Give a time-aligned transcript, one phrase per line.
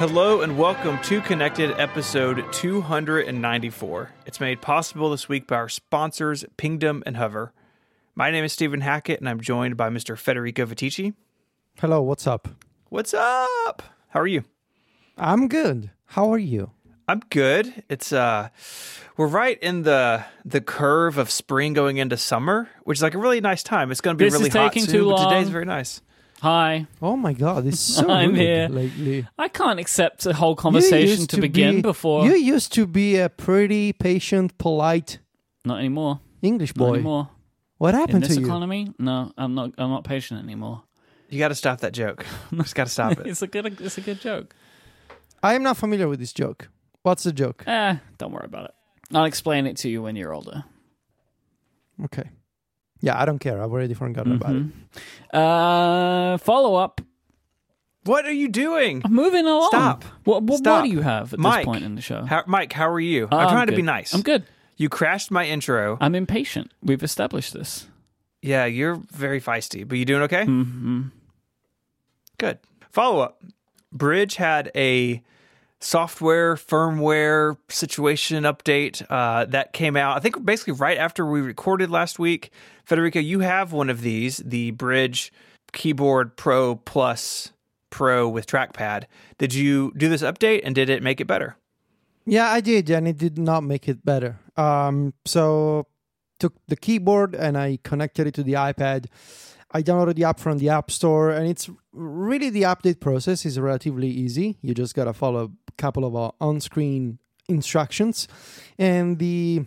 [0.00, 4.10] Hello and welcome to Connected episode 294.
[4.24, 7.52] It's made possible this week by our sponsors, Pingdom and Hover.
[8.14, 10.16] My name is Stephen Hackett and I'm joined by Mr.
[10.16, 11.12] Federico Viticci.
[11.80, 12.48] Hello, what's up?
[12.88, 13.82] What's up?
[14.08, 14.44] How are you?
[15.18, 15.90] I'm good.
[16.06, 16.70] How are you?
[17.06, 17.82] I'm good.
[17.90, 18.48] It's uh
[19.18, 23.18] we're right in the the curve of spring going into summer, which is like a
[23.18, 23.90] really nice time.
[23.90, 26.00] It's going to be This really is hot taking soon, too but today's very nice.
[26.42, 26.86] Hi.
[27.02, 28.68] Oh my god, it's so I'm rude here.
[28.68, 29.26] lately.
[29.38, 32.24] I can't accept a whole conversation used to, begin be- before.
[32.24, 35.18] You used to be a pretty patient, polite
[35.64, 36.20] Not anymore.
[36.42, 36.94] English Not boy.
[36.94, 37.28] anymore.
[37.76, 38.46] What In happened this to you?
[38.46, 39.72] economy, no, I'm not.
[39.78, 40.82] I'm not patient anymore.
[41.28, 42.24] You got to stop that joke.
[42.54, 43.26] Just got to stop it.
[43.26, 43.80] it's a good.
[43.80, 44.54] It's a good joke.
[45.42, 46.68] I am not familiar with this joke.
[47.02, 47.64] What's the joke?
[47.66, 48.74] Eh, don't worry about it.
[49.14, 50.64] I'll explain it to you when you're older.
[52.04, 52.28] Okay.
[53.00, 53.62] Yeah, I don't care.
[53.62, 54.62] I've already forgotten about it.
[54.64, 54.72] Mhm.
[55.32, 57.00] Uh, follow up.
[58.04, 59.02] What are you doing?
[59.04, 59.68] I'm moving along.
[59.70, 60.04] Stop.
[60.24, 60.80] What, what, Stop.
[60.82, 61.56] what do you have at Myke.
[61.56, 62.24] this point in the show?
[62.24, 63.28] How, Myke, how are you?
[63.30, 63.76] Uh, I'm trying to good.
[63.76, 64.14] be nice.
[64.14, 64.44] I'm good.
[64.76, 65.98] You crashed my intro.
[66.00, 66.72] I'm impatient.
[66.82, 67.86] We've established this.
[68.42, 70.44] yeah, you're very feisty, but you doing okay?
[70.46, 71.02] hmm
[72.38, 72.58] Good.
[72.90, 73.42] Follow up.
[73.94, 75.22] Brydge had a
[75.80, 80.16] software firmware situation update uh, that came out.
[80.16, 82.50] I think basically right after we recorded last week.
[82.84, 85.30] Federico, you have one of these, the Brydge
[85.72, 87.52] Keyboard Pro Plus
[87.88, 89.04] Pro with trackpad.
[89.38, 91.56] Did you do this update and did it make it better?
[92.26, 94.38] Yeah, I did, and it did not make it better.
[94.56, 95.86] Um, so
[96.38, 99.06] took the keyboard and I connected it to the iPad.
[99.72, 103.58] I downloaded the app from the App Store, and it's really the update process is
[103.58, 104.58] relatively easy.
[104.62, 108.28] You just gotta follow couple of uh, on-screen instructions,
[108.78, 109.64] and the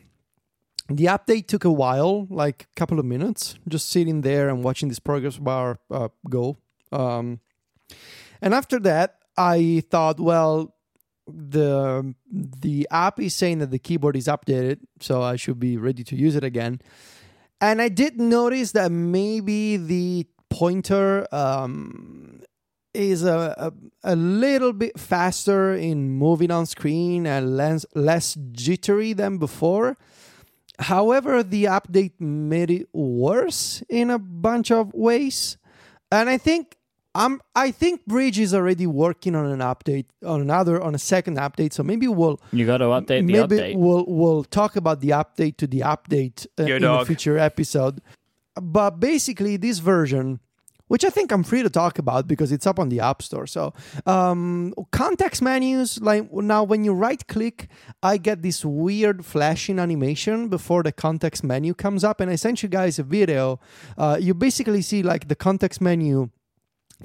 [0.89, 4.89] the update took a while, like a couple of minutes, just sitting there and watching
[4.89, 6.57] this progress bar uh, go.
[6.91, 7.39] Um,
[8.41, 10.75] and after that, I thought, well,
[11.25, 16.03] the the app is saying that the keyboard is updated, so I should be ready
[16.03, 16.81] to use it again.
[17.61, 22.32] And I did notice that maybe the pointer um,
[22.93, 29.13] is a, a a little bit faster in moving on screen and less less jittery
[29.13, 29.97] than before.
[30.79, 35.57] However, the update made it worse in a bunch of ways,
[36.11, 36.77] and I think
[37.15, 41.37] I'm I think Brydge is already working on an update on another on a second
[41.37, 41.73] update.
[41.73, 43.75] So maybe we'll You got to update the maybe update.
[43.75, 48.01] we'll we'll talk about the update to the update uh, Yo, in a future episode.
[48.59, 50.39] But basically, this version,
[50.93, 53.47] which I think I'm free to talk about because it's up on the App Store.
[53.47, 53.73] So
[54.05, 57.67] um, context menus, like now when you right click,
[58.03, 62.61] I get this weird flashing animation before the context menu comes up, and I sent
[62.61, 63.59] you guys a video.
[63.97, 66.29] Uh, you basically see like the context menu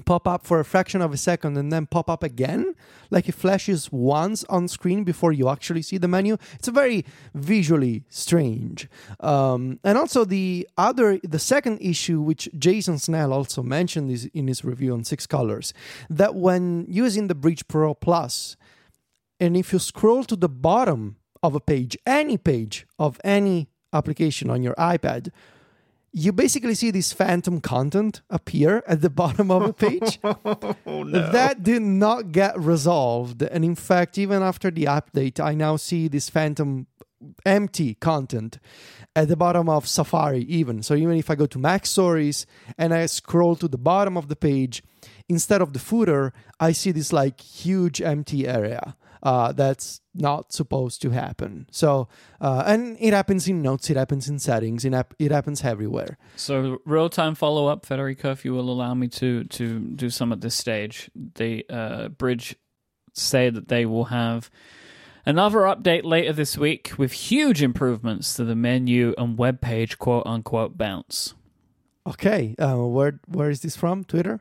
[0.04, 2.75] pop up for a fraction of a second and then pop up again
[3.10, 7.04] like it flashes once on screen before you actually see the menu it's very
[7.34, 8.88] visually strange.
[9.20, 14.48] Um, and also the other the second issue which jason snell also mentioned is in
[14.48, 15.72] his review on six colors
[16.10, 18.56] that when using the Brydge pro plus
[19.41, 24.50] and if you scroll to the bottom of a page any page of any application
[24.50, 25.31] on your ipad
[26.12, 30.19] you basically see this phantom content appear at the bottom of a page.
[30.86, 33.42] Oh, that did not get resolved.
[33.42, 36.86] And in fact, even after the update, I now see this phantom
[37.44, 38.58] empty content
[39.14, 40.82] at the bottom of Safari, even.
[40.82, 42.46] So even if I go to Mac Stories
[42.76, 44.82] and I scroll to the bottom of the page,
[45.28, 48.96] instead of the footer, I see this like huge empty area.
[49.22, 51.66] Uh, that's not supposed to happen.
[51.70, 52.08] So,
[52.40, 56.18] uh, and it happens in notes, it happens in settings, it, it happens everywhere.
[56.36, 60.32] So real time follow up, Federico, if you will allow me to to do some
[60.32, 61.10] at this stage.
[61.14, 62.54] The uh, Brydge
[63.12, 64.50] say that they will have
[65.26, 70.26] another update later this week with huge improvements to the menu and web page quote
[70.26, 71.34] unquote bounce.
[72.06, 74.04] Okay, uh, where where is this from?
[74.04, 74.40] Twitter?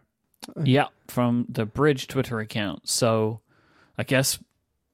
[0.63, 2.87] Yeah, from the Brydge Twitter account.
[2.87, 3.41] So
[3.97, 4.39] I guess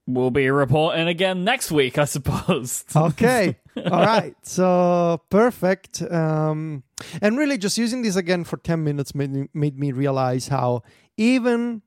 [0.08, 2.84] we'll be reporting again next week, I suppose.
[2.96, 4.36] Okay, all right.
[4.44, 6.02] So perfect.
[6.02, 6.84] Um,
[7.22, 10.84] and really, just using this again for ten minutes made me, made me realize how
[11.18, 11.82] even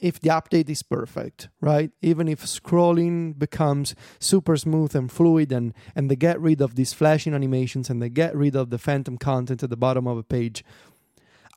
[0.00, 1.90] if the update is perfect, right?
[2.02, 6.92] Even if scrolling becomes super smooth and fluid and and they get rid of these
[6.92, 10.22] flashing animations and they get rid of the phantom content at the bottom of a
[10.22, 10.64] page,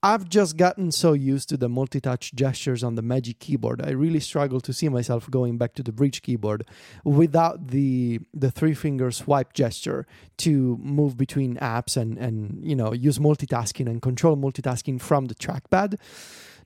[0.07, 3.85] I've just gotten so used to the multi-touch gestures on the Magic keyboard.
[3.85, 6.63] I really struggle to see myself going back to the Brydge keyboard
[7.03, 10.07] without the the three finger swipe gesture
[10.37, 15.35] to move between apps and and you know use multitasking and control multitasking from the
[15.35, 15.99] trackpad.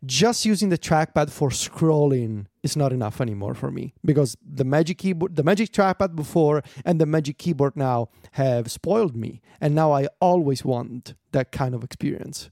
[0.06, 5.00] Just using the trackpad for scrolling is not enough anymore for me because the Magic
[5.00, 9.92] keyboard, the Magic Trackpad before, and the Magic Keyboard now have spoiled me, and now
[9.92, 12.52] I always want that kind of experience.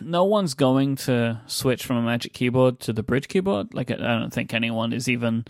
[0.00, 3.72] No one's going to switch from a Magic Keyboard to the Brydge keyboard.
[3.74, 5.46] Like I don't think anyone is even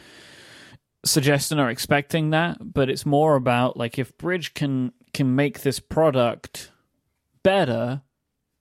[1.04, 2.58] suggesting or expecting that.
[2.60, 6.70] But it's more about like if Brydge can can make this product
[7.42, 8.02] better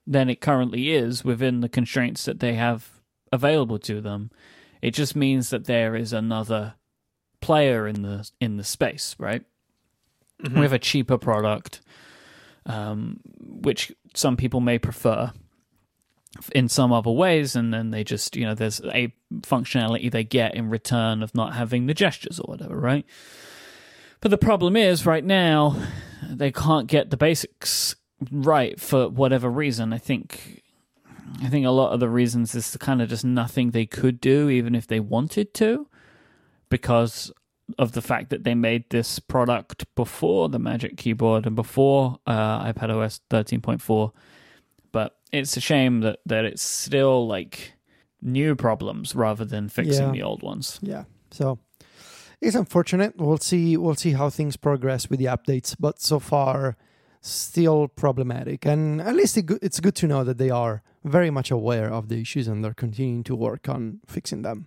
[0.06, 4.30] than it currently is within the constraints that they have available to them,
[4.80, 6.74] it just means that there is another
[7.40, 9.44] player in the in the space, right?
[10.54, 11.80] With a cheaper product,
[12.64, 15.32] um, which some people may prefer
[16.54, 20.54] in some other ways, and then they just you know there's a functionality they get
[20.54, 23.04] in return of not having the gestures or whatever, right?
[24.20, 25.76] But the problem is, right now,
[26.28, 27.94] they can't get the basics
[28.30, 29.92] right for whatever reason.
[29.92, 30.62] I think,
[31.42, 34.48] I think a lot of the reasons is kind of just nothing they could do,
[34.48, 35.86] even if they wanted to,
[36.68, 37.32] because
[37.78, 42.72] of the fact that they made this product before the Magic Keyboard and before uh,
[42.72, 44.12] iPad OS 13.4.
[45.30, 47.72] But it's a shame that that it's still like
[48.20, 50.12] new problems rather than fixing Yeah.
[50.12, 50.78] the old ones.
[50.82, 51.04] Yeah.
[51.30, 51.58] So
[52.40, 53.14] it's unfortunate.
[53.16, 53.76] We'll see.
[53.76, 55.76] We'll see how things progress with the updates.
[55.78, 56.76] But so far,
[57.20, 58.64] still problematic.
[58.66, 61.92] And at least it go- it's good to know that they are very much aware
[61.92, 64.66] of the issues and they're continuing to work on fixing them.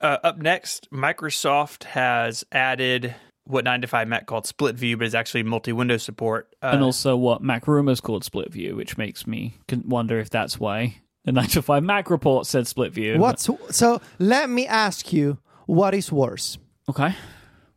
[0.00, 3.14] Uh, up next, Microsoft has added
[3.50, 6.54] what 9 to 5 Mac called split view, but is actually multi window support.
[6.62, 10.58] Uh, and also what Mac Rumors called split view, which makes me wonder if that's
[10.60, 13.18] why the 9 to 5 Mac report said split view.
[13.18, 14.00] What's so?
[14.18, 16.58] Let me ask you: What is worse?
[16.88, 17.14] Okay.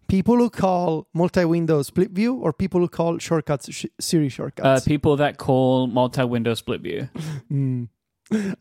[0.07, 4.85] People who call multi-window split view or people who call shortcuts sh- Siri Uh, shortcuts?
[4.85, 7.09] people that call multi window split view.
[7.49, 7.85] Hmm.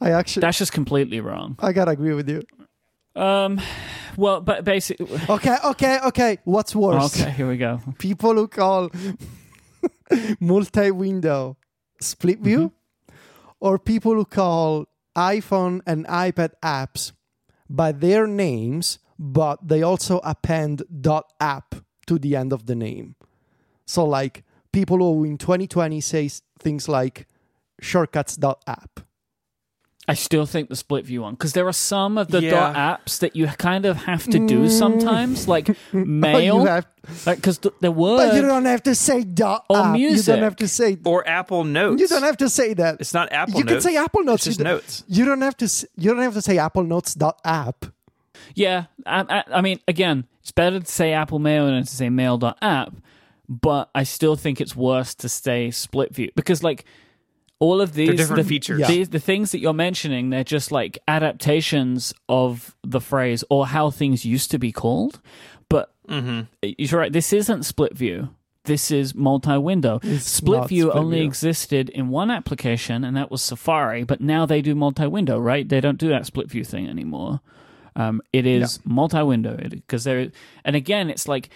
[0.00, 1.56] I actually, That's just completely wrong.
[1.58, 2.43] I gotta agree with you.
[3.14, 3.61] Um,
[4.17, 6.38] well, but basically, Okay, okay, okay.
[6.44, 7.20] What's worse?
[7.20, 7.81] okay, here we go.
[7.99, 8.91] people who call
[10.41, 11.56] multi-window
[12.00, 13.14] split view Mm-hmm.
[13.61, 14.87] or people who call
[15.17, 17.12] iphone and ipad apps
[17.69, 20.82] by their names but they also append
[21.41, 21.75] .app
[22.06, 23.15] to the end of the name
[23.87, 24.43] so like
[24.73, 27.26] people who in 2020 say s- things like
[27.81, 29.00] shortcuts.app
[30.08, 32.50] I still think the split view one because there are some of the Yeah.
[32.50, 32.75] dot
[33.06, 34.70] apps that you kind of have to do mm.
[34.70, 36.87] sometimes, like Oh, you mail, have-
[37.25, 39.99] because the, the but you don't have to say dot Or app.
[39.99, 42.00] you don't have to say or Apple Notes.
[42.00, 43.58] you don't have to say that It's not Apple notes.
[43.58, 43.84] you Notes.
[43.84, 45.04] can say apple notes It's just you, notes.
[45.08, 47.87] you don't have to s- you don't have to say apple notes dot app
[48.55, 52.08] Yeah, I, I, I mean, again, it's better to say Apple Mail than to say
[52.10, 52.93] Mail.app,
[53.48, 56.84] but I still think it's worse to say Split View because, like,
[57.62, 58.81] all of these different the, features.
[58.81, 58.88] Yeah.
[58.88, 63.91] These, the things that you're mentioning, they're just like adaptations of the phrase or how
[63.91, 65.20] things used to be called.
[65.69, 67.12] But you're right.
[67.12, 68.31] This isn't Split View.
[68.64, 70.00] This is multi-window.
[70.03, 71.26] It's Split View split only view.
[71.26, 74.03] existed in one application, and that was Safari.
[74.03, 75.69] But now they do multi-window, right?
[75.69, 77.41] They don't do that Split View thing anymore.
[77.94, 80.32] Um, it is multi-window because there.
[80.65, 81.50] And again, it's like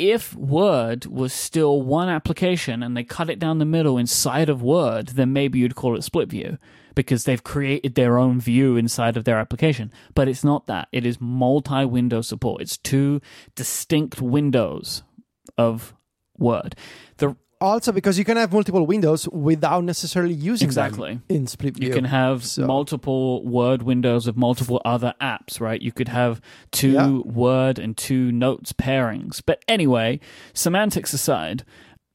[0.00, 4.62] if Word was still one application and they cut it down the middle inside of
[4.62, 6.56] Word, then maybe you'd call it split view
[6.94, 9.92] because they've created their own view inside of their application.
[10.14, 10.88] But it's not that.
[10.90, 12.62] It is multi window support.
[12.62, 13.20] It's two
[13.54, 15.02] distinct windows
[15.58, 15.94] of
[16.38, 16.76] Word.
[17.18, 21.14] The Also, because you can have multiple windows without necessarily using Exactly.
[21.14, 21.88] them in split view.
[21.88, 25.80] You can have So- multiple Word windows of multiple other apps, right?
[25.82, 26.40] You could have
[26.72, 27.08] two Yeah.
[27.18, 29.42] Word and two Notes pairings.
[29.44, 30.20] But anyway,
[30.54, 31.64] semantics aside,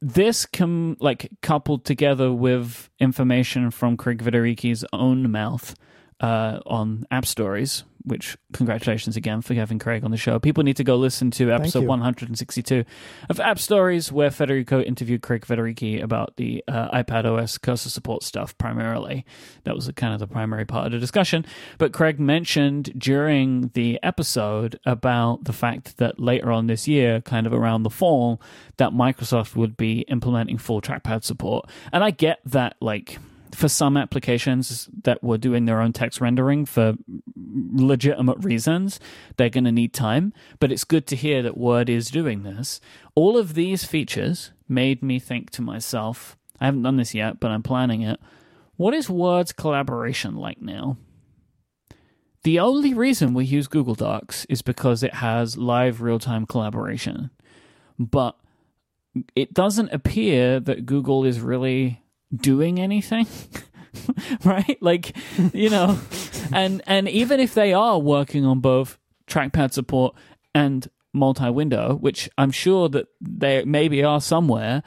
[0.01, 5.75] this can like coupled together with information from Craig Federighi's own mouth
[6.21, 10.39] uh, on App Stories, which congratulations again for having Craig on the show.
[10.39, 12.85] People need to go listen to episode 162
[13.29, 18.23] of App Stories, where Federico interviewed Craig Federighi about the uh, iPad OS cursor support
[18.23, 19.25] stuff primarily.
[19.63, 21.45] That was kind of the primary part of the discussion.
[21.77, 27.47] But Craig mentioned during the episode about the fact that later on this year, kind
[27.47, 28.41] of around the fall,
[28.77, 31.69] that Microsoft would be implementing full trackpad support.
[31.91, 33.17] And I get that, like,
[33.55, 36.95] for some applications that were doing their own text rendering for
[37.35, 38.99] legitimate reasons,
[39.37, 40.33] they're going to need time.
[40.59, 42.81] But it's good to hear that Word is doing this.
[43.15, 47.51] All of these features made me think to myself, I haven't done this yet, but
[47.51, 48.19] I'm planning it.
[48.75, 50.97] What is Word's collaboration like now?
[52.43, 57.31] The only reason we use Google Docs is because it has live real time collaboration.
[57.97, 58.37] But
[59.35, 62.01] it doesn't appear that Google is really
[62.35, 63.27] doing anything
[64.43, 64.77] right?
[64.81, 65.15] Like,
[65.53, 65.99] you know,
[66.53, 70.15] and and even if they are working on both trackpad support
[70.53, 74.83] and multi-window, which I'm sure that they maybe are somewhere,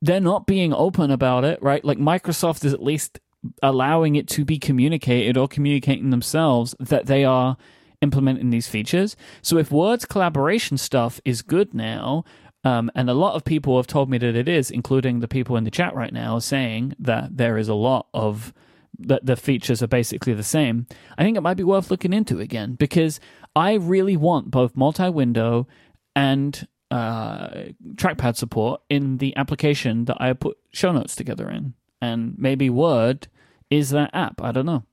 [0.00, 1.84] they're not being open about it, right?
[1.84, 3.20] Like Microsoft is at least
[3.62, 7.56] allowing it to be communicated or communicating themselves that they are
[8.00, 9.16] implementing these features.
[9.42, 12.24] So if Word's collaboration stuff is good now,
[12.64, 15.56] um, and a lot of people have told me that it is, including the people
[15.56, 18.52] in the chat right now, saying that there is a lot of
[18.98, 20.86] that the features are basically the same.
[21.16, 23.18] I think it might be worth looking into again because
[23.56, 25.66] I really want both multi-window
[26.14, 27.48] and uh,
[27.94, 33.28] trackpad support in the application that I put show notes together in, and maybe Word
[33.70, 34.40] is that app.
[34.42, 34.84] I don't know.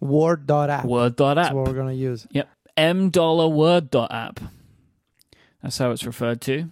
[0.00, 0.84] Word.app.
[0.84, 1.36] Word.app.
[1.36, 2.26] That's what we're going to use.
[2.32, 2.48] Yep.
[2.76, 3.48] M dollar.
[5.66, 6.70] That's how it's referred to.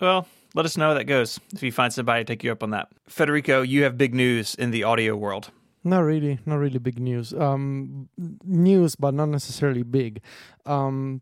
[0.00, 2.62] Well, let us know how that goes if you find somebody to take you up
[2.62, 2.88] on that.
[3.06, 5.50] Federico, you have big news in the audio world.
[5.84, 7.34] Not really, not really big news.
[7.34, 8.08] Um,
[8.42, 10.22] news, but not necessarily big.
[10.64, 11.20] Um,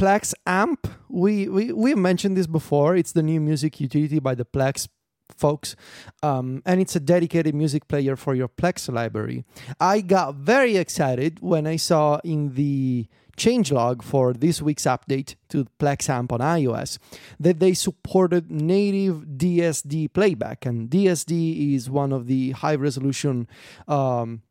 [0.00, 0.88] Plex Amp.
[1.10, 2.96] We we we mentioned this before.
[2.96, 4.88] It's the new music utility by the Plex
[5.36, 5.76] folks,
[6.22, 9.44] um, and it's a dedicated music player for your Plex library.
[9.78, 13.06] I got very excited when I saw in the
[13.38, 16.98] changelog for this week's update to Plexamp on iOS
[17.38, 23.48] that they supported native DSD playback, and DSD is one of the high resolution.
[23.86, 24.42] Um,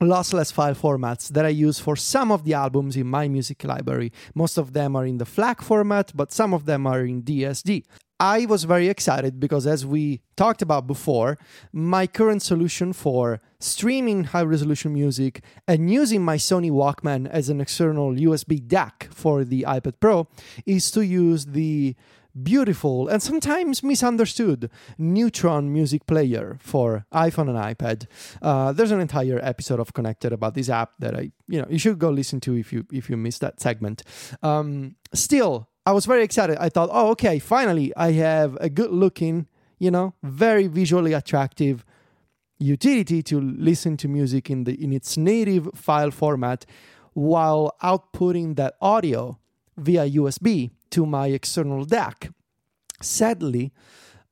[0.00, 4.12] lossless file formats that I use for some of the albums in my music library.
[4.34, 7.84] Most of them are in the FLAC format, but some of them are in DSD.
[8.18, 11.38] I was very excited because, as we talked about before,
[11.72, 17.62] my current solution for streaming high resolution music and using my Sony Walkman as an
[17.62, 20.28] external USB DAC for the iPad Pro
[20.66, 21.96] is to use the
[22.42, 28.06] beautiful and sometimes misunderstood Neutron music player for iPhone and iPad.
[28.40, 31.78] Uh, there's an entire episode of Connected about this app that I, you know, you
[31.78, 34.02] should go listen to if you if you missed that segment.
[34.42, 36.56] Um, still, I was very excited.
[36.58, 39.46] I thought, oh, okay, finally, I have a good looking,
[39.78, 41.84] you know, very visually attractive
[42.58, 46.66] utility to listen to music in the in its native file format
[47.14, 49.38] while outputting that audio
[49.76, 52.32] via USB to my external DAC.
[53.00, 53.72] Sadly,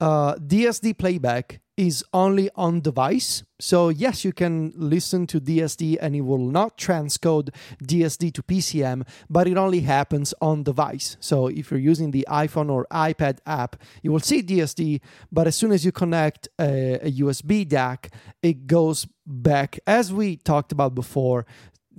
[0.01, 3.45] uh, DSD playback is only on device.
[3.61, 7.51] So, yes, you can listen to DSD and it will not transcode
[7.85, 11.17] DSD to PCM, but it only happens on device.
[11.21, 15.01] So, if you're using the iPhone or iPad app, you will see DSD,
[15.31, 18.13] but as soon as you connect a, a USB DAC,
[18.43, 21.47] it goes back, as we talked about before,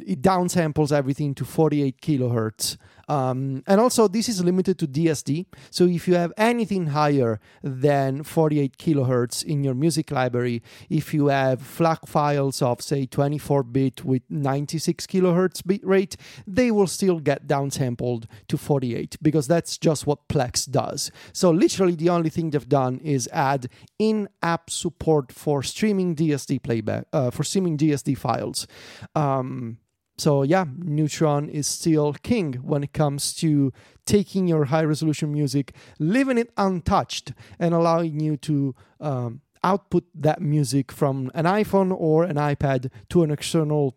[0.06, 2.78] it downsamples everything to 48 kilohertz.
[3.10, 5.48] Um, and also, this is limited to DSD.
[5.72, 11.28] So, if you have anything higher than 48 kilohertz in your music library, if you
[11.28, 17.20] have FLAC files of, say, 24 bit with 96 kilohertz bit rate, they will still
[17.20, 21.12] get downsampled to 48 because that's just what Plex does.
[21.34, 26.62] So, literally, the only thing they've done is add in app support for streaming DSD
[26.62, 28.68] playback, uh, for streaming DSD files.
[29.16, 29.80] Um,
[30.20, 33.72] so yeah, Neutron is still king when it comes to
[34.06, 40.42] taking your high resolution music, leaving it untouched, and allowing you to um, output that
[40.42, 43.96] music from an iPhone or an iPad to an external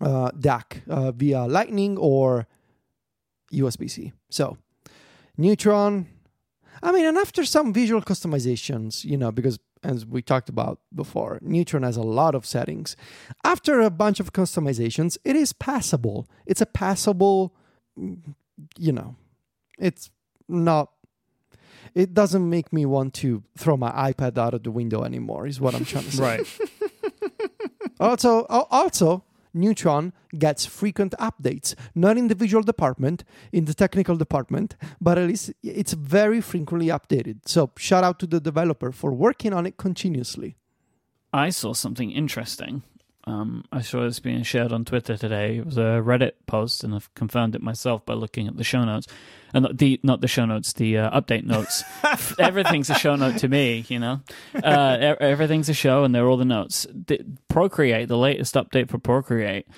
[0.00, 2.46] uh, DAC uh, via Lightning or
[3.52, 4.12] USB C.
[4.30, 4.56] So
[5.36, 6.06] Neutron.
[6.82, 11.38] I mean, and after some visual customizations, you know, because as we talked about before,
[11.42, 12.96] Neutron has a lot of settings.
[13.44, 16.28] After a bunch of customizations, it is passable.
[16.46, 17.54] It's a passable,
[17.98, 18.18] mm,
[18.78, 19.16] you know,
[19.78, 20.10] it's
[20.48, 20.90] not.
[21.92, 25.46] It doesn't make me want to throw my iPad out of the window anymore.
[25.46, 26.22] Is what I'm trying to say.
[26.22, 26.58] Right.
[28.00, 34.76] Also, also, Neutron gets frequent updates, not in the visual department, in the technical department,
[35.00, 37.40] but at least it's very frequently updated.
[37.46, 40.56] So, shout out to the developer for working on it continuously.
[41.32, 42.82] I saw something interesting.
[43.30, 45.58] Um, I saw this being shared on Twitter today.
[45.58, 48.84] It was a Reddit post, and I've confirmed it myself by looking at the show
[48.84, 49.06] notes,
[49.54, 51.84] and not the not the show notes, the uh, update notes.
[52.40, 54.20] Everything's a show note to me, you know.
[54.54, 56.88] Uh, everything's a show, and they're all the notes.
[56.92, 59.68] The, Procreate, the latest update for Procreate,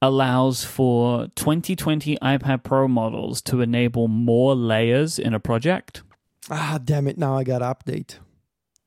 [0.00, 6.02] allows for 2020 iPad Pro models to enable more layers in a project.
[6.50, 7.18] Ah, damn it!
[7.18, 8.16] Now I got to update.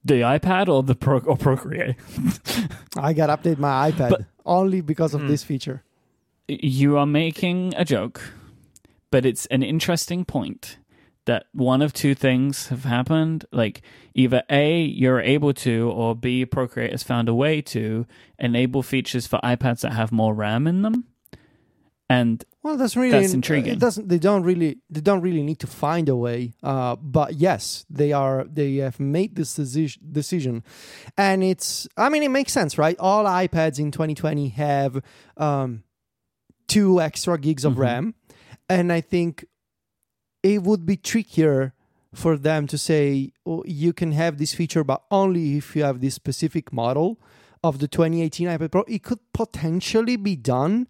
[0.06, 1.96] The iPad or the Pro or Procreate.
[2.96, 5.28] I got to update my iPad But- only because of Hmm.
[5.28, 5.84] this feature.
[6.48, 8.22] you are making a joke,
[9.10, 10.78] but it's an interesting point
[11.26, 13.46] that one of two things have happened.
[13.52, 13.82] Like
[14.14, 18.06] either A, you're able to, or B, Procreate has found a way to
[18.38, 21.06] enable features for iPads that have more RAM in them.
[22.08, 23.74] And Well, that's really That's intriguing.
[23.74, 24.10] It doesn't.
[24.10, 24.78] They don't really.
[24.92, 26.54] They don't really need to find a way.
[26.62, 28.46] Uh, but yes, they are.
[28.46, 30.02] They have made this decision.
[30.12, 30.64] Decision,
[31.18, 31.88] and it's.
[31.98, 32.96] I mean, it makes sense, right?
[33.00, 35.02] All iPads in 2020 have
[35.38, 35.84] um,
[36.68, 37.80] two extra gigs of Mhm.
[37.80, 38.14] RAM,
[38.70, 39.46] and I think
[40.44, 41.74] it would be trickier
[42.14, 46.02] for them to say oh, you can have this feature, but only if you have
[46.02, 47.20] this specific model
[47.64, 48.84] of the 2018 iPad Pro.
[48.88, 50.88] It could potentially be done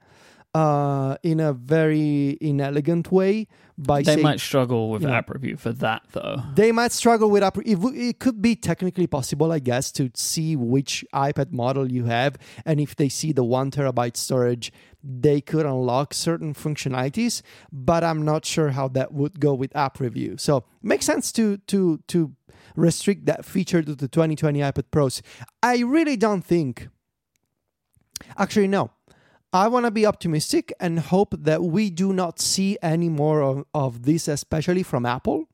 [0.55, 3.45] uh, in a very inelegant way
[3.77, 6.41] by they saying might struggle with you know- app review for that, though.
[6.53, 7.57] they might struggle with app.
[7.57, 12.37] It, it could be technically possible, I guess, to see which iPad model you have,
[12.65, 14.71] and if they see the one terabyte storage,
[15.03, 17.41] they could unlock certain functionalities.
[17.71, 20.37] But I'm not sure how that would go with app review.
[20.37, 22.31] So makes sense to to to
[22.77, 25.21] restrict that feature to the 2020 iPad Pros.
[25.61, 26.87] I really don't think.
[28.37, 28.91] Actually, no.
[29.55, 33.65] I want to be optimistic and hope that we do not see any more of,
[33.73, 35.47] of this, especially from Apple.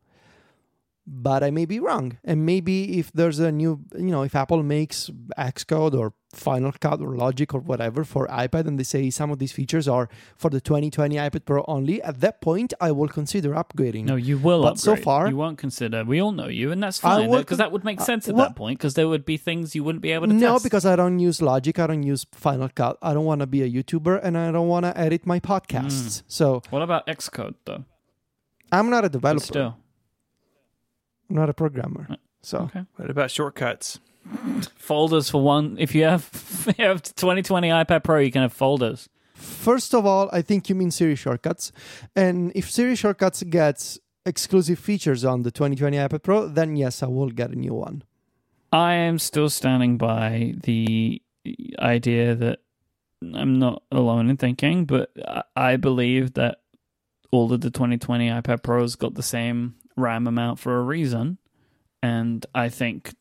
[1.13, 2.17] But I may be wrong.
[2.23, 7.01] And maybe if there's a new, you know, if Apple makes Xcode or Final Cut
[7.01, 10.49] or Logic or whatever for iPad and they say some of these features are for
[10.49, 14.05] the 2020 iPad Pro only, at that point I will consider upgrading.
[14.05, 14.63] No, you will.
[14.63, 16.05] But so far- you won't consider.
[16.05, 18.47] We all know you, and that's fine because that would make uh, sense at what-
[18.47, 18.79] that point.
[18.79, 20.63] Because there would be things you wouldn't be able to No, test.
[20.63, 22.97] because I don't use Logic, I don't use Final Cut.
[23.01, 26.23] I don't want to be a YouTuber and I don't want to edit my podcasts.
[26.29, 27.83] So what about Xcode though?
[28.71, 29.75] I'm not a developer.
[31.31, 32.07] Still, I'm not a programmer.
[32.09, 32.83] Uh, so okay.
[32.95, 34.00] What about shortcuts?
[34.75, 35.77] Folders for one.
[35.79, 36.29] If you have
[36.67, 39.09] if you have 2020 iPad Pro, you can have folders.
[39.33, 41.71] First of all, I think you mean Siri shortcuts.
[42.15, 47.07] And if Siri shortcuts gets exclusive features on the 2020 iPad Pro, then yes, I
[47.07, 48.03] will get a new one.
[48.71, 51.21] I am still standing by the
[51.79, 52.59] idea that
[53.33, 56.59] I'm not alone in thinking, but I- I believe that
[57.31, 61.37] all of the 2020 iPad Pros got the same RAM amount for a reason.
[62.03, 63.13] And I think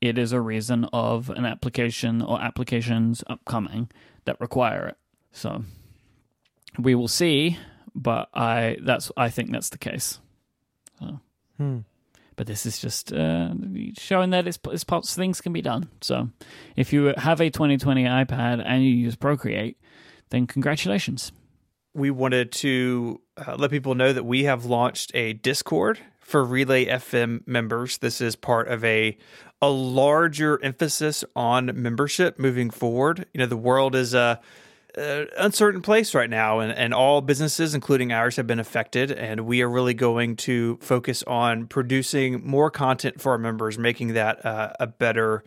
[0.00, 3.90] it is a reason of an application or applications upcoming
[4.24, 4.96] that require it.
[5.32, 5.64] So
[6.78, 7.58] we will see,
[7.94, 10.18] but I that's I think that's the case.
[11.56, 11.78] Hmm.
[12.36, 13.54] But this is just uh,
[13.96, 15.88] showing that it's, it's poss- things can be done.
[16.00, 16.30] So
[16.74, 19.78] if you have a 2020 iPad and you use Procreate,
[20.30, 21.30] then congratulations.
[21.94, 26.86] we wanted to uh, let people know that we have launched a Discord for Relay
[26.86, 27.98] FM members.
[27.98, 29.16] This is part of a
[29.62, 33.26] a larger emphasis on membership moving forward.
[33.32, 34.38] You know, the world is a,
[34.96, 39.10] a uncertain place right now, and, and all businesses, including ours, have been affected.
[39.10, 44.14] And we are really going to focus on producing more content for our members, making
[44.14, 45.44] that uh, a better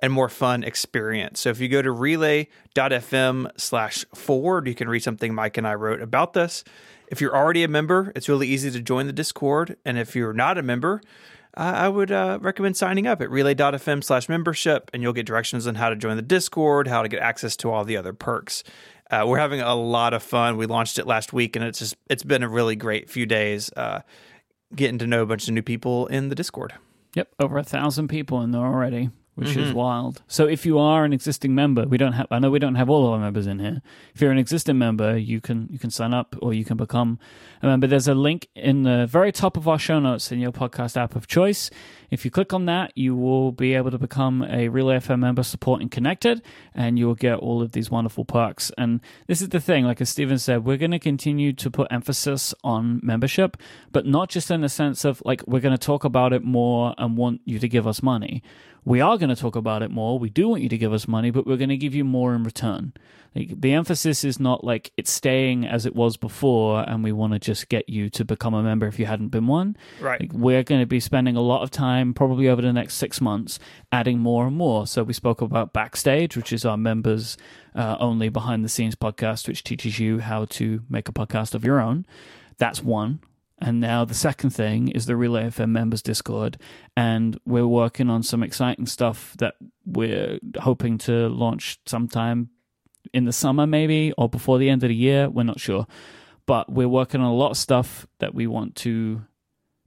[0.00, 1.40] and more fun experience.
[1.40, 5.74] So if you go to relay.fm slash forward, you can read something Myke and I
[5.74, 6.64] wrote about this.
[7.10, 9.76] If you're already a member, it's really easy to join the Discord.
[9.84, 11.02] And if you're not a member,
[11.54, 15.74] I would uh, recommend signing up at relay.fm slash membership, and you'll get directions on
[15.74, 18.62] how to join the Discord, how to get access to all the other perks.
[19.10, 20.56] Uh, we're having a lot of fun.
[20.56, 23.72] We launched it last week, and it's just it's been a really great few days
[23.76, 24.02] uh,
[24.76, 26.74] getting to know a bunch of new people in the Discord.
[27.14, 29.78] Yep, over a thousand people in there already, which is mm-hmm.
[29.78, 30.22] wild.
[30.28, 32.26] So if you are an existing member, we don't have.
[32.30, 33.80] I know we don't have all of our members in here.
[34.14, 37.18] If you're an existing member, you can you can sign up or you can become
[37.62, 37.86] a member.
[37.86, 41.16] There's a link in the very top of our show notes in your podcast app
[41.16, 41.70] of choice.
[42.10, 45.42] If you click on that, you will be able to become a Relay FM member,
[45.42, 46.42] support and connected,
[46.74, 48.72] and you will get all of these wonderful perks.
[48.76, 51.88] And this is the thing, like as Stephen said, we're going to continue to put
[51.90, 53.56] emphasis on membership,
[53.92, 56.94] but not just in the sense of like we're going to talk about it more
[56.98, 58.42] and want you to give us money.
[58.84, 60.18] We are going to talk about it more.
[60.18, 62.34] We do want you to give us money, but we're going to give you more
[62.34, 62.92] in return.
[63.34, 67.32] Like, the emphasis is not like it's staying as it was before, and we want
[67.32, 69.76] to just get you to become a member if you hadn't been one.
[70.00, 70.20] Right.
[70.20, 73.20] Like, we're going to be spending a lot of time, probably over the next six
[73.20, 73.58] months,
[73.92, 74.86] adding more and more.
[74.86, 77.36] So we spoke about Backstage, which is our members
[77.74, 81.64] uh, only behind the scenes podcast, which teaches you how to make a podcast of
[81.64, 82.06] your own.
[82.58, 83.20] That's one.
[83.62, 86.58] And now the second thing is the Relay FM members Discord,
[86.96, 92.48] and we're working on some exciting stuff that we're hoping to launch sometime
[93.12, 95.28] in the summer, maybe, or before the end of the year.
[95.28, 95.86] We're not sure,
[96.46, 99.22] but we're working on a lot of stuff that we want to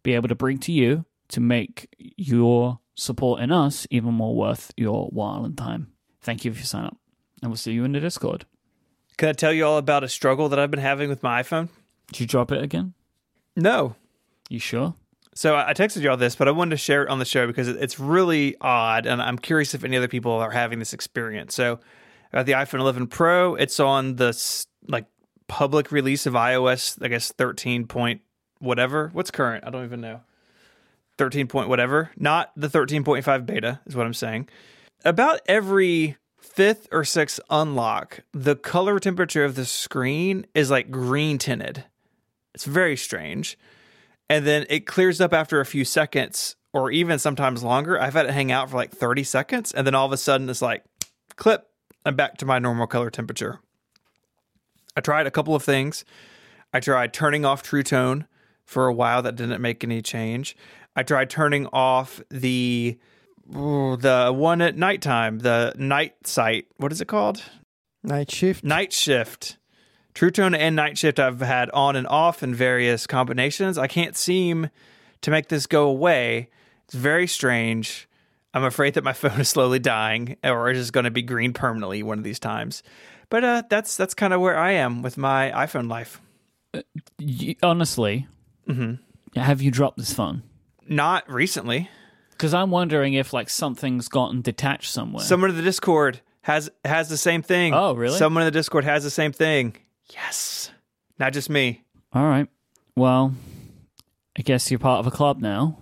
[0.04, 4.72] be able to bring to you to make your support in us even more worth
[4.78, 5.92] your while and time.
[6.22, 6.98] Thank you if you sign up,
[7.42, 8.46] and we'll see you in the Discord.
[9.18, 11.70] Can I tell you all about a struggle that I've been having with my iPhone?
[12.08, 12.94] Did you drop it again?
[13.56, 13.96] No.
[14.50, 14.96] You sure?
[15.36, 17.26] So I I texted you all this, but I wanted to share it on the
[17.26, 20.94] show because it's really odd, and I'm curious if any other people are having this
[20.94, 21.56] experience.
[21.56, 21.80] So
[22.34, 23.56] I got the iPhone 11 Pro.
[23.56, 24.36] It's on the
[24.88, 25.06] like
[25.48, 28.22] public release of iOS, I guess 13 point
[28.60, 29.10] whatever.
[29.14, 29.66] What's current?
[29.66, 30.22] I don't even know.
[31.18, 34.50] 13 point whatever, not the 13.5 beta is what I'm saying.
[35.06, 41.38] About every fifth or sixth unlock, the color temperature of the screen is like green
[41.38, 41.84] tinted.
[42.56, 43.58] It's very strange.
[44.30, 48.02] And then it clears up after a few seconds or even sometimes longer.
[48.02, 50.50] I've had it hang out for like 30 seconds and then all of a sudden
[50.50, 50.84] it's like
[51.36, 51.68] clip,
[52.06, 53.60] I'm back to my normal color temperature.
[54.96, 56.04] I tried a couple of things.
[56.74, 58.28] I tried turning off True Tone
[58.66, 59.22] for a while.
[59.22, 60.56] That didn't make any change.
[60.96, 62.98] I tried turning off the
[63.56, 66.66] ooh, the one at nighttime, the night sight.
[66.78, 67.44] What is it called?
[68.04, 68.64] Night shift.
[68.64, 69.58] Night shift.
[70.14, 73.80] True Tone and Night Shift I've had on and off in various combinations.
[73.80, 74.70] I can't seem
[75.22, 76.50] to make this go away.
[76.86, 78.08] It's very strange.
[78.54, 81.54] I'm afraid that my phone is slowly dying or is just going to be green
[81.54, 82.84] permanently one of these times.
[83.30, 86.22] But uh, that's that's kind of where I am with my iPhone life.
[87.20, 88.28] Y- honestly,
[88.68, 89.40] Mm-hmm.
[89.40, 90.44] have you dropped this phone?
[90.88, 91.90] Not recently.
[92.32, 95.24] Because I'm wondering if like something's gotten detached somewhere.
[95.24, 97.74] Someone in the Discord has has the same thing.
[97.74, 98.18] Oh, really?
[98.18, 99.76] Someone in the Discord has the same thing.
[100.12, 100.72] Yes.
[101.20, 101.84] Not just me.
[102.14, 102.48] All right.
[102.96, 103.34] Well,
[104.38, 105.78] I guess you're part of a club now.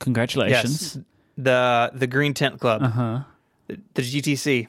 [0.00, 0.96] Congratulations.
[0.96, 1.04] Yes.
[1.42, 3.20] The the Green Tent Club, Uh huh.
[3.68, 4.68] the, the GTC.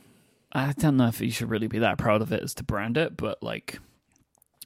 [0.51, 2.95] I don't know if you should really be that proud of it as to brand
[2.97, 3.79] it, but like,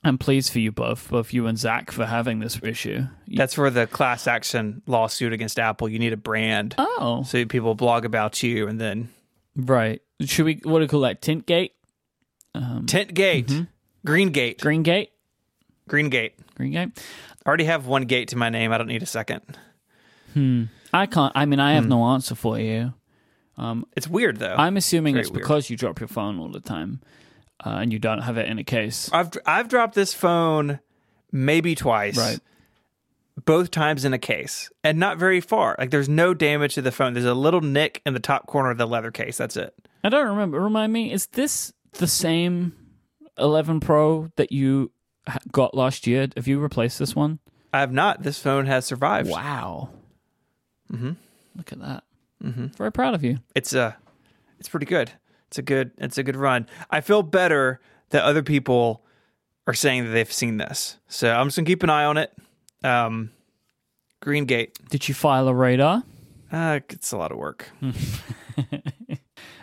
[0.03, 3.03] I'm pleased for you both, both you and Zach, for having this issue.
[3.25, 5.87] You- That's for the class action lawsuit against Apple.
[5.87, 6.75] You need a brand.
[6.77, 9.09] oh, So people blog about you and then
[9.55, 10.01] right.
[10.21, 11.21] Should we what do we call that?
[11.21, 11.71] Tintgate,
[12.55, 13.51] um, Tent Gate,
[14.05, 15.11] Green Gate, Green Gate,
[15.87, 16.33] Green Gate.
[16.55, 16.89] Green Gate.
[17.45, 18.73] I already have one gate to my name.
[18.73, 19.41] I don't need a second.
[20.93, 21.31] I can't.
[21.35, 22.93] I mean, I have no answer for you.
[23.57, 24.55] Um, It's weird though.
[24.55, 25.41] I'm assuming Very it's weird.
[25.43, 27.01] because you drop your phone all the time,
[27.65, 29.09] uh, and you don't have it in a case.
[29.11, 30.79] I've I've dropped this phone
[31.31, 32.17] maybe twice.
[32.17, 32.39] Right.
[33.45, 35.75] Both times in a case and not very far.
[35.77, 37.13] Like there's no damage to the phone.
[37.13, 39.37] There's a little nick in the top corner of the leather case.
[39.37, 39.73] That's it.
[40.03, 40.59] I don't remember.
[40.59, 42.73] Remind me, is this the same
[43.37, 44.91] 11 Pro that you
[45.27, 46.27] ha- got last year?
[46.35, 47.37] Have you replaced this one?
[47.71, 48.23] I have not.
[48.23, 49.29] This phone has survived.
[49.29, 49.89] Wow.
[50.91, 51.11] Mm-hmm.
[51.55, 52.03] Look at that.
[52.43, 52.67] Mm-hmm.
[52.67, 53.39] Very proud of you.
[53.55, 53.93] It's uh
[54.59, 55.11] it's pretty good.
[55.47, 56.67] It's a good it's a good run.
[56.89, 59.03] I feel better that other people
[59.65, 60.97] are saying that they've seen this.
[61.07, 62.31] So I'm just gonna keep an eye on it.
[62.83, 63.31] Um
[64.21, 64.77] Green Gate.
[64.89, 66.03] Did you file a radar?
[66.51, 67.69] Uh it's a lot of work.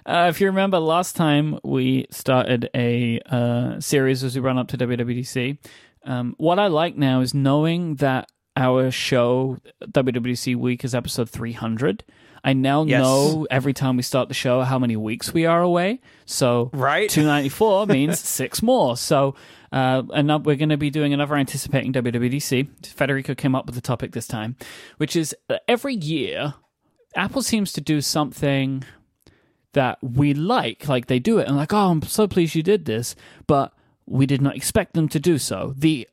[0.07, 4.69] Uh, if you remember, last time we started a uh, series as we run up
[4.69, 5.57] to WWDC.
[6.05, 12.05] Um, what I like now is knowing that our show, WWDC Week, is episode 300.
[12.47, 13.01] I now Yes.
[13.01, 16.01] know every time we start the show how many weeks we are away.
[16.27, 17.09] So Right?
[17.09, 18.97] 294 means six more.
[18.99, 19.35] So,
[19.73, 22.87] uh, and now we're going to be doing another anticipating WWDC.
[22.87, 24.57] Federico came up with the topic this time,
[24.99, 26.55] which is uh, every year,
[27.17, 28.85] Apple seems to do something
[29.73, 30.87] that we like.
[30.87, 33.73] Like they do it and like, oh, I'm so pleased you did this, but
[34.07, 35.73] we did not expect them to do so.
[35.79, 36.07] The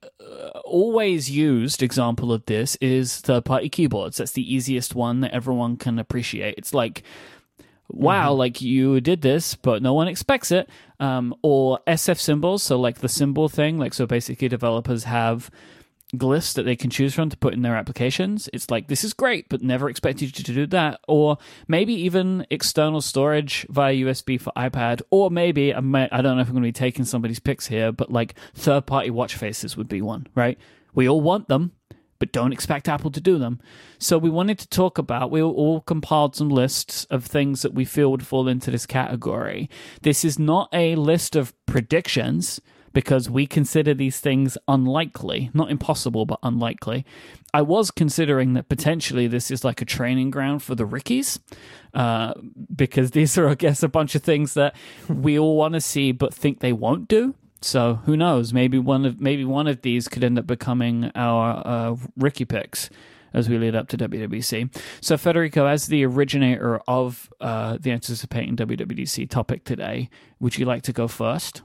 [0.71, 4.17] always used example of this is third party keyboards.
[4.17, 6.55] That's the easiest one that everyone can appreciate.
[6.57, 7.03] It's like,
[7.89, 10.69] wow, like you did this, but no one expects it.
[10.99, 15.51] Um, or SF symbols, so like the symbol thing, like so basically developers have
[16.15, 18.49] glyphs that they can choose from to put in their applications.
[18.53, 20.99] It's like this is great, but never expected you to do that.
[21.07, 25.01] Or maybe even external storage via USB for iPad.
[25.09, 27.67] Or maybe I may, I don't know if I'm going to be taking somebody's picks
[27.67, 30.57] here, but like third party watch faces would be one, right?
[30.93, 31.73] We all want them.
[32.19, 33.59] But don't expect Apple to do them.
[33.97, 35.31] So we wanted to talk about.
[35.31, 39.71] We all compiled some lists of things that we feel would fall into this category.
[40.03, 42.61] This is not a list of predictions
[42.93, 47.05] because we consider these things unlikely, not impossible, but unlikely.
[47.53, 51.39] I was considering that potentially this is like a training ground for the Rickies,
[51.93, 52.33] uh,
[52.73, 54.75] because these are, I guess, a bunch of things that
[55.09, 57.35] we all want to see but think they won't do.
[57.61, 58.53] So who knows?
[58.53, 62.89] Maybe one of maybe one of these could end up becoming our uh, Ricky picks
[63.33, 64.75] as we lead up to WWDC.
[64.99, 70.81] So Federico, as the originator of uh, the anticipating WWDC topic today, would you like
[70.83, 71.61] to go first?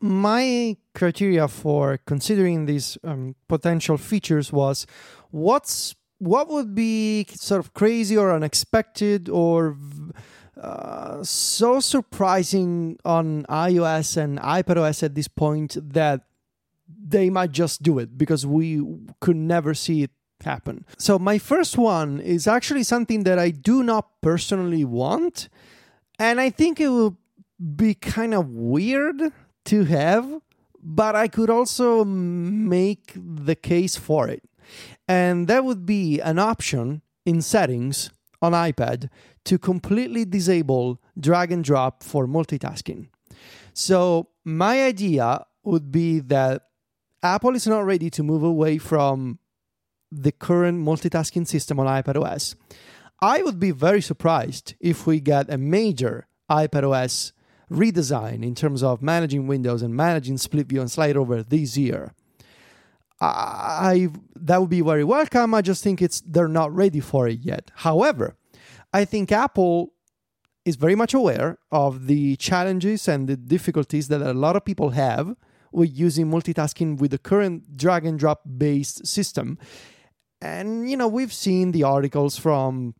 [0.00, 4.86] My criteria for considering these um, potential features was
[5.30, 9.76] what's what would be sort of crazy or unexpected or
[10.60, 16.22] uh, so surprising on iOS and iPadOS at this point that
[16.88, 18.82] they might just do it because we
[19.20, 20.84] could never see it happen.
[20.96, 25.48] So my first one is actually something that I do not personally want,
[26.18, 27.16] and I think it will
[27.76, 29.32] be kind of weird
[29.68, 30.40] to have,
[30.82, 34.42] but I could also make the case for it.
[35.06, 39.08] And that would be an option in settings on iPad
[39.44, 43.08] to completely disable drag and drop for multitasking.
[43.74, 46.62] So, my idea would be that
[47.22, 49.38] Apple is not ready to move away from
[50.10, 52.54] the current multitasking system on iPadOS.
[53.20, 57.32] I would be very surprised if we get a major iPadOS
[57.70, 62.12] redesign in terms of managing windows and managing split view and slide over this year.
[63.20, 65.52] I that would be very welcome.
[65.54, 67.70] I just think it's they're not ready for it yet.
[67.74, 68.36] However,
[68.92, 69.92] I think Apple
[70.64, 74.90] is very much aware of the challenges and the difficulties that a lot of people
[74.90, 75.34] have
[75.72, 79.58] with using multitasking with the current drag and drop based system.
[80.40, 82.94] And you know, we've seen the articles from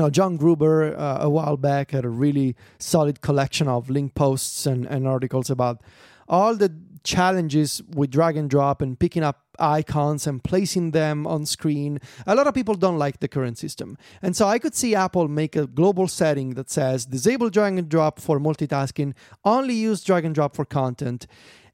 [0.00, 4.66] know, John Gruber uh, a while back had a really solid collection of link posts
[4.66, 5.82] and, and articles about
[6.28, 11.46] all the challenges with drag and drop and picking up icons and placing them on
[11.46, 11.98] screen.
[12.26, 13.96] A lot of people don't like the current system.
[14.22, 17.88] And so I could see Apple make a global setting that says disable drag and
[17.88, 21.26] drop for multitasking, only use drag and drop for content.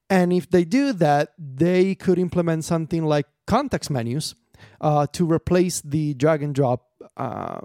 [0.09, 4.35] And if they do that, they could implement something like context menus
[4.81, 6.87] uh, to replace the drag and drop
[7.17, 7.61] uh,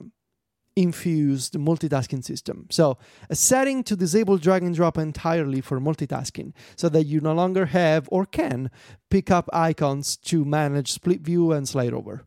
[0.75, 2.67] infused multitasking system.
[2.69, 2.97] So,
[3.29, 7.67] a setting to disable drag and drop entirely for multitasking so that you no longer
[7.67, 8.69] have or can
[9.09, 12.23] pick up icons to manage split view and slide over.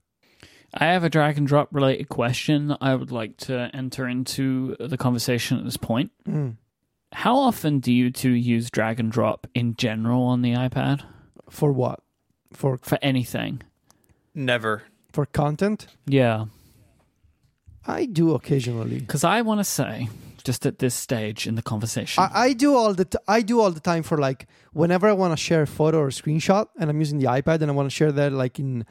[0.75, 4.97] I have a drag and drop related question I would like to enter into the
[4.97, 6.11] conversation at this point.
[6.29, 6.57] Mm.
[7.13, 11.03] How often do you two use drag and drop in general on the iPad?
[11.49, 12.01] For what?
[12.53, 13.63] For For anything?
[14.35, 14.83] Never.
[15.13, 15.87] for content?
[16.07, 16.47] Yeah.
[17.87, 18.99] I do occasionally.
[19.01, 20.09] Because I want to say,
[20.43, 23.61] just at this stage in the conversation, I, I do all the t- I do
[23.61, 26.67] all the time for like whenever I want to share a photo or a screenshot
[26.79, 28.85] and I'm using the iPad and I want to share that like in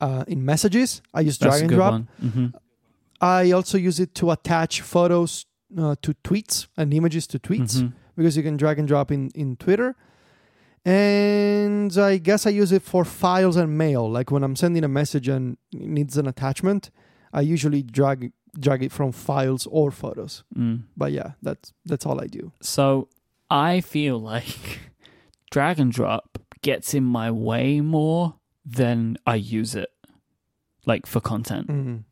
[0.00, 1.02] uh, in messages.
[1.14, 1.92] I use drag and drop.
[1.92, 2.08] one.
[2.20, 2.46] hmm
[3.20, 5.44] I also use it to attach photos
[5.76, 7.92] uh, to tweets and images to tweets Mhm.
[8.16, 9.96] because you can drag and drop in, in Twitter.
[10.84, 14.08] And I guess I use it for files and mail.
[14.10, 16.90] Like when I'm sending a message and it needs an attachment,
[17.32, 20.42] I usually drag drag it from files or photos.
[20.56, 20.84] Mm.
[20.96, 22.52] But yeah, that's that's all I do.
[22.60, 23.08] So
[23.50, 24.80] I feel like
[25.50, 29.90] drag and drop gets in my way more than I use it,
[30.86, 31.68] like for content.
[31.68, 32.04] Mhm.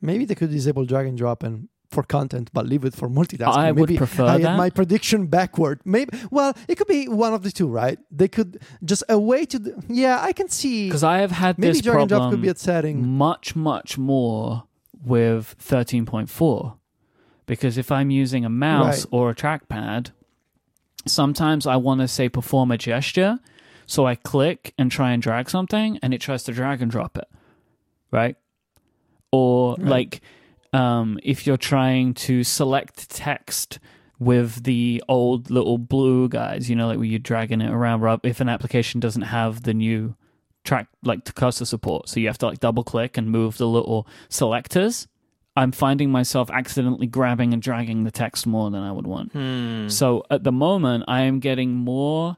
[0.00, 3.56] Maybe they could disable drag and drop and for content, but leave it for multitasking.
[3.56, 4.56] I would Maybe prefer I that.
[4.56, 5.80] my prediction backward.
[5.84, 7.98] Maybe well, it could be one of the two, right?
[8.10, 9.58] They could just a way to.
[9.58, 10.88] d- Yeah, I can see.
[10.88, 13.06] Because I have had Maybe this drag and drop problem could be a setting.
[13.06, 14.64] much, much more
[15.04, 16.76] with 13.4.
[17.46, 19.06] Because if I'm using a mouse Right.
[19.12, 20.10] or a trackpad,
[21.06, 23.38] sometimes I want to say perform a gesture.
[23.86, 27.16] So I click and try and drag something and it tries to drag and drop
[27.16, 27.28] it.
[28.10, 28.36] Right?
[29.30, 29.86] Or Right.
[29.86, 30.20] like
[30.72, 33.78] um, if you're trying to select text
[34.18, 38.40] with the old little blue guys, you know, like where you're dragging it around, if
[38.40, 40.14] an application doesn't have the new
[40.64, 43.66] track, like to cursor support, so you have to like double click and move the
[43.66, 45.06] little selectors.
[45.58, 49.32] I'm finding myself accidentally grabbing and dragging the text more than I would want.
[49.32, 49.88] Hmm.
[49.88, 52.36] So at the moment, I am getting more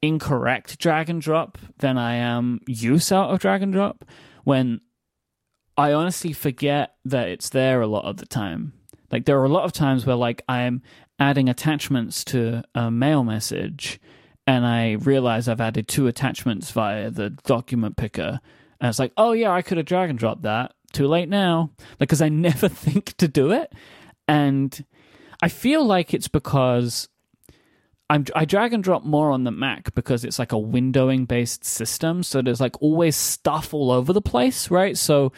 [0.00, 4.04] incorrect drag and drop than I am use out of drag and drop
[4.44, 4.80] when
[5.78, 8.72] I honestly forget that it's there a lot of the time.
[9.12, 10.82] Like there are a lot of times where like I'm
[11.20, 14.00] adding attachments to a mail message
[14.44, 18.40] and I realize I've added two attachments via the document picker
[18.80, 20.74] and it's like, "Oh yeah, I could have drag and dropped that.
[20.92, 23.72] Too late now." Like cuz I never think to do it.
[24.26, 24.84] And
[25.40, 27.08] I feel like it's because
[28.10, 31.64] I'm, I drag and drop more on the Mac because it's like a windowing based
[31.64, 32.22] system.
[32.22, 34.96] So there's like always stuff all over the place, right?
[34.96, 35.32] So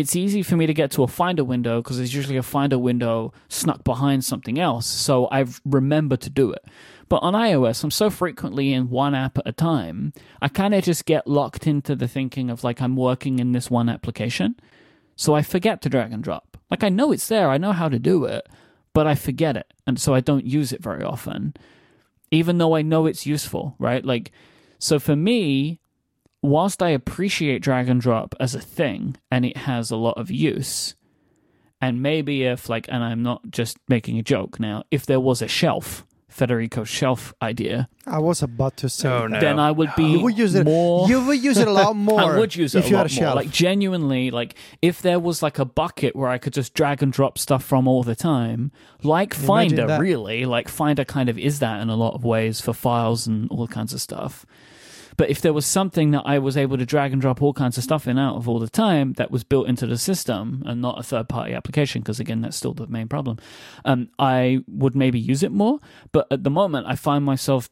[0.00, 2.78] it's easy for me to get to a Finder window because there's usually a Finder
[2.78, 4.86] window snuck behind something else.
[4.86, 6.64] So I remember to do it.
[7.08, 10.84] But on iOS, I'm so frequently in one app at a time, I kind of
[10.84, 14.56] just get locked into the thinking of like I'm working in this one application.
[15.16, 16.56] So I forget to drag and drop.
[16.70, 18.48] Like I know it's there, I know how to do it,
[18.92, 19.72] but I forget it.
[19.86, 21.54] And so I don't use it very often
[22.30, 24.04] even though I know it's useful, right?
[24.04, 24.30] Like,
[24.78, 25.79] so for me,
[26.42, 30.30] whilst I appreciate drag and drop as a thing and it has a lot of
[30.30, 30.94] use,
[31.80, 35.40] and maybe if, like, and I'm not just making a joke now, if there was
[35.42, 39.08] a shelf Federico shelf idea, I was about to say.
[39.08, 39.40] Oh, no.
[39.40, 41.08] then I would be You would use it more.
[41.08, 42.20] You would use it a lot more.
[42.20, 43.28] I would use it if a you lot had a more.
[43.32, 43.34] shelf.
[43.36, 47.12] Like genuinely, like if there was like a bucket where I could just drag and
[47.12, 48.70] drop stuff from all the time,
[49.02, 50.00] like Finder, that.
[50.00, 50.44] really.
[50.44, 53.66] Like Finder kind of is that in a lot of ways for files and all
[53.66, 54.46] kinds of stuff.
[55.20, 57.76] But if there was something that I was able to drag and drop all kinds
[57.76, 60.80] of stuff in out of all the time that was built into the system and
[60.80, 63.36] not a third party application, because again, that's still the main problem,
[63.84, 65.78] um, I would maybe use it more.
[66.12, 67.68] But at the moment, I find myself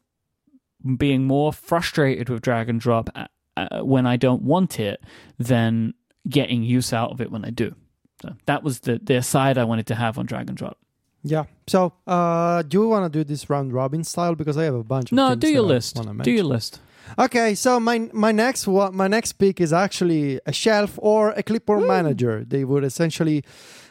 [0.98, 5.02] being more frustrated with drag and drop uh, uh, when I don't want it
[5.38, 5.94] than
[6.28, 7.74] getting use out of it when I do.
[8.20, 10.76] So that was the, the aside I wanted to have on drag and drop.
[11.22, 11.44] yeah.
[11.66, 14.34] So, uh, do you want to do this round robin style?
[14.34, 15.98] Because I have a bunch of No, do your list.
[16.22, 16.80] Do your list.
[17.18, 21.42] Okay, so my my next one, my next pick is actually a shelf or a
[21.42, 22.44] clipboard manager.
[22.44, 23.44] They would essentially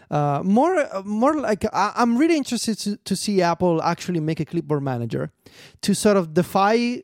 [0.10, 4.46] uh, more more like I, I'm really interested to, to see Apple actually make a
[4.46, 5.32] clipboard manager
[5.82, 7.04] to sort of defy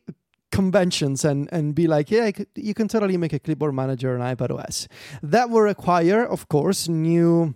[0.52, 4.36] conventions and and be like, yeah, I you can totally make a clipboard manager on
[4.36, 4.88] iPad OS.
[5.21, 7.56] That will require, of course, new.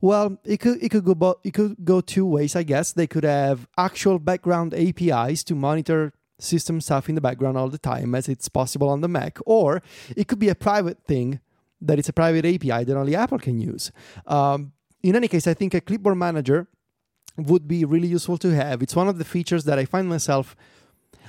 [0.00, 2.92] Well, it could it could go bo- it could go two ways, I guess.
[2.92, 7.78] They could have actual background APIs to monitor system stuff in the background all the
[7.78, 9.82] time, as it's possible on the Mac, or
[10.16, 11.40] it could be a private thing
[11.80, 13.92] that it's a private API that only Apple can use.
[14.26, 14.72] Um,
[15.02, 16.68] in any case, I think a clipboard manager
[17.36, 18.82] would be really useful to have.
[18.82, 20.56] It's one of the features that I find myself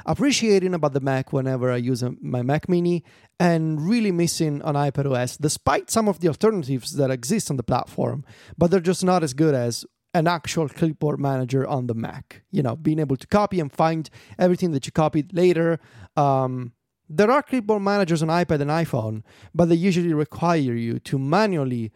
[0.06, 3.04] appreciating about the Mac whenever I use a, my Mac Mini
[3.40, 7.64] and really missing on iPad OS, despite some of the alternatives that exist on the
[7.64, 8.26] platform,
[8.58, 12.44] but they're just not as good as an actual clipboard manager on the Mac.
[12.52, 15.80] You know, being able to copy and find everything that you copied later.
[16.16, 16.74] Um,
[17.10, 21.92] there are clipboard managers on iPad and iPhone, but they usually require you to manually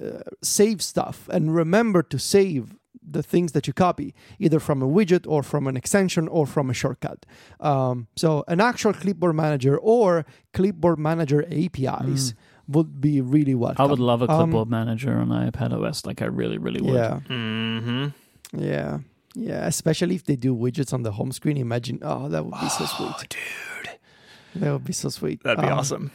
[0.00, 2.76] uh, save stuff and remember to save
[3.10, 6.68] the things that you copy, either from a widget or from an extension or from
[6.68, 7.24] a shortcut.
[7.60, 12.34] Um, so, an actual clipboard manager or clipboard manager APIs
[12.68, 13.82] would be really welcome.
[13.82, 16.04] I would love a Um, clipboard manager on iPad OS.
[16.06, 16.94] Like I really, really would.
[16.94, 18.06] Yeah, Mm-hmm.
[18.62, 18.98] yeah,
[19.34, 19.66] yeah.
[19.66, 21.56] Especially if they do widgets on the home screen.
[21.56, 23.28] Imagine, oh, that would be so sweet.
[23.28, 23.90] dude,
[24.62, 25.42] That would be so sweet.
[25.42, 26.10] that'd be Um, awesome.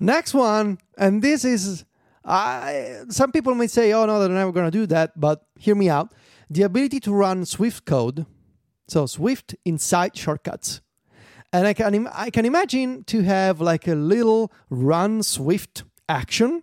[0.00, 1.84] Next one, and this is,
[2.24, 5.74] I some people may say, "Oh no, they're never going to do that," but hear
[5.74, 6.12] me out.
[6.50, 8.24] The ability to run Swift code,
[8.86, 10.80] so Swift inside shortcuts,
[11.52, 16.62] and I can im- I can imagine to have like a little run Swift action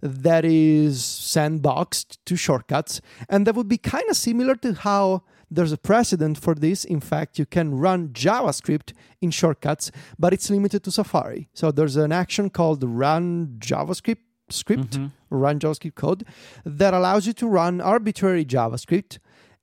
[0.00, 5.72] that is sandboxed to shortcuts, and that would be kind of similar to how there's
[5.72, 6.84] a precedent for this.
[6.84, 11.48] In fact, you can run JavaScript in shortcuts, but it's limited to Safari.
[11.52, 15.10] So there's an action called run JavaScript script, Mhm.
[15.30, 16.24] run JavaScript code
[16.64, 19.18] that allows you to run arbitrary JavaScript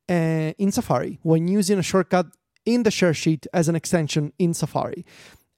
[0.08, 2.26] uh, in Safari when using a shortcut
[2.64, 5.04] in the share sheet as an extension in Safari.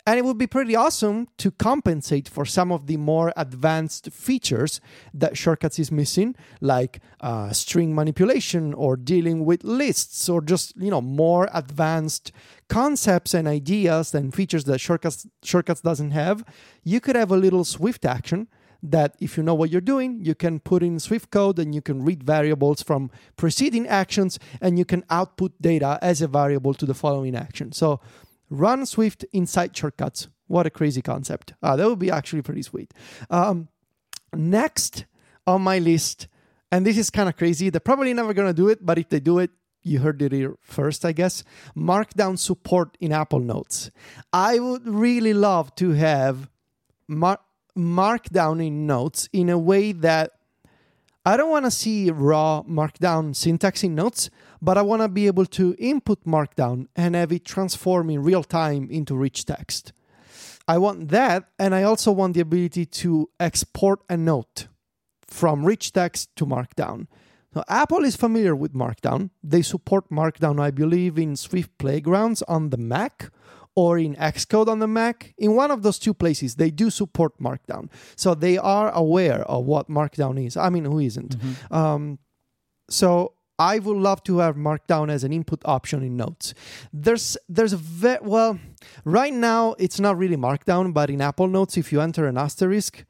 [0.05, 4.81] And it would be pretty awesome to compensate for some of the more advanced features
[5.15, 10.91] that Shortcuts is missing, like uh, string manipulation or dealing with lists, or just you
[10.91, 12.33] know more advanced
[12.69, 16.45] concepts and ideas and features that Shortcuts Shortcuts doesn't have.
[16.83, 18.49] You could have a little Swift action
[18.83, 21.81] that if you know what you're doing, you can put in Swift code and you
[21.81, 26.85] can read variables from preceding actions and you can output data as a variable to
[26.85, 27.73] the following action.
[27.73, 28.01] So
[28.51, 30.29] run Swift inside shortcuts.
[30.49, 31.55] What a crazy concept.
[31.63, 32.93] Uh, that would be actually pretty sweet.
[33.31, 33.69] Um,
[34.35, 35.07] next
[35.47, 36.27] on my list,
[36.71, 39.09] and this is kind of crazy, they're probably never going to do it, but if
[39.09, 39.51] they do it,
[39.85, 41.43] you heard it here first, I guess.
[41.77, 43.91] Markdown support in Apple Notes.
[44.33, 46.49] I would really love to have
[47.09, 47.41] mar-
[47.77, 50.33] Markdown in Notes in a way that
[51.25, 54.29] I don't want to see raw Markdown syntax in Notes,
[54.61, 58.43] but I want to be able to input Markdown and have it transform in real
[58.43, 59.93] time into rich text.
[60.67, 64.69] I want that, and I also want the ability to export a note
[65.27, 67.07] from rich text to Markdown.
[67.55, 69.31] Now, Apple is familiar with Markdown.
[69.43, 73.31] They support Markdown, I believe, in Swift Playgrounds on the Mac
[73.75, 75.35] or in Xcode on the Mac.
[75.39, 77.89] In one of those two places, they do support Markdown.
[78.17, 80.57] So they are aware of what Markdown is.
[80.57, 81.37] I mean, who isn't?
[81.71, 82.19] Um,
[82.91, 86.55] so I would love to have Markdown as an input option in Notes.
[86.93, 88.59] There's there's a ve- well,
[89.05, 93.05] right now it's not really Markdown, but in Apple Notes, if you enter an asterisk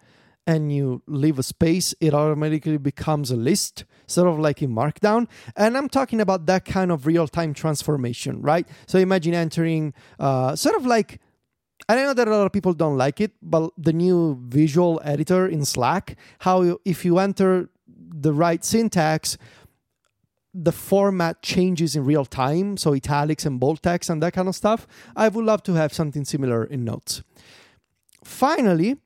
[0.47, 5.29] and you leave a space, it automatically becomes a list, sort of like in Markdown.
[5.57, 8.67] And I'm talking about that kind of real time transformation, right?
[8.87, 11.21] So imagine entering uh, sort of like
[11.89, 15.47] I know that a lot of people don't like it, but the new visual editor
[15.47, 19.37] in Slack, how if you enter the right syntax,
[20.55, 24.55] the format changes in real time, so italics and bold text and that kind of
[24.55, 24.87] stuff.
[25.17, 27.23] I would love to have something similar in Notes.
[28.23, 28.97] Finally,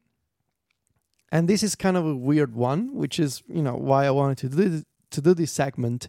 [1.30, 4.38] and this is kind of a weird one, which is you know why I wanted
[4.38, 6.08] to do to do this segment.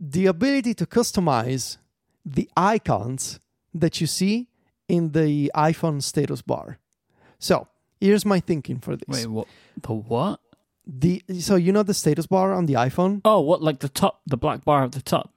[0.00, 1.78] The ability to customize
[2.24, 3.40] the icons
[3.74, 4.48] that you see
[4.88, 6.78] in the iPhone status bar.
[7.38, 7.68] So
[8.00, 9.08] here's my thinking for this.
[9.08, 9.48] Wait, what?
[9.80, 10.40] The what?
[10.86, 13.20] The so you know the status bar on the iPhone.
[13.24, 13.62] Oh, what?
[13.62, 15.32] Like the top, the black bar at the top.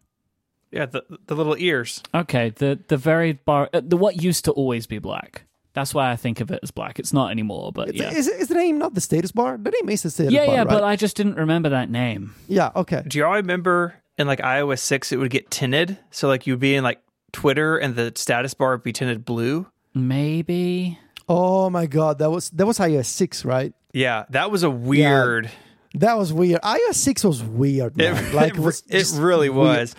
[0.71, 2.01] Yeah, the the little ears.
[2.13, 5.43] Okay, the the very bar, uh, the what used to always be black.
[5.75, 6.97] That's why I think of it as black.
[6.99, 8.17] It's not anymore, but It's- yeah.
[8.17, 9.57] Is, is the name not the status bar?
[9.61, 10.55] The name is the status yeah, bar.
[10.55, 10.69] yeah, right?
[10.69, 12.33] but I just didn't remember that name.
[12.47, 13.03] yeah, okay.
[13.07, 15.99] Do y'all remember in like iOS six it would get tinted?
[16.11, 17.01] So like you'd be in like
[17.33, 19.67] Twitter and the status bar would be tinted blue.
[19.93, 20.97] Maybe.
[21.27, 23.73] Oh my god, that was that was iOS six, right?
[23.93, 25.49] Yeah, that was a weird.
[25.95, 26.61] That was weird.
[26.61, 29.77] iOS six was weird, It, like it, it was it really weird.
[29.79, 29.95] was.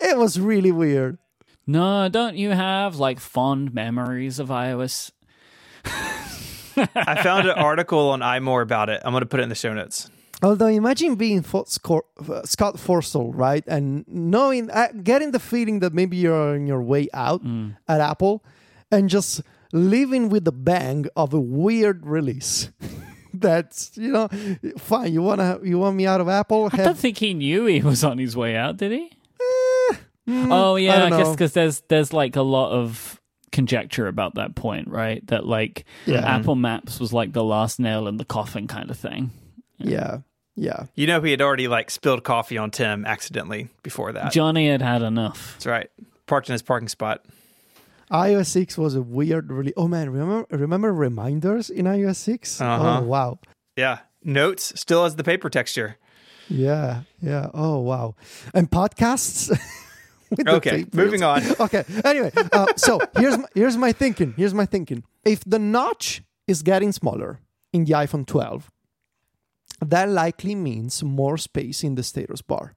[0.00, 1.18] It was really weird.
[1.66, 5.10] No, don't you have like fond memories of iOS?
[5.86, 9.00] I found an article on iMore about it.
[9.04, 10.10] I'm going to put it in the show notes.
[10.42, 15.80] Although imagine being Fo- Scor- uh, Scott Forstall, right, and knowing, uh, getting the feeling
[15.80, 17.42] that maybe you're on your way out
[17.88, 18.44] at Apple,
[18.90, 19.40] and just
[19.72, 22.70] living with the bang of a weird release.
[23.32, 24.28] That's you know,
[24.76, 25.12] fine.
[25.12, 26.68] You wanna you want me out of Apple?
[26.72, 29.10] I don't think he knew he was on his way out, did he?
[30.28, 33.20] Oh yeah, I, don't guess because there's there's like a lot of
[33.52, 35.24] conjecture about that point, right?
[35.28, 36.20] That like Yeah.
[36.26, 39.30] Apple Maps was like the last nail in the coffin kind of thing.
[39.78, 40.18] yeah,
[40.56, 40.84] yeah.
[40.94, 44.32] You know, he had already like spilled coffee on Tim accidentally before that.
[44.32, 45.52] Johnny had had enough.
[45.54, 45.90] That's right.
[46.26, 47.24] Parked in his parking spot.
[48.10, 49.72] iOS six was a weird really.
[49.76, 52.98] Oh man, remember remember reminders in iOS 6 Uh-huh.
[53.00, 53.38] Oh wow.
[53.76, 53.98] Yeah.
[54.22, 55.96] Notes still has the paper texture.
[56.48, 57.50] Yeah, yeah.
[57.54, 58.14] Oh wow.
[58.52, 59.50] And podcasts.
[60.46, 61.42] Okay, moving on.
[61.60, 61.84] okay.
[62.04, 64.34] Anyway, uh, so here's my, here's my thinking.
[64.36, 65.04] Here's my thinking.
[65.24, 67.40] If the notch is getting smaller
[67.72, 68.70] in the iPhone 12,
[69.80, 72.74] that likely means more space in the status bar.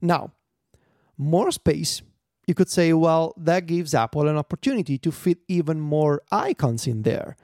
[0.00, 0.32] Now,
[1.16, 2.02] more space,
[2.46, 7.02] you could say, well, that gives Apple an opportunity to fit even more icons in
[7.02, 7.36] there.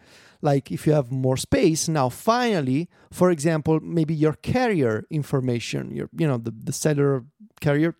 [0.43, 6.09] Like if you have more space, now finally, for example, maybe your carrier information, your
[6.17, 7.25] you know, the, the cellular
[7.61, 7.95] carrier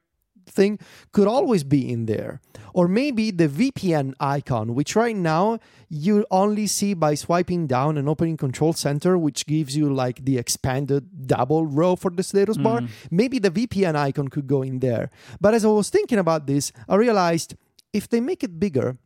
[0.47, 0.79] thing
[1.13, 2.41] could always be in there.
[2.73, 8.09] Or maybe the VPN icon, which right now you only see by swiping down and
[8.09, 12.81] opening Control Center, which gives you like the expanded double row for the status bar.
[12.81, 12.89] Mm.
[13.11, 15.11] Maybe the VPN icon could go in there.
[15.41, 17.57] But as I was thinking about this, I realized
[17.93, 18.99] if they make it bigger,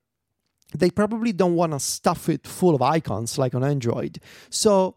[0.74, 4.20] they probably don't want to stuff it full of icons like on Android.
[4.50, 4.96] So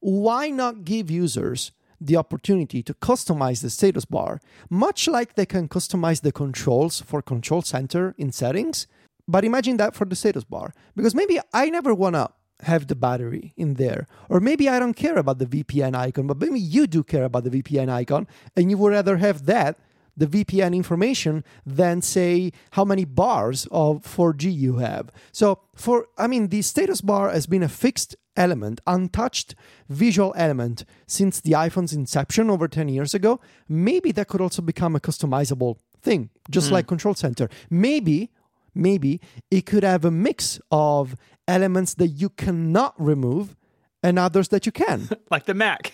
[0.00, 4.40] why not give users the opportunity to customize the status bar,
[4.70, 8.86] much like they can customize the controls for Control Center in settings?
[9.26, 12.30] But imagine that for the status bar, because maybe I never want to
[12.62, 16.38] have the battery in there, or maybe I don't care about the VPN icon, but
[16.38, 18.26] maybe you do care about the VPN icon,
[18.56, 19.78] and you would rather have that
[20.18, 25.10] the VPN information than say how many bars of 4G you have.
[25.32, 29.54] So for I mean the status bar has been a fixed element, untouched
[29.88, 33.40] visual element since the iPhone's inception over 10 years ago.
[33.68, 36.74] Maybe that could also become a customizable thing, just hmm.
[36.74, 37.48] like Control Center.
[37.68, 38.30] Maybe
[38.74, 39.20] maybe
[39.50, 41.16] it could have a mix of
[41.48, 43.56] elements that you cannot remove
[44.02, 45.92] and others that you can Like the Mac.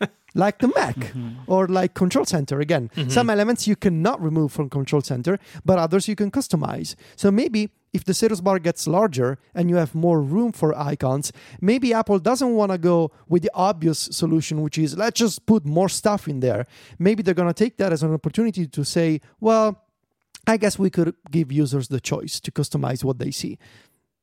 [0.34, 1.30] like the Mac mm-hmm.
[1.46, 2.90] or like Control Center again.
[2.96, 3.10] Mm-hmm.
[3.10, 6.94] Some elements you cannot remove from Control Center, but others you can customize.
[7.16, 11.32] So maybe if the status bar gets larger and you have more room for icons,
[11.60, 15.64] maybe Apple doesn't want to go with the obvious solution, which is let's just put
[15.64, 16.66] more stuff in there.
[16.98, 19.80] Maybe they're going to take that as an opportunity to say, well,
[20.46, 23.58] I guess we could give users the choice to customize what they see.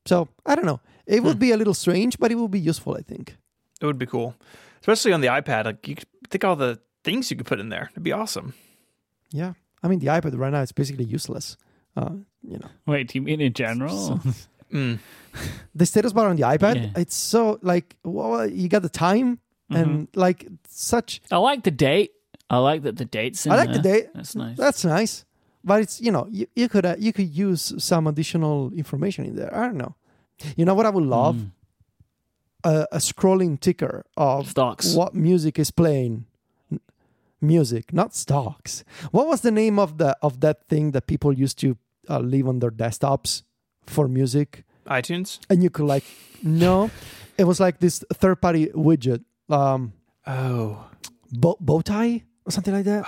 [0.06, 0.82] So I don't know.
[1.08, 1.40] It would hmm.
[1.40, 3.38] be a little strange, but it would be useful, I think.
[3.82, 4.36] It would be cool,
[4.82, 5.66] especially on the iPad.
[5.66, 7.90] Like you could think all the things you could put in there.
[7.92, 8.54] It'd be awesome.
[9.32, 9.54] Yeah.
[9.84, 11.58] I mean, the iPad right now is basically useless.
[11.96, 12.12] Uh,
[12.44, 14.20] you know, Wait, do you mean in general?
[14.72, 15.00] Mm.
[15.76, 17.02] the status bar on the iPad, Yeah.
[17.02, 21.22] it's so like, well, you got the time and like such.
[21.30, 22.12] I like the date.
[22.50, 24.10] I like that the date's in I like the date.
[24.16, 24.58] That's nice.
[24.58, 25.26] That's nice.
[25.64, 29.36] But it's, you know, you, you could uh, you could use some additional information in
[29.36, 29.54] there.
[29.54, 29.96] I don't know.
[30.56, 31.36] You know what I would love?
[31.36, 31.52] Mm.
[32.64, 34.94] A, a scrolling ticker of Stocks.
[34.96, 36.26] what music is playing.
[37.44, 38.84] Music, not stocks.
[39.12, 41.76] What was the name of the of that thing that people used to
[42.08, 43.42] uh, leave on their desktops
[43.88, 44.64] for music?
[44.88, 45.40] iTunes.
[45.50, 46.04] and you could like
[46.44, 46.90] no
[47.38, 49.94] it was like this third party widget um
[50.28, 50.84] Oh,
[51.32, 53.06] bow, bow tie or something like that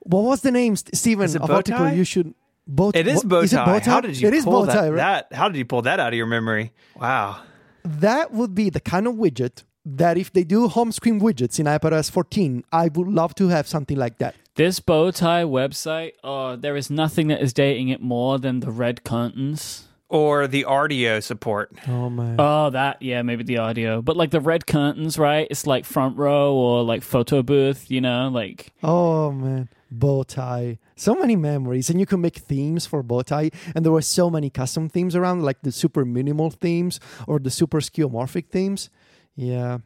[0.00, 1.24] What was the name, St- Stephen?
[1.24, 2.34] Is it of article you should.
[2.66, 3.64] Bow, It is Bo- bow Is it tie.
[3.64, 3.90] bow tie?
[3.90, 4.96] How did you It is pull bow that, right?
[4.96, 5.32] that?
[5.32, 6.72] How did you pull that out of your memory?
[6.96, 7.40] Wow.
[7.84, 11.66] That would be the kind of widget that if they do home screen widgets in
[11.66, 14.34] iPadOS 14, I would love to have something like that.
[14.54, 18.70] This bow tie website, oh, there is nothing that is dating it more than the
[18.70, 19.88] red curtains.
[20.12, 21.72] Or the audio support.
[21.88, 22.36] Oh man.
[22.38, 25.46] Oh, that yeah, maybe the audio, but like the red curtains, right?
[25.50, 30.78] It's like front row or like photo booth, you know, like Oh man, bow tie.
[30.96, 33.52] So many memories, and you can make themes for bow tie.
[33.74, 37.50] And there were so many custom themes around, like the super minimal themes or the
[37.50, 38.90] super skeuomorphic themes.
[39.34, 39.78] Yeah,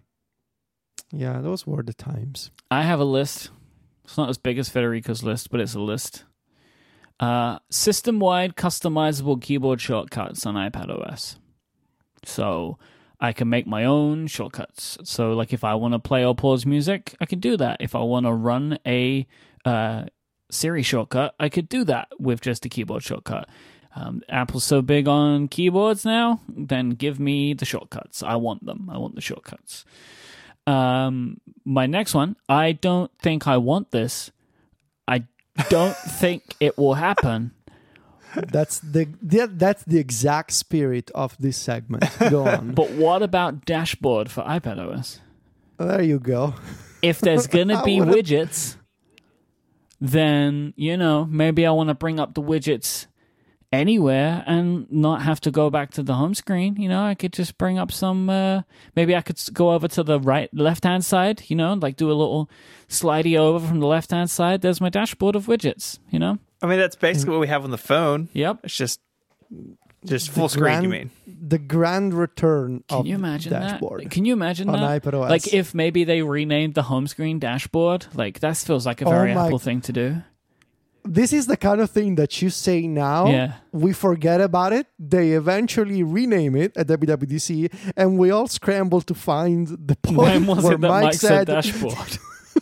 [1.13, 2.51] yeah, those were the times.
[2.69, 3.51] I have a list.
[4.03, 6.25] It's not as big as Federico's list, but it's a list.
[7.19, 11.39] Uh, system-wide customizable keyboard shortcuts on iPad OS.
[12.25, 12.79] So
[13.21, 14.99] I can make my own shortcuts.
[15.05, 17.79] So, like, if I want to play or pause music, I can do that.
[17.81, 19.27] If I want to run a
[19.65, 20.05] uh,
[20.51, 23.49] Siri shortcut, I could do that with just a keyboard shortcut.
[23.95, 28.23] Um, Apple's so big on keyboards now, then give me the shortcuts.
[28.23, 28.91] I want them.
[28.93, 29.87] I want the shortcuts.
[30.67, 34.31] Um, my next one, I don't think I want this.
[35.09, 35.25] I
[35.69, 37.53] don't think it will happen.
[38.35, 42.05] That's the, the that's the exact spirit of this segment.
[42.31, 42.73] Go on.
[42.73, 45.21] But what about dashboard for iPad OS?
[45.79, 46.55] there you go.
[47.03, 48.77] If there's gonna be wouldn't- widgets,
[50.01, 53.07] then you know maybe I want to bring up the widgets
[53.73, 56.77] anywhere and not have to go back to the home screen.
[56.77, 58.29] You know, I could just bring up some.
[58.31, 58.63] Uh,
[58.95, 61.43] maybe I could go over to the right, left hand side.
[61.49, 62.51] You know, like do a little
[62.89, 64.63] slidey over from the left hand side.
[64.63, 65.99] There's my dashboard of widgets.
[66.11, 66.39] You know.
[66.63, 68.29] I mean, that's basically what we have on the phone.
[68.33, 68.61] Yep.
[68.65, 69.01] It's just
[70.05, 71.11] just full screen, grand- you mean?
[71.27, 74.11] The grand return Can of you imagine dashboard that?
[74.11, 75.03] Can you imagine on that?
[75.03, 75.31] iPad OS.
[75.31, 79.11] Like if maybe they renamed the home screen dashboard, like that feels like a Oh
[79.11, 80.17] very my- Apple thing to do.
[81.09, 83.27] This is the kind of thing that you say now.
[83.29, 83.53] Yeah.
[83.73, 84.87] We forget about it.
[84.99, 90.47] They eventually rename it at WWDC, and we all scramble to find the point When
[90.47, 92.19] was where it that Myke, Myke said said, dashboard?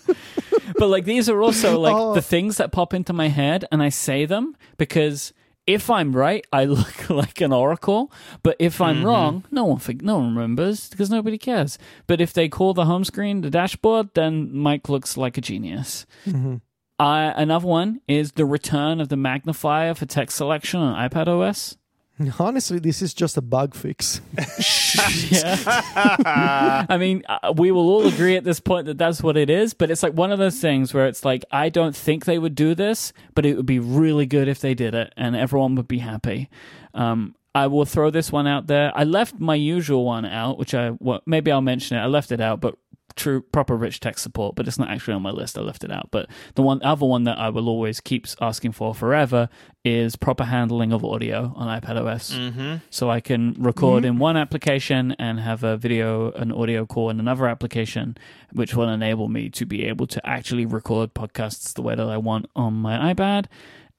[0.79, 2.15] but like these are also like Oh.
[2.15, 5.33] the things that pop into my head and I say them because
[5.67, 8.13] if I'm right, I look like an oracle.
[8.43, 9.07] But if I'm Mm-hmm.
[9.07, 11.79] wrong, no one fig- no one remembers because nobody cares.
[12.07, 16.05] But if they call the home screen the dashboard, then Myke looks like a genius.
[16.27, 16.57] Mm-hmm.
[17.05, 21.77] Uh, another one is the return of the magnifier for text selection on iPad OS.
[22.39, 24.23] Honestly, this is just a bug fix.
[25.31, 26.87] yeah.
[26.89, 29.75] I mean, uh, we will all agree at this point that that's what it is,
[29.75, 32.55] but it's like one of those things where it's like, I don't think they would
[32.55, 35.89] do this, but it would be really good if they did it and everyone would
[35.89, 36.49] be happy.
[36.95, 38.93] Um, I will throw this one out there.
[38.97, 42.01] I left my usual one out, which I, well, maybe I'll mention it.
[42.01, 42.79] I left it out, but
[43.17, 45.57] true, proper rich text support, but it's not actually on my list.
[45.57, 46.09] I left it out.
[46.11, 49.49] But the one, other one that I will always keep asking for forever
[49.85, 52.77] is proper handling of audio on iPad OS Mm-hmm.
[52.91, 57.21] so I can record in one application and have a video, an audio call in
[57.21, 58.17] another application,
[58.53, 62.17] which will enable me to be able to actually record podcasts the way that I
[62.17, 63.47] want on my iPad.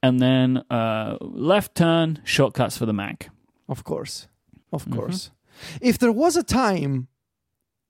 [0.03, 3.30] And then uh, left turn shortcuts for the Mac.
[3.68, 4.28] Of course.
[4.72, 4.99] Of Mm-hmm.
[4.99, 5.32] course.
[5.82, 7.07] If there was a time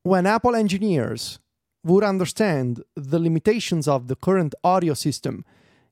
[0.06, 1.40] when Apple engineers
[1.84, 5.44] would understand the limitations of the current audio system,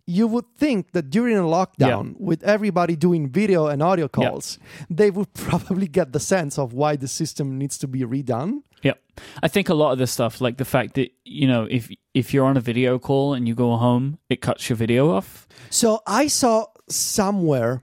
[0.05, 5.09] you would think that during a lockdown, with everybody doing video and audio calls, they
[5.09, 8.61] would probably get the sense of why the system needs to be redone.
[8.83, 8.93] Yeah.
[9.41, 12.33] I think a lot of this stuff, like the fact that, you know, if if
[12.33, 15.47] you're on a video call and you go home, it cuts your video off.
[15.71, 17.81] So I saw somewhere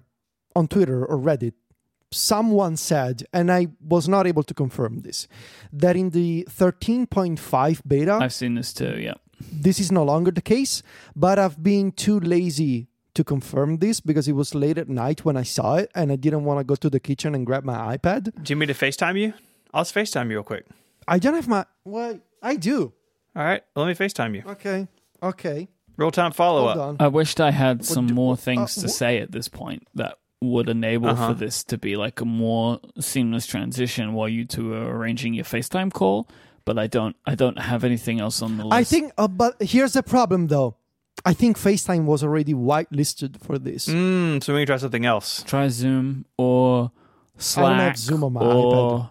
[0.54, 1.54] on Twitter or Reddit,
[2.12, 5.28] someone said, and I was not able to confirm this,
[5.72, 9.14] that in the 13.5 beta, I've seen this too, yeah.
[9.52, 10.82] this is no longer the case,
[11.14, 15.36] but I've been too lazy to confirm this because it was late at night when
[15.36, 17.96] I saw it and I didn't want to go to the kitchen and grab my
[17.96, 18.32] iPad.
[18.42, 19.34] Do you need to FaceTime you?
[19.74, 20.66] I'll just FaceTime you real quick.
[21.08, 21.64] I don't have my.
[21.84, 22.92] Well, I do.
[23.34, 24.42] All right, let me FaceTime you.
[24.46, 24.88] Okay.
[25.22, 25.68] Okay.
[25.96, 26.96] Real time follow up.
[27.00, 30.16] I wished I had some do- more uh, things to say at this point that
[30.42, 31.28] would enable Uh-huh.
[31.28, 35.44] for this to be like a more seamless transition while you two are arranging your
[35.44, 36.28] FaceTime call.
[36.64, 37.16] But I don't.
[37.26, 38.74] I don't have anything else on the list.
[38.74, 40.76] I think, uh, but here's the problem though.
[41.24, 43.86] I think FaceTime was already whitelisted for this.
[43.88, 45.42] Mm, so we can try something else.
[45.42, 46.92] try Zoom or
[47.36, 49.10] Slack have Zoom on my or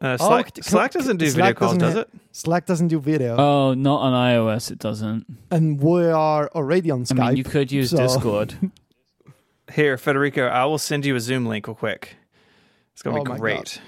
[0.00, 2.20] Uh, Oh, Slack, c- Slack doesn't do Slack video calls, doesn't does ha- it?
[2.32, 4.70] Slack doesn't do video, oh, not on iOS.
[4.70, 5.24] It doesn't.
[5.50, 7.28] and we are already on I Skype.
[7.28, 8.54] mean, you could use so- Discord.
[9.72, 12.16] Here, Federico, I will send you a Zoom link real quick.
[12.92, 13.80] It's gonna Oh be my great.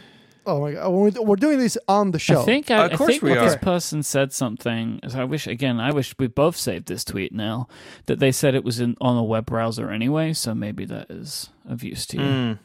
[0.46, 2.42] Oh my god, we're we're doing this on the show.
[2.42, 3.58] I think I, Of I course think we this are.
[3.58, 5.00] person said something.
[5.08, 5.80] so I wish again.
[5.80, 7.68] I wish we both saved this tweet now.
[8.06, 10.32] That they said it was in on a web browser anyway.
[10.32, 12.22] So maybe that is of use to you.
[12.22, 12.58] Mm.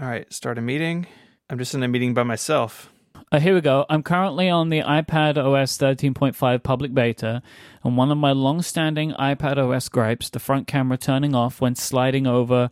[0.00, 1.06] All right, start a meeting.
[1.50, 2.90] I'm just in a meeting by myself.
[3.32, 3.86] Uh, here we go.
[3.88, 7.42] I'm currently on the iPad OS 13.5 public beta,
[7.84, 12.26] and one of my long-standing iPad OS gripes, the front camera turning off when sliding
[12.26, 12.70] over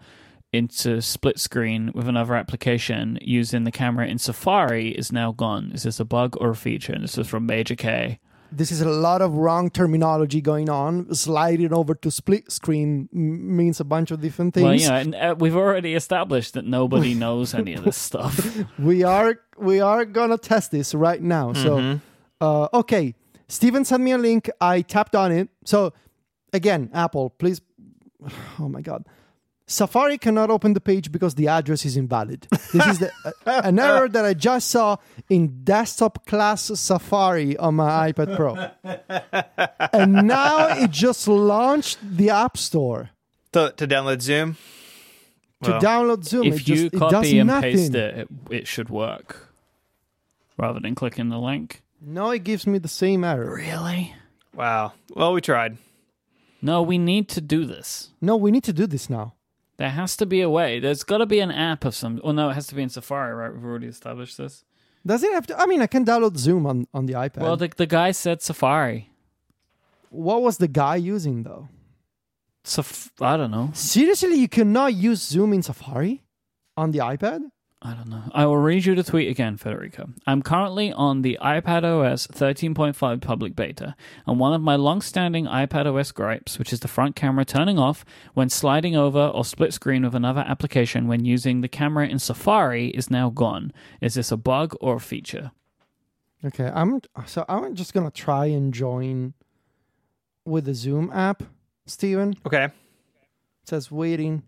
[0.53, 5.71] into split screen with another application using the camera in Safari, is now gone.
[5.73, 6.93] Is this a bug or a feature?
[6.93, 8.19] And this is from Major K.
[8.51, 11.13] this is a lot of wrong terminology going on.
[11.15, 14.65] Sliding over to split screen m- means a bunch of different things.
[14.65, 18.57] Well, yeah, and, uh, we've already established that nobody knows any of this stuff.
[18.79, 21.53] we are we are gonna test this right now.
[21.53, 22.01] So, Mhm.
[22.41, 23.15] uh, okay,
[23.49, 24.49] Stephen sent me a link.
[24.61, 25.49] I tapped on it.
[25.65, 25.93] So,
[26.53, 27.61] again, Apple, please.
[28.59, 29.05] Oh my God.
[29.71, 32.49] Safari cannot open the page because the address is invalid.
[32.73, 33.13] This is the,
[33.47, 34.97] uh, an error that I just saw
[35.29, 38.55] in desktop class Safari on my iPad Pro.
[39.93, 43.11] and now it just launched the App Store
[43.53, 44.57] To, to download Zoom.
[45.63, 46.47] to Well, download Zoom.
[46.47, 47.77] it if just you it does copy and nothing.
[47.77, 49.49] paste it, it, it should work.
[50.57, 51.83] Rather than clicking the link.
[52.01, 53.55] No, it gives me the same error.
[53.55, 54.15] Really?
[54.55, 54.95] Wow.
[55.15, 55.77] Well, we tried.
[56.63, 58.11] No, we need to do this.
[58.21, 59.35] No, we need to do this now.
[59.79, 60.81] There has to be a way.
[60.81, 62.21] There's got to be an app of some.
[62.25, 63.53] Oh no, it has to be in Safari, right?
[63.53, 64.65] We've already established this.
[65.07, 65.59] Does it have to?
[65.59, 67.39] I mean, I can download Zoom on, on the iPad.
[67.39, 69.11] Well, the the guy said Safari.
[70.11, 71.69] what was the guy using though?
[72.65, 73.71] Saf- I don't know.
[73.73, 76.25] Seriously, you cannot use Zoom in Safari
[76.77, 77.41] on the iPad?
[77.81, 78.25] I don't know.
[78.35, 80.09] I will read you the tweet again, Federico.
[80.27, 83.95] I'm currently on the iPad OS 13.5 public beta,
[84.27, 88.05] and one of my long-standing iPad OS gripes, which is the front camera turning off
[88.35, 92.89] when sliding over or split screen with another application when using the camera in Safari,
[92.89, 93.73] is now gone.
[94.01, 95.53] Is this a bug or a feature?
[96.45, 99.35] Okay, I'm so I'm just gonna try and join
[100.45, 101.45] with the Zoom app.
[101.87, 102.69] Stephen it Okay.
[103.65, 104.43] says waiting.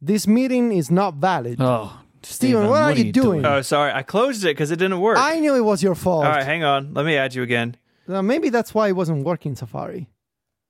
[0.00, 1.56] This meeting is not valid.
[1.60, 3.44] Oh, Stephen, what are you doing?
[3.44, 3.92] Oh, sorry.
[3.92, 5.18] I closed it because it didn't work.
[5.18, 6.24] I knew it was your fault.
[6.24, 6.94] All right, hang on.
[6.94, 7.76] Let me add you again.
[8.08, 10.08] Uh, maybe that's why it wasn't working in Safari.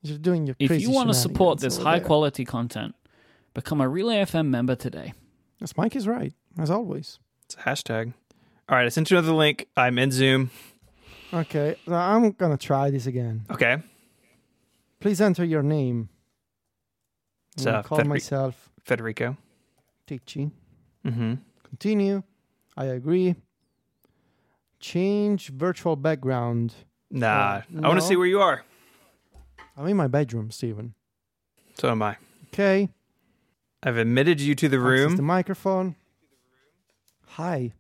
[0.03, 2.07] You're doing your If crazy you want to support this high there.
[2.07, 2.95] quality content,
[3.55, 5.15] become a Relay FM member today.
[5.61, 7.19] Yes, Myke is right as always.
[7.47, 8.13] It's a hashtag.
[8.69, 9.67] All right, I sent you another link.
[9.77, 10.51] I'm in Zoom.
[11.33, 13.45] Okay, so I'm gonna try this again.
[13.51, 13.79] Okay.
[15.01, 16.09] Please enter your name.
[17.57, 19.37] It's, I'm uh, call Federic- myself Federico.
[20.07, 20.51] Ticci.
[21.07, 21.35] Mm-hmm.
[21.69, 22.23] Continue.
[22.77, 23.35] I agree.
[24.81, 26.75] Change virtual background.
[27.11, 28.65] Nah, Uh, I want to see where you are.
[29.77, 30.95] I'm in my bedroom, Stephen.
[31.75, 32.17] So am I.
[32.53, 32.89] Okay.
[33.83, 35.17] I've admitted you to the Access room.
[35.17, 35.97] the microphone.
[37.27, 37.73] Hi.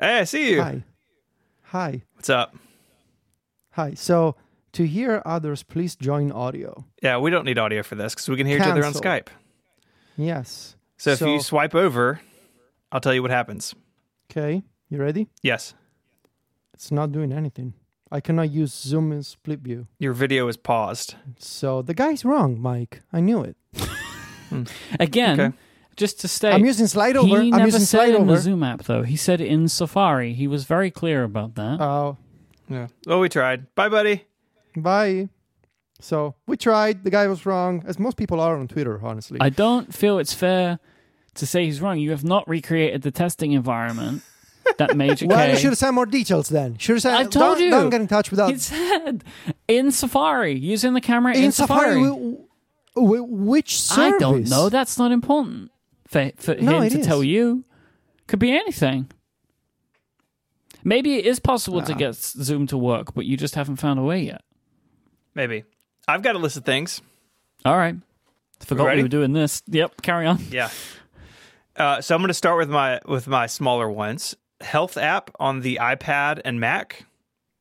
[0.00, 0.62] hey, I see you.
[0.62, 0.82] Hi.
[1.64, 2.02] Hi.
[2.14, 2.54] What's up?
[3.72, 3.94] Hi.
[3.94, 4.36] So
[4.72, 6.84] to hear others, please join audio.
[7.02, 9.28] Yeah, we don't need audio for this because we can hear each other on Skype.
[10.16, 10.76] Yes.
[10.98, 12.20] So if you swipe over,
[12.92, 13.74] I'll tell you what happens.
[14.30, 14.62] Okay.
[14.90, 15.28] You ready?
[15.42, 15.74] Yes,
[16.74, 17.74] It's not doing anything.
[18.10, 19.86] I cannot use Zoom in split view.
[19.98, 21.14] your video is paused.
[21.38, 23.00] So the guy's wrong, Myke.
[23.12, 23.56] I knew it.
[24.48, 24.62] Hmm.
[24.98, 25.56] Again, Okay.
[25.96, 26.50] just to stay.
[26.52, 27.40] I'm using slide over.
[27.42, 28.36] he I'm never using said slide in the.
[28.38, 29.02] Zoom app though.
[29.02, 30.32] He said in Safari.
[30.32, 31.80] He was very clear about that.
[31.82, 32.16] Oh,
[32.70, 32.86] Yeah.
[33.06, 33.74] Oh, we tried.
[33.74, 34.24] Bye, buddy.
[34.74, 35.28] bye.
[36.00, 37.02] So we tried.
[37.04, 39.38] The guy was wrong, as most people are on Twitter, honestly.
[39.40, 40.78] I don't feel it's fair
[41.34, 41.98] to say he's wrong.
[41.98, 44.22] You have not recreated the testing environment
[44.78, 45.52] that Major well, K.
[45.52, 46.78] you should have sent more details then.
[46.78, 47.14] Should have said.
[47.14, 47.70] I told don't, you.
[47.70, 48.50] Don't get in touch without.
[48.50, 49.24] He said
[49.66, 52.00] in Safari using the camera in, in Safari, Safari.
[52.08, 52.36] wi-
[52.94, 54.14] wi- which service?
[54.14, 54.68] I don't know.
[54.68, 55.70] That's not important
[56.06, 57.06] for for No, him to is.
[57.06, 57.64] tell you.
[58.28, 59.10] Could be anything.
[60.84, 64.02] Maybe it is possible to get Zoom to work, but you just haven't found a
[64.02, 64.42] way yet.
[65.34, 65.64] Maybe.
[66.08, 67.00] I've got a list of things.
[67.64, 67.94] All right.
[68.60, 69.02] Forgot we ready?
[69.02, 69.62] were doing this.
[69.68, 70.38] Yep, carry on.
[70.50, 70.70] Yeah.
[71.76, 74.34] Uh, so I'm going to start with my with my smaller ones.
[74.60, 77.04] Health app on the iPad and Mac.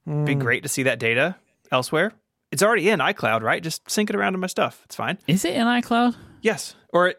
[0.06, 0.39] Be Mm.
[0.39, 1.36] great to see that data
[1.72, 2.14] elsewhere.
[2.52, 3.62] It's already in iCloud, right?
[3.62, 4.82] Just sync it around to my stuff.
[4.86, 5.18] It's fine.
[5.28, 6.16] Is it in iCloud?
[6.41, 7.18] Yes, or it,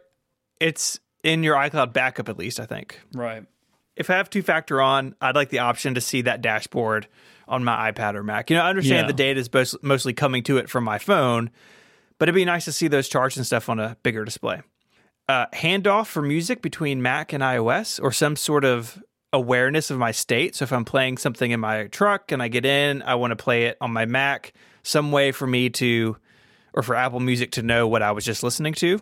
[0.58, 2.58] it's in your iCloud backup at least.
[2.58, 2.98] I think.
[3.14, 3.44] Right.
[3.94, 7.06] If I have two factor on, I'd like the option to see that dashboard
[7.48, 8.50] on my iPad or Mac.
[8.50, 9.06] You know, I understand Yeah.
[9.06, 11.50] the data is mostly coming to it from my phone,
[12.18, 14.60] but it'd be nice to see those charts and stuff on a bigger display.
[15.28, 20.10] Uh, handoff for music between Mac and iOS, or some sort of awareness of my
[20.10, 20.54] state.
[20.56, 23.36] So if I'm playing something in my truck and I get in, I want to
[23.36, 24.54] play it on my Mac.
[24.82, 26.16] Some way for me to,
[26.72, 29.00] or for Apple Music to know what I was just listening to,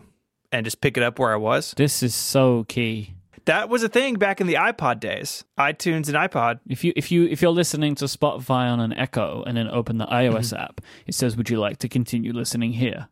[0.51, 1.73] and just pick it up where I was.
[1.77, 3.13] This is so key.
[3.47, 6.59] That was a thing back in the iPod days, iTunes and iPod.
[6.67, 9.97] If you if you if you're listening to Spotify on an Echo and then open
[9.97, 13.07] the iOS app, it says, "Would you like to continue listening here?"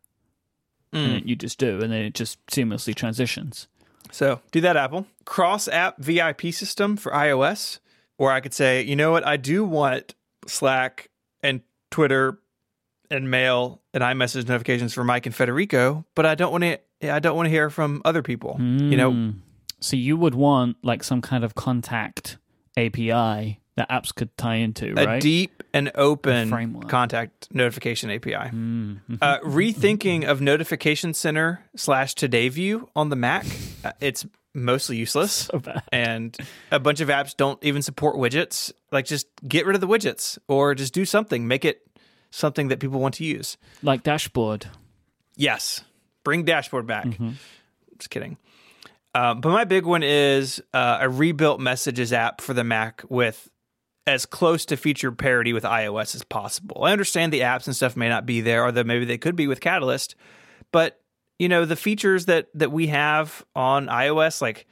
[0.91, 3.67] And you just do, and then it just seamlessly transitions.
[4.11, 5.07] So do that, Apple.
[5.25, 7.79] Cross app VIP system for iOS.
[8.17, 9.27] Or I could say, you know what?
[9.27, 10.15] I do want
[10.47, 11.09] Slack
[11.43, 11.61] and
[11.91, 12.39] Twitter
[13.11, 17.13] and mail and iMessage notifications for Myke and Federico, but I don't want to.
[17.13, 18.55] I don't want to hear from other people.
[18.59, 19.33] You know, Mm.
[19.79, 22.37] So you would want like some kind of contact
[22.77, 25.21] API that apps could tie into, a right?
[25.21, 26.87] deep and open framework.
[26.87, 28.33] contact notification API.
[28.33, 28.99] Mm.
[29.21, 33.45] Uh, rethinking of Notification Center slash Today View on the Mac.
[33.83, 35.33] Uh, it's mostly useless.
[35.33, 35.61] So
[35.91, 36.37] and
[36.71, 38.71] a bunch of apps don't even support widgets.
[38.91, 41.45] Like, just get rid of the widgets or just do something.
[41.45, 41.81] Make it
[42.31, 43.57] something that people want to use.
[43.83, 44.67] Like dashboard.
[45.35, 45.81] Yes,
[46.23, 47.07] bring dashboard back.
[47.97, 48.37] Just kidding.
[49.15, 53.49] Um, but my big one is uh, a rebuilt messages app for the Mac with
[54.05, 56.83] as close to feature parity with iOS as possible.
[56.83, 59.47] I understand the apps and stuff may not be there, although maybe they could be
[59.47, 60.15] with Catalyst.
[60.73, 60.99] But
[61.39, 64.67] you know, the features that that we have on iOS, like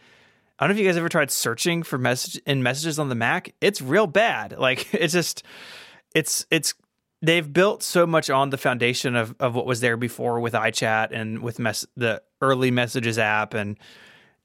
[0.60, 3.16] I don't know if you guys ever tried searching for message in messages on the
[3.16, 3.56] Mac.
[3.62, 4.56] It's real bad.
[4.60, 5.44] Like it's just
[6.14, 6.74] it's it's
[7.22, 11.12] they've built so much on the foundation of of what was there before with iChat
[11.12, 13.78] and with mess the early messages app and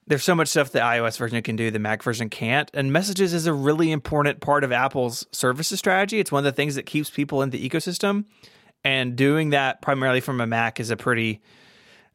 [0.09, 3.33] there's so much stuff the iOS version can do the Mac version can't and messages
[3.33, 6.85] is a really important part of Apple's services strategy it's one of the things that
[6.85, 8.25] keeps people in the ecosystem
[8.83, 11.41] and doing that primarily from a Mac is a pretty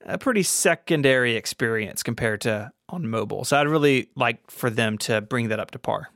[0.05, 5.23] a pretty secondary experience compared to on mobile so I'd really like for them to
[5.23, 6.11] bring that up to par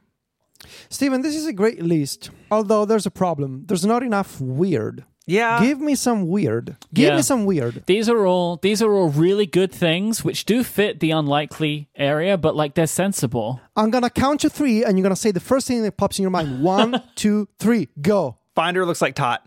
[0.88, 2.30] Stephen, this is a great list.
[2.50, 3.64] Although there's a problem.
[3.66, 5.04] There's not enough weird.
[5.28, 6.76] Yeah Give me some weird.
[6.92, 7.16] Give Yeah.
[7.16, 7.84] me some weird.
[7.86, 12.36] These are all these are all really good things which do fit the unlikely area,
[12.36, 13.60] but like they're sensible.
[13.76, 16.22] I'm gonna count to three, and you're gonna say the first thing that pops in
[16.22, 16.62] your mind.
[16.62, 18.38] One, two, three, go.
[18.54, 19.46] Finder looks like tot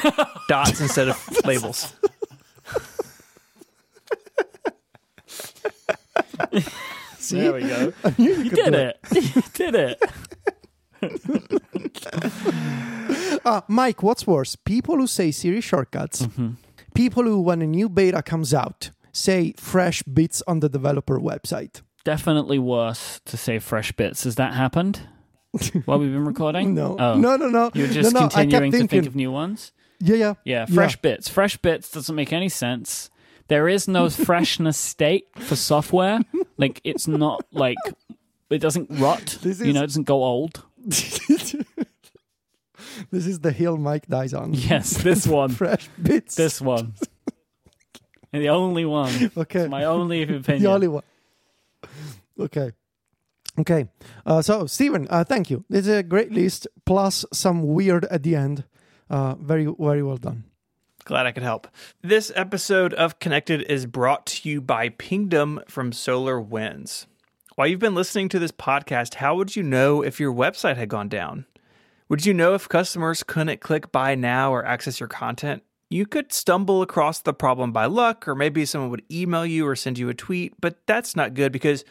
[0.48, 1.92] dots instead of labels
[7.18, 7.92] See, There we go.
[8.18, 8.98] You, You did do it.
[9.12, 10.02] You did it.
[11.02, 11.08] Uh,
[13.68, 14.56] Myke, what's worse?
[14.56, 16.22] People who say Siri shortcuts.
[16.22, 16.50] Mm-hmm.
[16.94, 21.82] People who, when a new beta comes out, say fresh bits on the developer website.
[22.04, 24.24] Definitely worse to say fresh bits.
[24.24, 25.00] Has that happened
[25.84, 26.74] while we've been recording?
[26.82, 27.18] No, Oh.
[27.18, 27.70] no, no, no.
[27.74, 29.72] You're just no, no, continuing to think of new ones?
[30.00, 30.34] Yeah, yeah.
[30.44, 31.28] Yeah, fresh bits.
[31.28, 33.08] Fresh bits doesn't make any sense.
[33.48, 36.20] There is no freshness state for software.
[36.56, 37.76] Like it's not like
[38.50, 39.38] it doesn't rot.
[39.42, 40.64] This you is- know, it doesn't go old.
[43.10, 44.52] this is the hill Myke dies on.
[44.54, 45.50] Yes, this one.
[45.50, 46.34] Fresh bits.
[46.34, 46.94] This one.
[48.32, 49.30] And the only one.
[49.36, 49.60] Okay.
[49.60, 50.62] It's my only opinion.
[50.62, 51.02] the only one.
[52.38, 52.72] Okay.
[53.60, 53.88] Okay.
[54.24, 55.64] Uh, so, Stephen, uh, thank you.
[55.68, 58.64] This is a great list, plus some weird at the end.
[59.10, 60.44] Uh, very, very well done.
[61.04, 61.66] Glad I could help.
[62.00, 67.06] This episode of Connected is brought to you by Pingdom from SolarWinds.
[67.54, 70.88] While you've been listening to this podcast, how would you know if your website had
[70.88, 71.44] gone down?
[72.08, 75.62] Would you know if customers couldn't click buy now or access your content?
[75.90, 79.76] You could stumble across the problem by luck, or maybe someone would email you or
[79.76, 81.84] send you a tweet, but that's not good because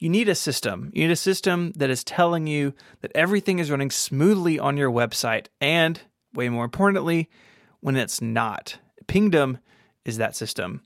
[0.00, 0.90] you need a system.
[0.92, 4.90] You need a system that is telling you that everything is running smoothly on your
[4.90, 6.00] website, and
[6.34, 7.30] way more importantly,
[7.78, 8.78] when it's not.
[9.06, 9.58] Pingdom
[10.04, 10.82] is that system.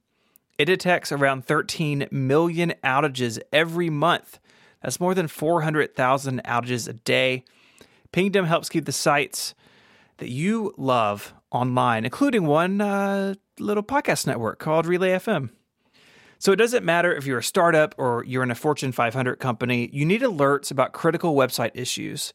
[0.58, 4.40] It detects around 13 million outages every month.
[4.82, 7.44] That's more than 400,000 outages a day.
[8.10, 9.54] Pingdom helps keep the sites
[10.18, 15.50] that you love online, including one uh, little podcast network called Relay FM.
[16.40, 19.90] So it doesn't matter if you're a startup or you're in a Fortune 500 company,
[19.92, 22.32] you need alerts about critical website issues.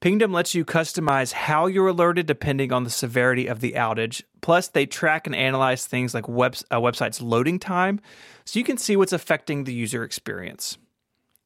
[0.00, 4.22] Pingdom lets you customize how you're alerted depending on the severity of the outage.
[4.40, 8.00] Plus, they track and analyze things like web, a website's loading time
[8.44, 10.76] so you can see what's affecting the user experience.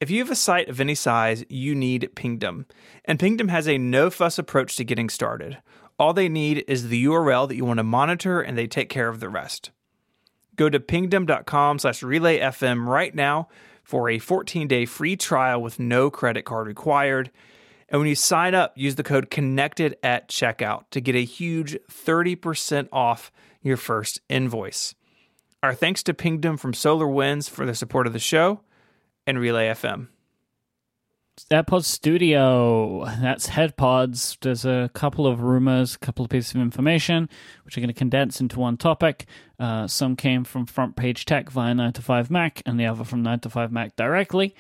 [0.01, 2.67] If you have a site of any size, you need Pingdom.
[3.05, 5.59] And Pingdom has a no fuss approach to getting started.
[5.99, 9.09] All they need is the URL that you want to monitor, and they take care
[9.09, 9.71] of the rest.
[10.57, 13.49] Go to pingdom.com slash relayfm right now
[13.85, 17.31] for a 14 day free trial with no credit card required.
[17.91, 21.77] And when you sign up, use the code connected at checkout to get a huge
[21.91, 23.33] 30% off
[23.63, 24.95] your first invoice.
[25.63, 28.61] Our thanks to Pingdom from SolarWinds for the support of the show
[29.27, 30.09] and Relay FM.
[31.51, 33.05] AirPods Studio.
[33.21, 34.39] That's HeadPods.
[34.41, 37.29] There's a couple of rumors, a couple of pieces of information,
[37.65, 39.27] which are going to condense into one topic.
[39.59, 43.05] Uh, some came from Front Page Tech via 9 to 5 Mac, and the other
[43.05, 44.55] from 9 to 5 Mac directly.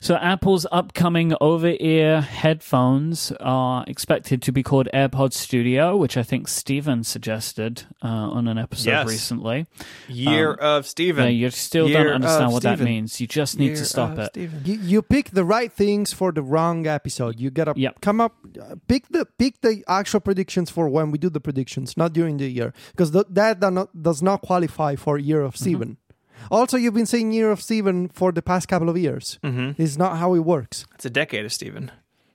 [0.00, 6.22] So, Apple's upcoming over ear headphones are expected to be called AirPods Studio, which I
[6.22, 9.08] think Stephen suggested uh, on an episode Yes.
[9.08, 9.66] recently.
[10.08, 11.24] Year of Stephen.
[11.24, 13.20] Yeah, you still Year don't understand of what that means.
[13.20, 14.36] You just need Year to stop it.
[14.36, 17.40] You, you pick the right things for the wrong episode.
[17.40, 18.00] You gotta Yep.
[18.00, 21.96] come up, uh, pick the pick the actual predictions for when we do the predictions,
[21.96, 25.96] not during the year, because th- that not, does not qualify for year of Stephen.
[26.50, 29.38] Also, you've been saying year of Stephen for the past couple of years.
[29.42, 29.74] Mhm.
[29.78, 30.86] It's not how it works.
[30.94, 31.90] It's a decade of Stephen.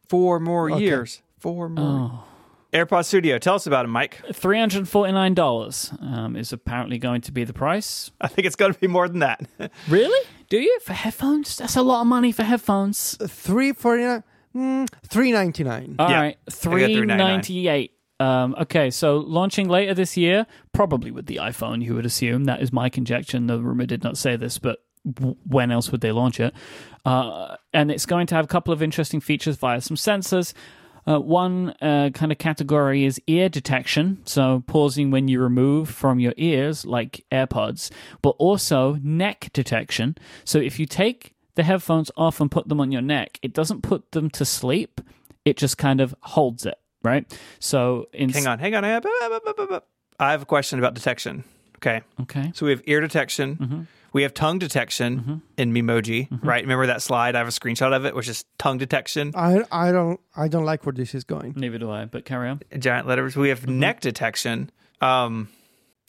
[0.09, 0.83] Four more Okay.
[0.83, 1.21] years.
[1.39, 2.11] Four more.
[2.11, 2.23] Oh.
[2.73, 3.37] AirPod Studio.
[3.37, 4.15] Tell us about it, Myke.
[4.33, 8.11] $349 um, is apparently going to be the price.
[8.21, 9.41] I think it's going to be more than that.
[9.89, 10.27] Really?
[10.49, 10.79] Do you?
[10.83, 11.57] For headphones?
[11.57, 13.17] That's a lot of money for headphones.
[13.27, 14.23] Three forty nine,
[14.55, 15.95] mm, three ninety nine.
[15.97, 16.19] All Yeah.
[16.21, 17.89] right, I got three $3.99.
[18.23, 22.45] Um, okay, so launching later this year, probably with the iPhone, you would assume.
[22.45, 23.37] That is my conjecture.
[23.39, 24.79] The rumor did not say this, but
[25.45, 26.53] when else would they launch it?
[27.03, 30.53] Uh, and it's going to have a couple of interesting features via some sensors.
[31.05, 36.21] Uh, one uh, kind of category is ear detection, so pausing when you remove from
[36.21, 40.15] your ears, like AirPods, but also neck detection.
[40.45, 43.81] So if you take the headphones off and put them on your neck, it doesn't
[43.81, 45.01] put them to sleep,
[45.43, 47.25] it just kind of holds it, right?
[47.59, 48.83] So, in hang on, hang on.
[48.83, 49.81] hang on.
[50.19, 51.43] I have a question about detection.
[51.77, 52.01] Okay.
[52.21, 52.51] Okay.
[52.55, 53.55] So we have ear detection.
[53.57, 53.81] Mm-hmm.
[54.13, 56.61] We have tongue detection in Memoji, right?
[56.63, 57.35] Remember that slide?
[57.35, 60.65] I have a screenshot of it, which is tongue detection, I I don't I don't
[60.65, 61.53] like where this is going.
[61.57, 62.61] Neither do I, but carry on.
[62.77, 63.35] giant letters.
[63.35, 63.79] We have Mm-hmm.
[63.79, 64.69] neck detection.
[65.01, 65.49] Um,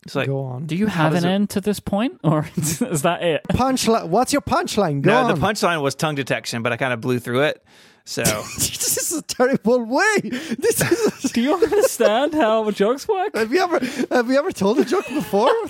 [0.04, 0.66] it's like Go on.
[0.66, 3.40] Do you have an it- end to this point, or is that it?
[3.48, 4.08] Punchline.
[4.08, 5.00] What's your punchline?
[5.00, 5.34] Go no, on.
[5.34, 7.64] the punchline was tongue detection, but I kind of blew through it.
[8.04, 8.22] So
[8.56, 10.20] this is a terrible way.
[10.22, 11.32] This is.
[11.32, 13.34] Do you understand how jokes work?
[13.34, 13.78] have you ever
[14.14, 15.50] have you ever told a joke before?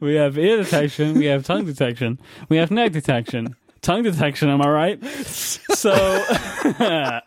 [0.00, 3.56] We have ear detection, we have tongue detection, we have neck detection.
[3.82, 5.04] Tongue detection, am I right?
[5.04, 5.92] So,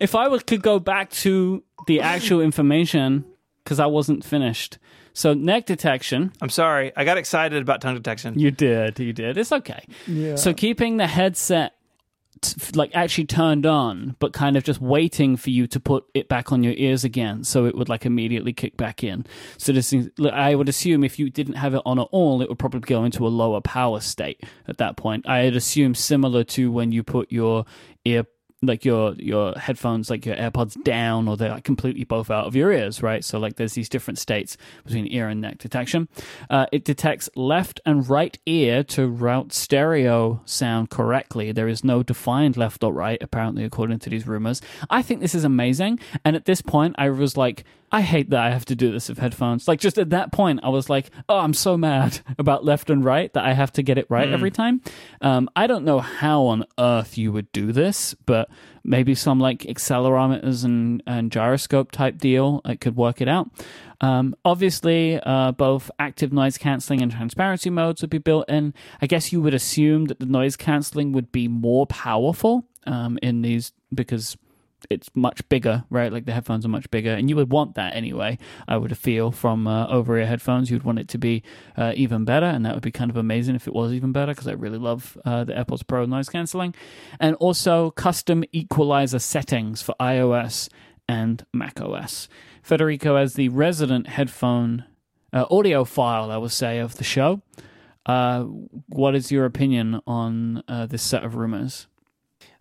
[0.00, 3.26] if I could go back to the actual information,
[3.62, 4.78] because I wasn't finished.
[5.12, 8.38] So, neck detection, I'm sorry, I got excited about tongue detection.
[8.38, 9.36] you did, you did.
[9.36, 9.84] It's okay.
[10.06, 10.36] yeah.
[10.36, 11.74] So keeping the headset
[12.40, 16.28] t- like actually turned on, but kind of just waiting for you to put it
[16.28, 19.26] back on your ears again, so it would like immediately kick back in.
[19.58, 22.48] So this is, I would assume if you didn't have it on at all, it
[22.48, 25.28] would probably go into a lower power state at that point.
[25.28, 27.64] I'd assume similar to when you put your
[28.04, 28.24] ear
[28.62, 32.54] like your your headphones like your airpods down or they're like completely both out of
[32.54, 33.24] your ears right?
[33.24, 36.08] So like there's these different states between ear and neck detection.
[36.48, 41.52] Uh, it detects left and right ear to route stereo sound correctly.
[41.52, 44.60] There is no defined left or right apparently according to these rumors.
[44.90, 45.98] I think this is amazing.
[46.24, 49.08] And at this point i was like I hate that I have to do this
[49.08, 49.66] with headphones.
[49.66, 53.04] Like just at that point, I was like, "Oh, I'm so mad about left and
[53.04, 54.80] right that I have to get it right every time."
[55.20, 58.48] Um, I don't know how on earth you would do this, but
[58.84, 63.50] maybe some like accelerometers and, and gyroscope type deal it could work it out.
[64.00, 68.72] Um, obviously, uh, both active noise cancelling and transparency modes would be built in.
[69.02, 73.42] I guess you would assume that the noise cancelling would be more powerful um, in
[73.42, 74.36] these because
[74.88, 76.12] it's much bigger, right?
[76.12, 78.38] Like the headphones are much bigger, and you would want that anyway.
[78.68, 81.42] I would feel from uh, over-ear headphones, you'd want it to be
[81.76, 84.32] uh, even better, and that would be kind of amazing if it was even better
[84.32, 86.74] because I really love uh, the AirPods Pro noise canceling,
[87.18, 90.68] and also custom equalizer settings for iOS
[91.08, 92.28] and macOS.
[92.62, 94.84] Federico, as the resident headphone
[95.32, 97.42] uh, audiophile, I would say, of the show,
[98.06, 98.44] uh,
[98.88, 101.86] what is your opinion on uh, this set of rumors?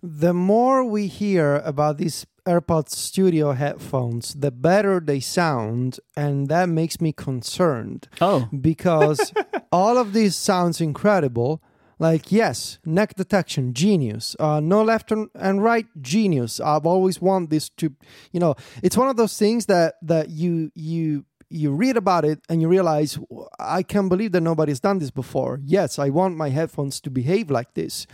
[0.01, 6.69] The more we hear about these AirPods Studio headphones, the better they sound, and that
[6.69, 9.33] makes me concerned Oh, because
[9.71, 11.61] all of this sounds incredible.
[12.01, 14.35] Like yes, neck detection, genius.
[14.39, 16.61] Uh, no left and, and right, genius.
[16.61, 17.93] I've always wanted this to,
[18.31, 22.39] you know, it's one of those things that that you you you read about it
[22.47, 23.19] and you realize
[23.59, 25.59] I can't believe that nobody's done this before.
[25.65, 28.07] Yes, I want my headphones to behave like this.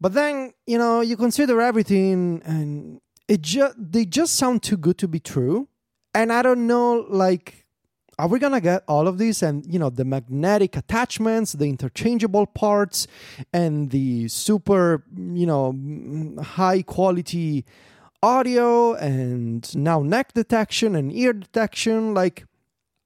[0.00, 4.98] But then, you know, you consider everything and it just they just sound too good
[4.98, 5.68] to be true.
[6.14, 7.66] And I don't know like
[8.18, 12.46] are we to get all of this and you know the magnetic attachments, the interchangeable
[12.46, 13.06] parts
[13.52, 15.74] and the super, you know,
[16.42, 17.64] high quality
[18.22, 22.44] audio and now neck detection and ear detection like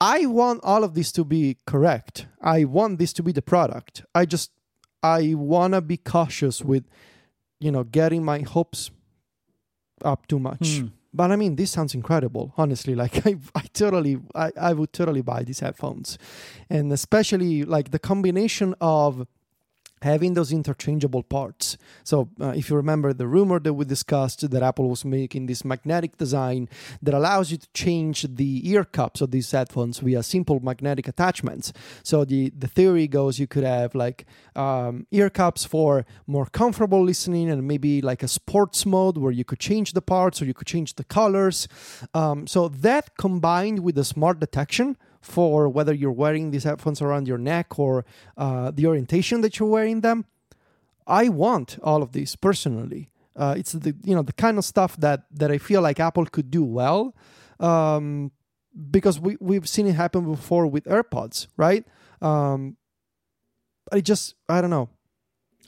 [0.01, 2.27] I want all of this to be correct.
[2.43, 4.05] I want this to be the product.
[4.15, 4.51] I just
[5.05, 6.85] I wanna be cautious with,
[7.61, 8.91] you know, getting my hopes
[10.03, 10.79] up too much.
[10.79, 10.87] Hmm.
[11.13, 12.55] But I mean, this sounds incredible.
[12.57, 16.19] Honestly, like I, I totally, I, I would totally buy these headphones,
[16.71, 19.27] and especially like the combination of
[20.05, 21.79] having those interchangeable parts.
[22.05, 25.65] So, uh, if you remember the rumor that we discussed, that Apple was making this
[25.65, 26.69] magnetic design
[27.03, 31.73] that allows you to change the ear cups of these headphones via simple magnetic attachments.
[32.03, 37.03] So, the, the theory goes you could have like um, ear cups for more comfortable
[37.03, 40.55] listening and maybe like a sports mode where you could change the parts or you
[40.55, 41.67] could change the colors.
[42.13, 47.27] Um, so, that combined with the smart detection for whether you're wearing these headphones around
[47.27, 48.05] your neck or
[48.37, 50.27] uh, the orientation that you're wearing them.
[51.07, 53.11] I want all of these personally.
[53.37, 56.27] Uh, it's the you know the kind of stuff that that I feel like Apple
[56.27, 57.15] could do well,
[57.59, 58.31] um,
[58.91, 61.85] because we we've seen it happen before with AirPods, right?
[62.23, 62.77] Um,
[63.91, 64.89] I just I don't know.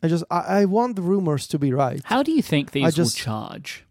[0.03, 2.01] I just I, I want the rumors to be right.
[2.05, 3.86] How do you think these just- will charge?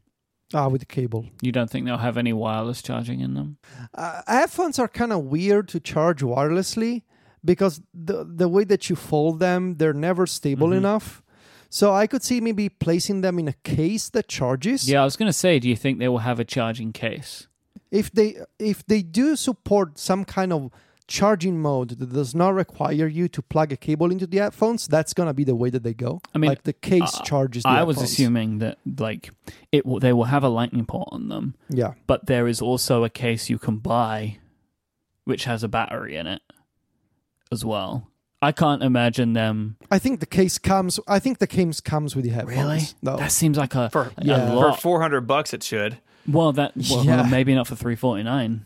[0.53, 1.25] Ah, with the cable.
[1.41, 3.57] You don't think they'll have any wireless charging in them?
[3.93, 7.01] uh, headphones are kind of weird to charge wirelessly
[7.43, 10.77] because the the way that you fold them, they're never stable Mhm.
[10.77, 11.21] enough.
[11.69, 14.87] So I could see maybe placing them in a case that charges.
[14.87, 17.47] Yeah, I was going to say, do you think they will have a charging case?
[17.91, 20.69] If they if they do support some kind of
[21.07, 25.13] charging mode that does not require you to plug a cable into the headphones, that's
[25.13, 26.21] gonna be the way that they go.
[26.33, 27.63] I mean, like the case uh, charges.
[27.63, 29.29] The I was assuming that like
[29.71, 31.93] it will, they will have a lightning port on them, Yeah.
[32.07, 34.39] but there is also a case you can buy
[35.25, 36.41] which has a battery in it
[37.51, 38.11] as well.
[38.41, 39.77] I can't imagine them.
[39.89, 40.99] I think the case comes.
[41.07, 42.57] I think the case comes with the headphones.
[42.57, 42.81] Really?
[43.01, 43.17] No.
[43.17, 44.51] That seems like a, For- a Yeah.
[44.51, 45.97] For four hundred bucks, it should.
[46.27, 47.27] well, that well, Yeah.
[47.29, 48.63] maybe not for three forty nine.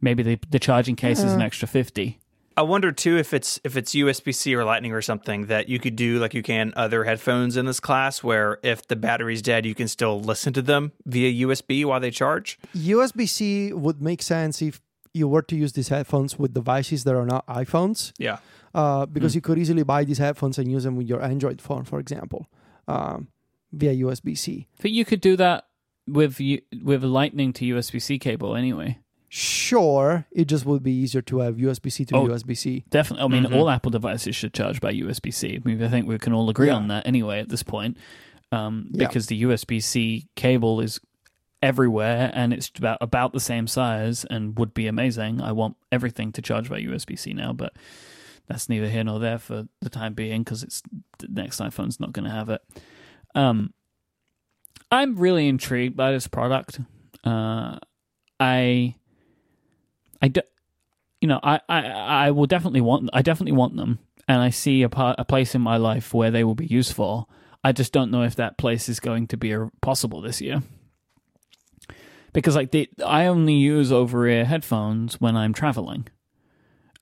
[0.00, 2.18] Maybe the the charging case is an extra fifty.
[2.56, 5.78] I wonder too if it's if it's USB C or Lightning or something that you
[5.78, 9.64] could do like you can other headphones in this class, where if the battery's dead,
[9.64, 12.58] you can still listen to them via USB while they charge.
[12.74, 14.80] USB C would make sense if
[15.14, 18.38] you were to use these headphones with devices that are not iPhones, Yeah,
[18.74, 19.38] uh, because Hmm.
[19.38, 22.48] you could easily buy these headphones and use them with your Android phone, for example,
[22.88, 23.28] um,
[23.72, 24.66] via USB C.
[24.82, 25.66] But you could do that
[26.08, 26.40] with
[26.82, 28.98] with a lightning to USB C cable anyway.
[29.28, 32.26] Sure, it just would be easier to have USB C to Oh.
[32.28, 32.84] USB C.
[32.88, 33.24] Definitely.
[33.24, 33.56] I mean, Mhm.
[33.56, 35.56] all Apple devices should charge by USB C.
[35.62, 36.76] I mean, I think we can all agree Yeah.
[36.76, 37.96] on that anyway at this point,
[38.52, 39.06] um, Yeah.
[39.06, 40.98] because the USB C cable is
[41.60, 45.40] everywhere and it's about about the same size and would be amazing.
[45.42, 47.74] I want everything to charge by USB C now, but
[48.46, 50.82] that's neither here nor there for the time being because it's
[51.18, 52.62] the next iPhone's not going to have it.
[53.34, 53.74] Um,
[54.90, 56.80] I'm really intrigued by this product.
[57.24, 57.78] Uh,
[58.40, 58.94] I,
[60.20, 60.40] I do,
[61.20, 64.82] you know, I, I, I will definitely want, I definitely want them, and I see
[64.82, 67.28] a part, a place in my life where they will be useful.
[67.64, 70.62] I just don't know if that place is going to be possible this year.
[72.32, 76.08] Because like the, I only use over ear headphones when I'm traveling.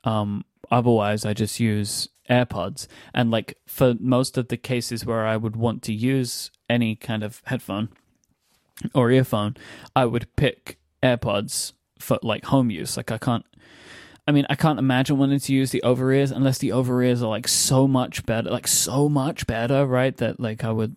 [0.05, 2.87] Um, otherwise, I just use AirPods.
[3.13, 7.23] And like for most of the cases where I would want to use any kind
[7.23, 7.89] of headphone
[8.95, 9.57] or earphone,
[9.95, 12.97] I would pick AirPods for like home use.
[12.97, 13.45] Like I can't.
[14.29, 17.23] I mean, I can't imagine wanting to use the over ears unless the over ears
[17.23, 20.17] are like so much better, like so much better, right?
[20.17, 20.97] That like I would,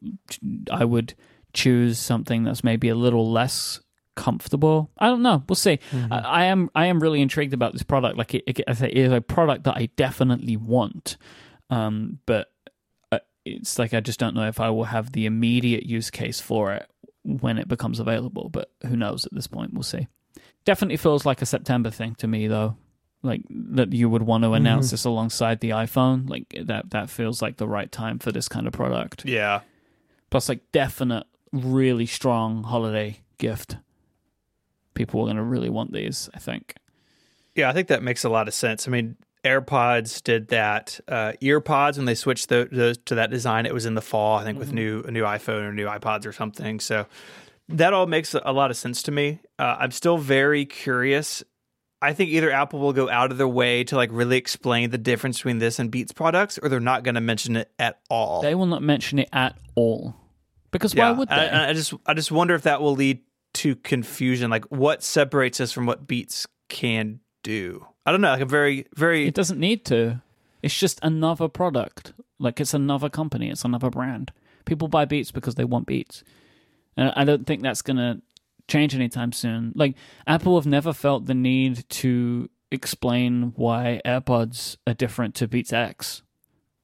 [0.72, 1.14] I would
[1.54, 3.82] choose something that's maybe a little less
[4.16, 4.90] comfortable.
[4.98, 5.44] I don't know.
[5.48, 5.80] We'll see.
[5.92, 6.12] Mm-hmm.
[6.12, 8.18] I, I am, I am really intrigued about this product.
[8.18, 11.18] Like it, it, it is a product that I definitely want,
[11.70, 12.52] um, but
[13.12, 16.42] uh, it's like I just don't know if I will have the immediate use case
[16.42, 16.90] for it
[17.22, 18.50] when it becomes available.
[18.50, 19.72] But who knows at this point?
[19.74, 20.08] We'll see.
[20.70, 22.76] Definitely feels like a September thing to me, though.
[23.24, 24.92] Like that you would want to announce Mhm.
[24.92, 26.30] this alongside the iPhone.
[26.30, 29.26] Like that, that feels like the right time for this kind of product.
[29.26, 29.62] yeah.
[30.30, 33.78] Plus, like definite, really strong holiday gift.
[34.94, 36.30] People are going to really want these.
[36.36, 36.76] I think.
[37.56, 38.88] Yeah, I think that makes a lot of sense.
[38.88, 41.00] I mean, AirPods did that.
[41.08, 44.38] Uh, EarPods when they switched the, those to that design, it was in the fall.
[44.38, 46.80] I think with new a new iPhone or new iPods or something.
[46.80, 47.08] So
[47.70, 49.40] that all makes a lot of sense to me.
[49.60, 51.44] Uh, I'm still very curious.
[52.02, 54.98] I think either Apple will go out of their way to like really explain the
[54.98, 58.42] difference between this and Beats products, or they're not going to mention it at all.
[58.42, 60.16] They will not mention it at all.
[60.72, 61.36] Because yeah, why would they?
[61.36, 63.20] I, I just I just wonder if that will lead
[63.56, 64.50] to confusion.
[64.50, 67.86] Like, what separates us from what Beats can do?
[68.06, 68.32] I don't know.
[68.32, 70.22] Like a very very It doesn't need to.
[70.62, 72.14] It's just another product.
[72.38, 73.50] Like it's another company.
[73.50, 74.32] It's another brand.
[74.64, 76.24] People buy Beats because they want Beats,
[76.96, 78.22] and I don't think that's gonna
[78.70, 79.74] change anytime soon.
[79.76, 79.96] Like
[80.26, 86.22] Apple have never felt the need to explain why AirPods are different to Beats X.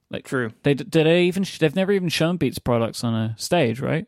[0.10, 0.52] Like, True.
[0.64, 1.46] they did they even?
[1.60, 4.06] They've never even shown Beats products on a stage, right?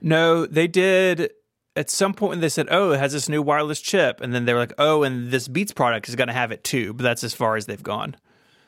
[0.00, 1.30] No, they did
[1.74, 4.44] at some point when they said, "Oh, it has this new wireless chip," and then
[4.44, 7.02] they were like, "Oh, and this Beats product is going to have it too." But
[7.02, 8.16] that's as far as they've gone.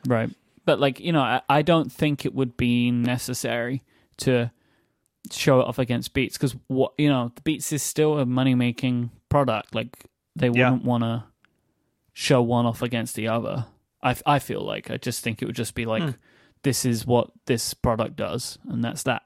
[0.07, 0.29] Right.
[0.65, 3.83] But like, you know, I, I don't think it would be necessary
[4.17, 4.51] to
[5.31, 9.11] show it off against Beats because what you know, Beats is still a money making
[9.29, 9.75] product.
[9.75, 10.05] Like
[10.35, 11.25] they wouldn't want to
[12.13, 13.65] show one off against the other.
[14.03, 16.09] I, I feel like I just think it would just be like, Hmm.
[16.63, 19.23] this is what this product does, and that's that.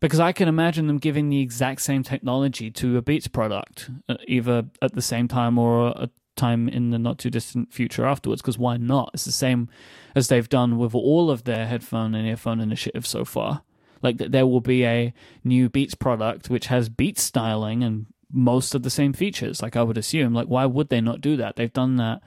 [0.00, 4.16] Because I can imagine them giving the exact same technology to a Beats product, uh,
[4.28, 8.42] either at the same time or a time in the not too distant future afterwards.
[8.42, 9.10] Because why not?
[9.14, 9.70] It's the same
[10.14, 13.62] as they've done with all of their headphone and earphone initiatives so far.
[14.02, 15.12] Like that, there will be a
[15.44, 19.62] new Beats product which has Beats styling and most of the same features.
[19.62, 20.34] Like I would assume.
[20.34, 21.56] Like why would they not do that?
[21.56, 22.22] They've done that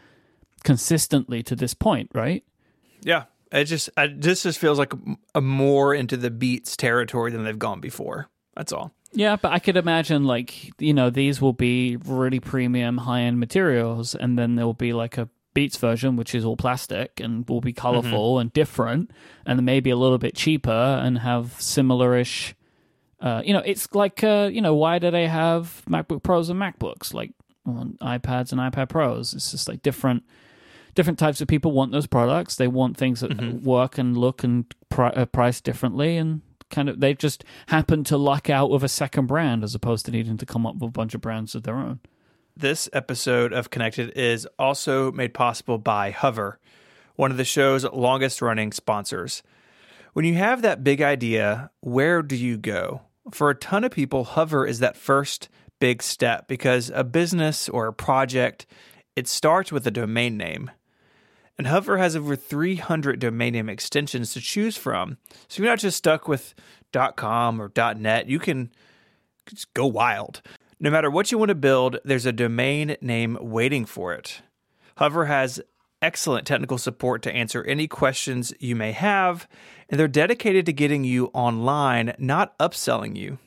[0.63, 2.43] consistently to this point, right?
[3.01, 4.97] Yeah, it just I, this just feels like a,
[5.35, 8.29] a more into the Beats territory than they've gone before.
[8.55, 8.93] That's all.
[9.11, 13.39] Yeah, but I could imagine like you know these will be really premium high end
[13.39, 17.47] materials, and then there will be like a Beats version which is all plastic and
[17.49, 19.11] will be colorful and different,
[19.45, 22.55] and maybe a little bit cheaper and have similar-ish.
[23.19, 26.59] Uh, you know, it's like uh, you know why do they have MacBook Pros and
[26.59, 27.31] MacBooks like
[27.65, 29.33] on iPads and iPad Pros?
[29.33, 30.23] It's just like different
[30.95, 32.55] different types of people want those products.
[32.55, 33.31] They want things that
[33.63, 38.15] work and look and pri- uh, price differently, and kind of they just happen to
[38.17, 40.91] luck out with a second brand as opposed to needing to come up with a
[40.91, 41.99] bunch of brands of their own.
[42.59, 46.59] This episode of Connected is also made possible by Hover,
[47.15, 49.41] one of the show's longest running sponsors.
[50.11, 53.03] When you have that big idea, where do you go?
[53.31, 55.47] For a ton of people, Hover is that first
[55.79, 58.65] big step because a business or a project,
[59.15, 60.69] it starts with a domain name.
[61.57, 65.17] And Hover has over 300 domain name extensions to choose from.
[65.47, 66.53] So you're not just stuck with
[67.15, 68.27] .com or .net.
[68.27, 68.69] You can
[69.45, 70.41] just go wild.
[70.81, 74.41] No matter what you want to build, there's a domain name waiting for it.
[74.95, 75.59] Hover has
[76.01, 79.45] excellent technical support to answer any questions you may have,
[79.89, 83.39] and they're dedicated to getting you online, not upselling you.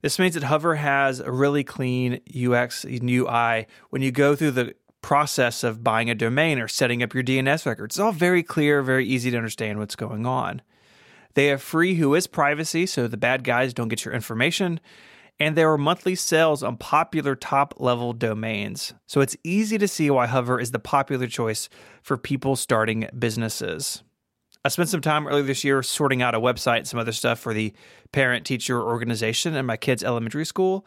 [0.00, 4.50] This means that Hover has a really clean UX and UI when you go through
[4.50, 7.94] the process of buying a domain or setting up your DNS records.
[7.94, 10.62] It's all very clear, very easy to understand what's going on.
[11.34, 14.80] They have free Whois privacy, so the bad guys don't get your information.
[15.42, 18.94] And there are monthly sales on popular top level domains.
[19.08, 21.68] So it's easy to see why Hover is the popular choice
[22.00, 24.04] for people starting businesses.
[24.64, 27.40] I spent some time earlier this year sorting out a website and some other stuff
[27.40, 27.72] for the
[28.12, 30.86] parent teacher organization in my kids' elementary school.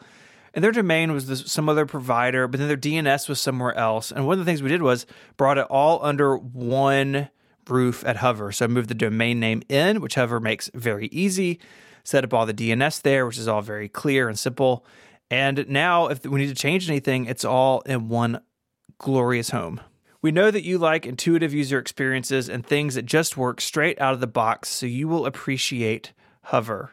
[0.54, 4.10] And their domain was this, some other provider, but then their DNS was somewhere else.
[4.10, 5.04] And one of the things we did was
[5.36, 7.28] brought it all under one
[7.68, 8.52] roof at Hover.
[8.52, 11.60] So I moved the domain name in, which Hover makes very easy,
[12.06, 14.86] set up all the DNS there, which is all very clear and simple.
[15.30, 18.40] And now, if we need to change anything, it's all in one
[18.98, 19.80] glorious home.
[20.22, 24.14] We know that you like intuitive user experiences and things that just work straight out
[24.14, 26.92] of the box, so you will appreciate Hover.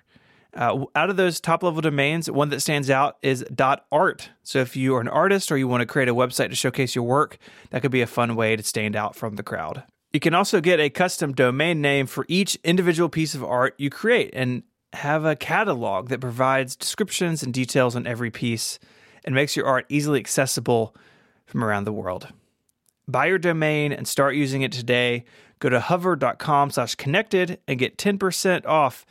[0.55, 3.45] Uh, out of those top level domains, one that stands out is
[3.91, 4.29] .art.
[4.43, 6.95] So if you are an artist or you want to create a website to showcase
[6.95, 7.37] your work,
[7.71, 9.83] that could be a fun way to stand out from the crowd.
[10.11, 13.89] You can also get a custom domain name for each individual piece of art you
[13.89, 14.61] create and
[14.93, 18.79] have a catalog that provides descriptions and details on every piece
[19.23, 20.95] and makes your art easily accessible
[21.45, 22.27] from around the world.
[23.07, 25.25] Buy your domain and start using it today.
[25.59, 29.05] Go to hover.com slash connected and get 10% off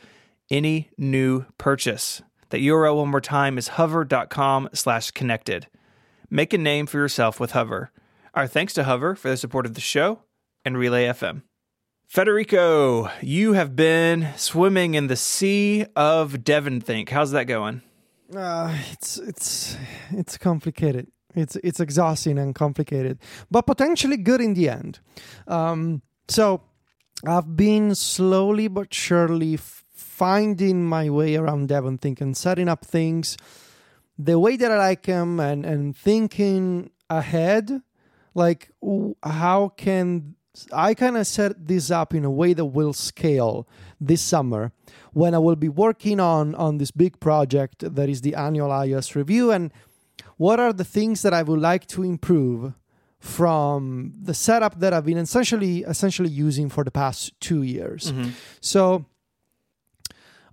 [0.49, 2.21] any new purchase.
[2.49, 5.67] That URL one more time is hover.com slash connected.
[6.29, 7.91] Make a name for yourself with Hover.
[8.33, 10.23] Our thanks to Hover for the support of the show
[10.65, 11.43] and Relay FM.
[12.07, 17.09] Federico, you have been swimming in the sea of DEVONthink.
[17.09, 17.81] How's that going?
[18.35, 19.77] Uh, it's it's
[20.11, 21.07] it's complicated.
[21.35, 23.19] It's it's exhausting and complicated,
[23.49, 24.99] but potentially good in the end.
[25.47, 26.61] Um, so
[27.25, 33.37] I've been slowly but surely finding my way around DEVONthink and setting up things
[34.17, 37.81] the way that I like them, and and thinking ahead,
[38.35, 38.71] like
[39.23, 40.35] how can
[40.71, 43.67] I kind of set this up in a way that will scale
[43.99, 44.71] this summer
[45.13, 49.15] when I will be working on on this big project that is the annual iOS
[49.15, 49.71] review and
[50.37, 52.73] what are the things that I would like to improve
[53.19, 58.11] from the setup that I've been essentially essentially using for the past two years.
[58.59, 59.05] So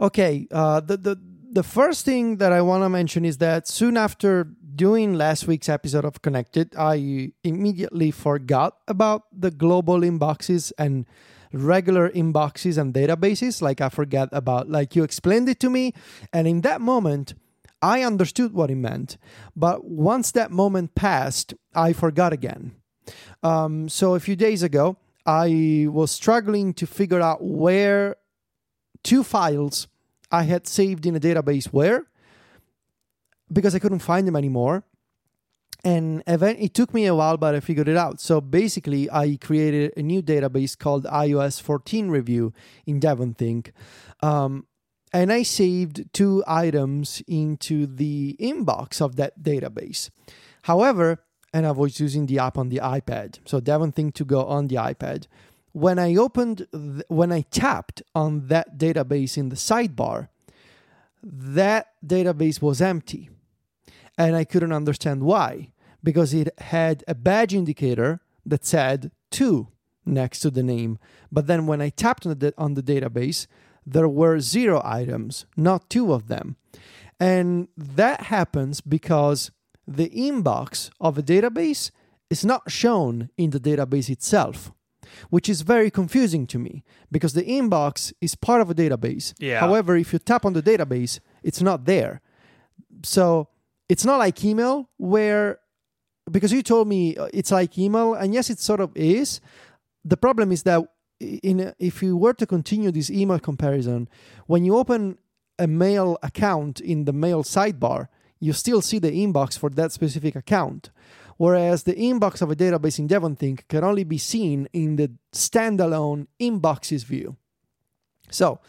[0.01, 1.21] okay, uh, the the
[1.53, 4.49] the first thing that I want to mention is that soon after
[4.81, 11.05] doing last week's episode of Connected, I immediately forgot about the global inboxes and
[11.53, 13.61] regular inboxes and databases.
[13.61, 15.93] Like I forgot about, like you explained it to me,
[16.33, 17.35] and in that moment,
[17.83, 19.19] I understood what it meant.
[19.55, 22.73] But once that moment passed, I forgot again.
[23.43, 24.97] Um, so a few days ago,
[25.27, 28.17] I was struggling to figure out where
[29.05, 29.89] two files
[30.33, 32.07] I had saved in a database were
[33.53, 34.85] because I couldn't find them anymore.
[35.83, 38.21] And it took me a while, but I figured it out.
[38.21, 42.53] So basically, I created a new database called iOS 14 Review
[42.87, 43.73] in DevonThink.
[44.23, 44.67] Um,
[45.13, 50.11] and I saved two items into the inbox of that database.
[50.63, 54.69] However, and I was using the app on the iPad, so DevonThink to go on
[54.69, 55.27] the iPad.
[55.73, 60.29] When I opened, th- when I tapped on that database in the sidebar,
[61.23, 63.31] that database was empty
[64.19, 65.73] and I couldn't understand why
[66.03, 69.69] because it had a badge indicator that said two
[70.07, 70.99] next to the name.
[71.31, 73.47] But then when I tapped on the, on the database,
[73.87, 76.57] there were zero items, not two of them.
[77.19, 79.51] And that happens because
[79.87, 81.91] the inbox of a database
[82.31, 84.73] is not shown in the database itself,
[85.29, 89.35] which is very confusing to me because the inbox is part of a database.
[89.39, 89.61] Yeah.
[89.61, 92.21] However, if you tap on the database, it's not there.
[93.03, 93.49] So
[93.91, 95.59] it's not like email where
[96.31, 99.41] because you told me uh, it's like email and yes it sort of is.
[100.05, 100.81] The problem is that
[101.21, 104.09] in if you were to continue this email comparison
[104.47, 105.19] when you open
[105.59, 108.09] a mail account in the mail sidebar
[108.39, 110.91] you still see the inbox for that specific account.
[111.37, 116.27] Whereas the inbox of a database in DevonThink can only be seen in the standalone
[116.39, 117.37] inboxes view.
[118.31, 118.61] So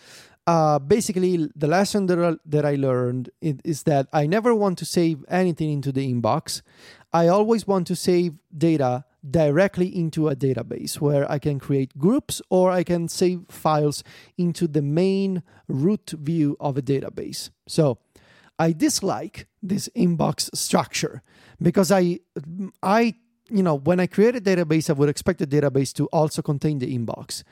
[0.52, 4.78] uh, basically the lesson that I, that I learned is, is that I never want
[4.80, 6.62] to save anything into the inbox.
[7.14, 8.34] I always want to save
[8.68, 9.06] data
[9.40, 14.04] directly into a database where I can create groups or I can save files
[14.38, 17.50] into the main root view of a database.
[17.68, 18.00] So
[18.60, 21.22] I dislike this inbox structure
[21.62, 22.20] because I
[22.84, 23.16] I
[23.50, 26.80] you know when I create a database I would expect the database to also contain
[26.80, 27.44] the inbox.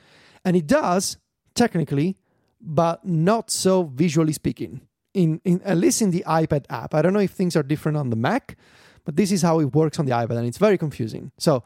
[0.44, 1.16] And it does
[1.54, 2.16] technically
[2.60, 4.82] but not so visually speaking.
[5.14, 7.98] In, in at least in the iPad app, I don't know if things are different
[7.98, 8.56] on the Mac,
[9.04, 11.32] but this is how it works on the iPad, and it's very confusing.
[11.38, 11.64] So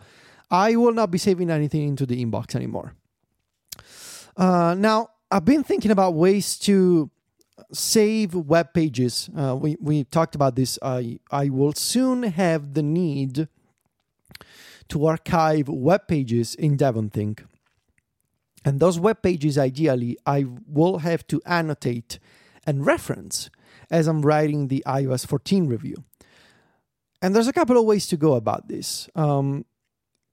[0.50, 2.94] I will not be saving anything into the inbox anymore.
[4.36, 7.10] Uh, now I've been thinking about ways to
[7.72, 9.28] save web pages.
[9.36, 10.78] Uh, we we talked about this.
[10.82, 13.48] I I will soon have the need
[14.88, 17.44] to archive web pages in DevonThink.
[18.64, 22.18] And those web pages, ideally, I will have to annotate
[22.66, 23.50] and reference
[23.90, 25.96] as I'm writing the iOS 14 review.
[27.20, 29.08] And there's a couple of ways to go about this.
[29.14, 29.64] Um,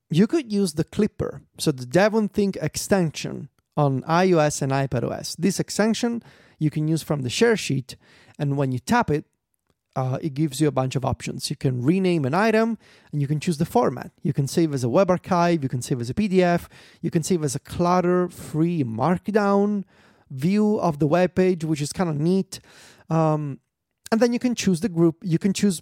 [0.10, 5.38] you could use the Clipper, so the DevonThink extension on iOS and iPadOS.
[5.38, 6.22] This extension
[6.60, 7.96] you can use from the share sheet,
[8.38, 9.26] and when you tap it,
[9.96, 11.50] uh, it gives you a bunch of options.
[11.50, 12.78] You can rename an item
[13.12, 14.12] and you can choose the format.
[14.24, 16.68] You can save as a web archive, you can save as a PDF,
[17.02, 19.84] you can save as a clutter free markdown
[20.30, 22.60] view of the web page, which is kind of neat.
[23.10, 23.60] Um,
[24.12, 25.82] and then you can choose the group, you can choose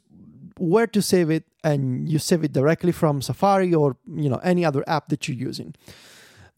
[0.58, 4.66] where to save it and you save it directly from Safari or you know any
[4.66, 5.76] other app that you're using.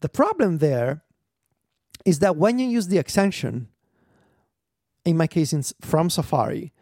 [0.00, 1.02] The problem there
[2.04, 3.68] is that when you use the extension,
[5.04, 6.72] in my case, in, from Safari,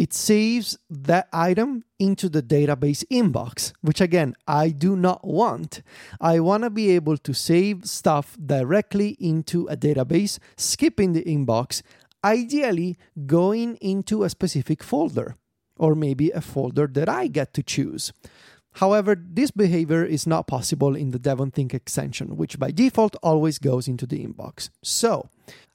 [0.00, 5.82] it saves that item into the database inbox, which again, I do not want.
[6.18, 11.82] I want to be able to save stuff directly into a database, skipping the inbox,
[12.24, 12.96] ideally
[13.26, 15.36] going into a specific folder,
[15.76, 18.10] or maybe a folder that I get to choose.
[18.76, 23.86] However, this behavior is not possible in the DevonThink extension, which by default always goes
[23.86, 24.70] into the inbox.
[24.82, 25.28] So,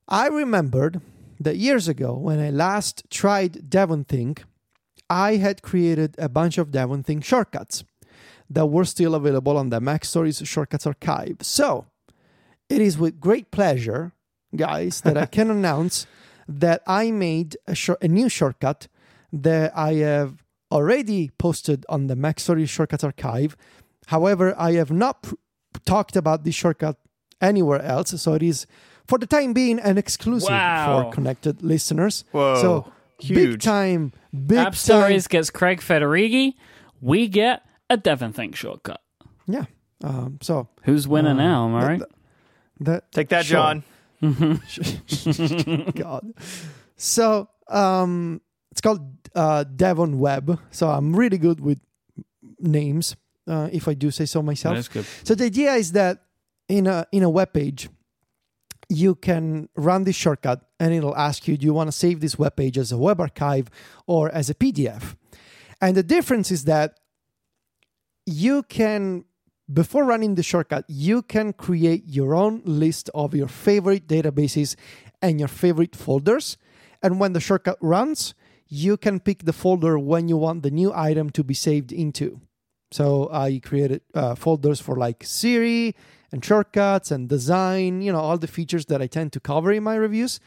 [0.08, 1.02] I remembered
[1.40, 4.44] that years ago, when I last tried DevonThink,
[5.10, 7.84] I had created a bunch of DevonThink shortcuts
[8.50, 11.38] that were still available on the MacStories Shortcuts Archive.
[11.42, 11.86] So,
[12.70, 14.14] it is with great pleasure,
[14.56, 16.08] guys, that I can announce
[16.48, 18.88] that I made a, a new shortcut
[19.32, 23.56] that I have already posted on the MacStories Shortcuts Archive.
[24.08, 25.36] However, I have not pr-
[25.86, 26.98] talked about this shortcut
[27.42, 28.66] anywhere else, so it is
[29.08, 31.04] for the time being an exclusive Wow.
[31.04, 32.24] for connected listeners.
[32.32, 32.62] Whoa.
[32.62, 32.92] So
[33.28, 34.74] big time, big App time.
[34.76, 36.54] Stories gets Craig Federighi.
[37.02, 39.02] We get a DEVONthink shortcut.
[39.48, 39.66] Yeah.
[40.04, 41.68] Um, so Who's winning Uh, now?
[41.68, 42.00] Am I right?
[42.00, 42.10] that-
[42.82, 43.56] that Take that, Sure.
[43.56, 43.84] John.
[45.96, 46.34] God.
[46.98, 48.42] So, um,
[48.72, 49.02] it's called
[49.36, 50.60] uh, Devon Web.
[50.72, 51.80] So I'm really good with
[52.60, 53.16] names,
[53.48, 54.76] uh, if I do say so myself.
[54.76, 55.06] That's good.
[55.24, 56.24] So the idea is that
[56.68, 57.90] in a in a web page,
[58.90, 62.38] you can run this shortcut and it'll ask you, do you want to save this
[62.38, 63.70] web page as a web archive
[64.08, 65.16] or as a PDF?
[65.82, 67.00] And the difference is that
[68.26, 69.26] you can
[69.72, 74.76] before running the shortcut, you can create your own list of your favorite databases
[75.22, 76.58] and your favorite folders.
[77.02, 78.36] And when the shortcut runs,
[78.68, 82.42] you can pick the folder when you want the new item to be saved into.
[82.92, 85.96] So I created uh, folders for like Siri
[86.36, 89.84] and shortcuts and design, you know, all the features that I tend to cover in
[89.84, 90.42] my reviews.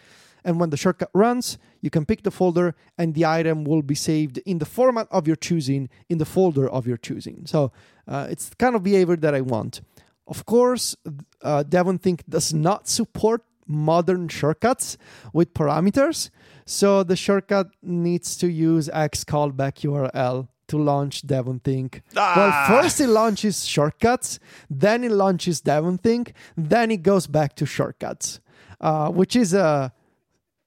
[0.44, 3.94] And when the shortcut runs, you can pick the folder and the item will be
[3.94, 7.47] saved in the format of your choosing in the folder of your choosing.
[7.47, 7.73] So
[8.06, 9.81] uh, it's the kind of behavior that I want.
[10.27, 10.94] Of course,
[11.43, 14.98] uh, DevonThink does not support modern shortcuts
[15.32, 16.28] with parameters.
[16.66, 22.02] So the shortcut needs to use X callback URL to launch DevonThink.
[22.16, 22.34] Ah.
[22.36, 24.38] Well, first it launches shortcuts,
[24.70, 28.40] then it launches DevonThink, then it goes back to shortcuts,
[28.80, 29.92] uh, which is a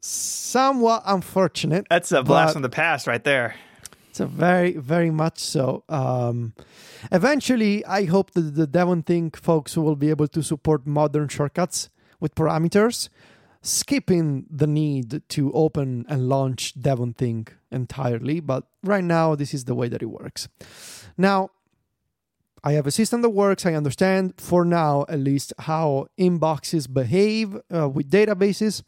[0.02, 1.88] somewhat unfortunate.
[1.90, 3.56] That's a blast from the past right there.
[4.10, 5.86] It's a very, very much so.
[5.88, 6.54] Um,
[7.14, 12.36] eventually, I hope that the DevonThink folks will be able to support modern shortcuts with
[12.36, 13.08] parameters,
[13.62, 18.40] skipping the need to open and launch DevonThink entirely.
[18.40, 20.48] But right now, this is the way that it works.
[21.18, 21.50] Now,
[22.64, 23.66] I have a system that works.
[23.66, 28.84] I understand, for now at least, how inboxes behave uh, with databases.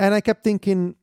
[0.00, 0.96] And I kept thinking,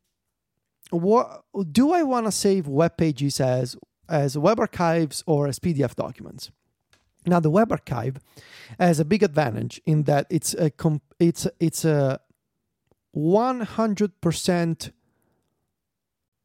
[0.91, 3.75] what do I want to save web pages as
[4.09, 6.51] as web archives or as PDF documents?
[7.25, 8.19] Now, the web archive
[8.79, 12.19] has a big advantage in that it's a comp- it's it's a
[13.11, 14.91] one hundred percent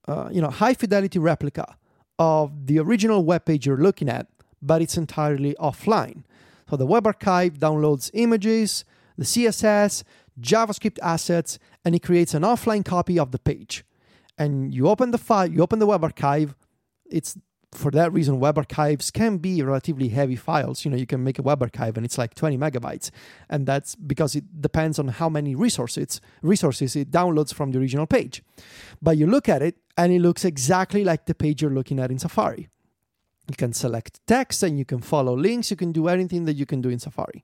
[0.08, 1.76] uh, you know high fidelity replica
[2.18, 4.26] of the original web page you're looking at,
[4.60, 6.24] but it's entirely offline.
[6.68, 8.84] So the web archive downloads images,
[9.16, 10.02] the CSS,
[10.40, 13.84] JavaScript assets, and it creates an offline copy of the page
[14.38, 16.54] and you open the file, you open the web archive.
[17.10, 17.36] It's
[17.72, 20.84] for that reason, web archives can be relatively heavy files.
[20.84, 23.10] You know, you can make a web archive and it's like 20 megabytes,
[23.50, 28.06] and that's because it depends on how many resources resources it downloads from the original
[28.06, 28.42] page.
[29.02, 32.10] But you look at it, and it looks exactly like the page you're looking at
[32.10, 32.68] in Safari.
[33.48, 35.70] You can select text and you can follow links.
[35.70, 37.42] You can do anything that you can do in Safari,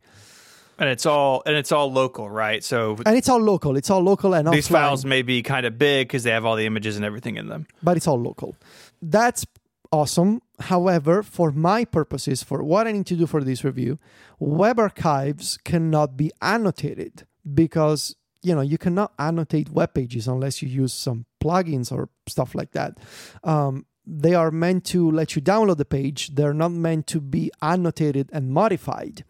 [0.79, 2.63] And it's all and it's all local, right?
[2.63, 3.77] So and it's all local.
[3.77, 4.73] It's all local and these offline.
[4.73, 7.49] files may be kind of big because they have all the images and everything in
[7.49, 7.67] them.
[7.83, 8.55] but it's all local.
[9.03, 9.47] That's
[9.95, 10.43] awesome.
[10.59, 13.99] However, for my purposes, for what I need to do for this review,
[14.41, 20.69] web archives cannot be annotated because you know you cannot annotate web pages unless you
[20.69, 22.99] use some plugins or stuff like that.
[23.45, 26.35] Um, they are meant to let you download the page.
[26.35, 29.25] They're not meant to be annotated and modified.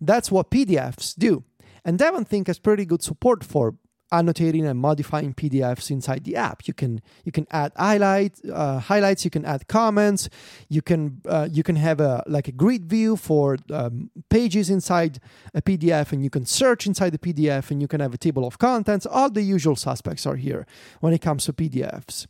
[0.00, 1.44] That's what PDFs do.
[1.84, 3.76] And DevonThink has pretty good support for
[4.12, 6.66] annotating and modifying PDFs inside the app.
[6.66, 9.24] You can you can add highlight uh, highlights.
[9.24, 10.28] You can add comments.
[10.68, 15.20] You can uh, you can have a like a grid view for um, pages inside
[15.54, 18.46] a PDF, and you can search inside the PDF, and you can have a table
[18.46, 19.06] of contents.
[19.06, 20.66] All the usual suspects are here
[21.00, 22.26] when it comes to PDFs.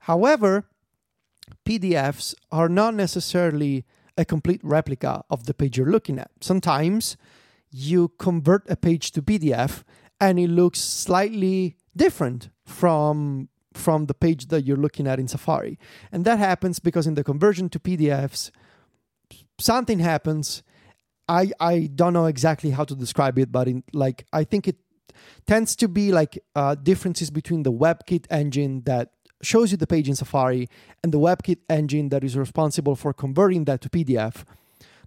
[0.00, 0.64] However,
[1.64, 3.84] PDFs are not necessarily
[4.16, 6.30] a complete replica of the page you're looking at.
[6.40, 7.16] Sometimes
[7.70, 9.82] you convert a page to PDF
[10.22, 15.78] and it looks slightly different from from the page that you're looking at in Safari.
[16.12, 18.50] And that happens because in the conversion to PDFs
[19.58, 20.62] something happens.
[21.28, 24.76] I I don't know exactly how to describe it, but in like I think it
[25.46, 29.10] tends to be like uh, differences between the WebKit engine that
[29.42, 30.68] shows you the page in Safari
[31.02, 34.44] and the WebKit engine that is responsible for converting that to PDF.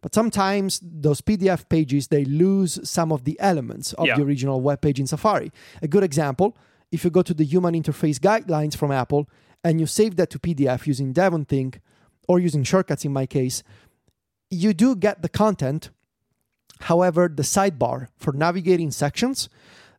[0.06, 4.18] But sometimes those PDF pages they lose some of the elements of Yeah.
[4.18, 5.52] the original web page in Safari.
[5.82, 6.56] A good example,
[6.91, 9.27] if you go to the human interface guidelines from Apple
[9.64, 11.80] and you save that to PDF using DevonThink
[12.27, 13.64] or using shortcuts in my case,
[14.52, 15.90] you do get the content.
[16.82, 19.49] However, the sidebar for navigating sections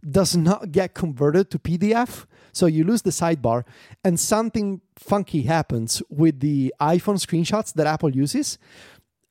[0.09, 2.27] does not get converted to PDF.
[2.53, 3.65] So you lose the sidebar,
[4.05, 8.57] and something funky happens with the iPhone screenshots that Apple uses.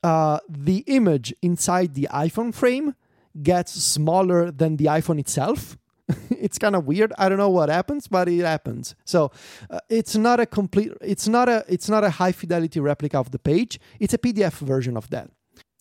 [0.06, 2.94] Uh, the image inside the iPhone frame
[3.41, 5.80] gets smaller than the iPhone itself.
[6.30, 7.11] it's kind of weird.
[7.18, 8.94] I don't know what happens, but it happens.
[9.03, 9.32] So
[9.68, 10.91] uh, it's not a complete.
[11.02, 11.65] It's not a.
[11.68, 13.80] It's not a high fidelity replica of the page.
[13.99, 15.32] It's a PDF version of that.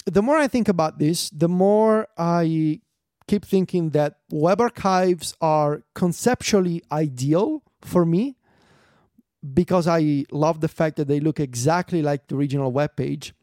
[0.06, 2.80] The more I think about this, the more I
[3.28, 8.36] keep thinking that web archives are conceptually ideal for me
[9.52, 13.34] because I love the fact that they look exactly like the original web page.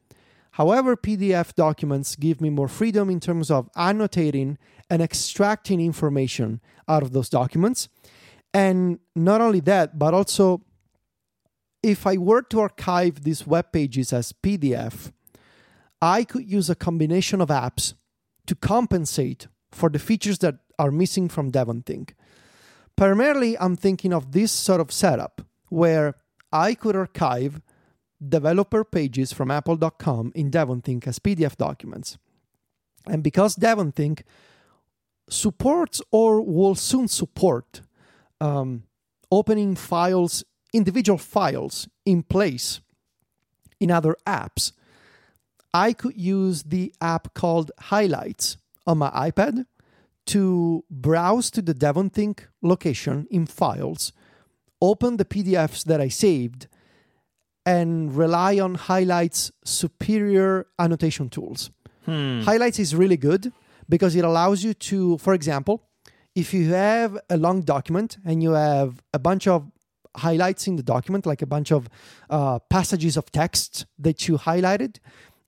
[0.51, 4.57] However, PDF documents give me more freedom in terms of annotating
[4.89, 7.87] and extracting information out of those documents.
[8.53, 10.61] And not only that, but also
[11.81, 15.11] if I were to archive these web pages as PDF,
[16.01, 17.93] I could use a combination of apps
[18.47, 22.11] to compensate for the features that are missing from DevonThink.
[22.95, 26.15] Primarily, I'm thinking of this sort of setup where
[26.51, 27.61] I could archive
[28.27, 32.17] developer pages from apple.com in DevonThink as PDF documents.
[33.07, 34.21] And because DevonThink
[35.29, 37.81] supports or will soon support
[38.39, 38.83] um,
[39.31, 40.43] opening files,
[40.73, 42.81] individual files in place
[43.79, 44.71] in other apps,
[45.73, 49.65] I could use the app called Highlights on my iPad
[50.27, 54.11] to browse to the DevonThink location in files,
[54.81, 56.67] open the PDFs that I saved,
[57.65, 61.69] and rely on Highlights' superior annotation tools.
[62.05, 62.41] Hmm.
[62.41, 63.51] Highlights is really good
[63.87, 65.83] because it allows you to, for example,
[66.35, 69.69] if you have a long document and you have a bunch of
[70.15, 71.89] highlights in the document, like a bunch of
[72.29, 74.97] uh, passages of text that you highlighted,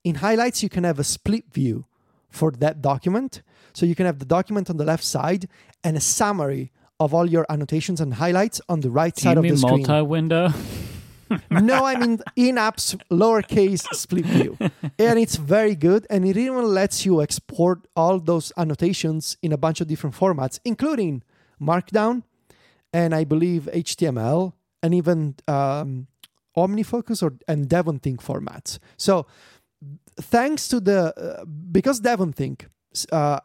[0.04, 1.84] in highlights you can have a split view
[2.30, 3.42] for that document.
[3.72, 5.48] So you can have the document on the left side
[5.82, 6.70] and a summary
[7.00, 9.78] of all your annotations and highlights on the right Do side you of the screen.
[9.86, 10.52] multi-window?
[11.50, 14.56] No, I mean in-apps lowercase split view,
[14.98, 16.06] and it's very good.
[16.10, 20.60] And it even lets you export all those annotations in a bunch of different formats,
[20.64, 21.22] including
[21.60, 22.22] Markdown,
[22.92, 24.52] and I believe HTML,
[24.82, 26.06] and even um,
[26.56, 28.78] OmniFocus or and DevonThink formats.
[28.96, 29.26] So,
[30.20, 32.66] thanks to the uh, because DevonThink
[33.10, 33.40] uh,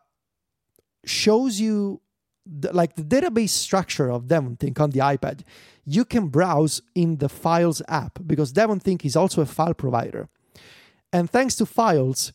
[1.05, 2.01] shows you
[2.49, 5.41] the, like the database structure of DevonThink on the iPad,
[5.85, 10.29] you can browse in the Files app because DevonThink is also a file provider.
[11.11, 12.33] And thanks to Files,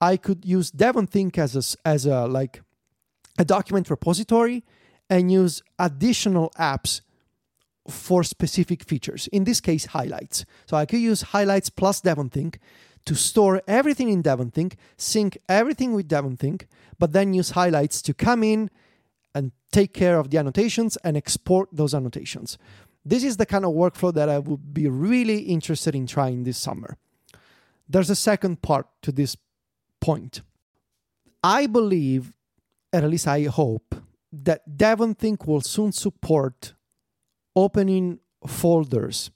[0.00, 2.62] I could use DevonThink as a, as a like
[3.38, 4.64] a document repository
[5.08, 7.00] and use additional apps
[7.88, 9.28] for specific features.
[9.28, 10.44] In this case, highlights.
[10.66, 12.56] So I could use highlights plus DevonThink
[13.04, 16.66] to store everything in DevonThink, sync everything with DevonThink,
[16.98, 18.70] but then use highlights to come in
[19.34, 22.58] and take care of the annotations and export those annotations.
[23.04, 26.58] This is the kind of workflow that I would be really interested in trying this
[26.58, 26.96] summer.
[27.88, 29.36] There's a second part to this
[30.00, 30.40] point.
[31.42, 32.32] I believe,
[32.92, 33.94] at least I hope,
[34.32, 36.74] that DevonThink will soon support
[37.54, 39.30] opening folders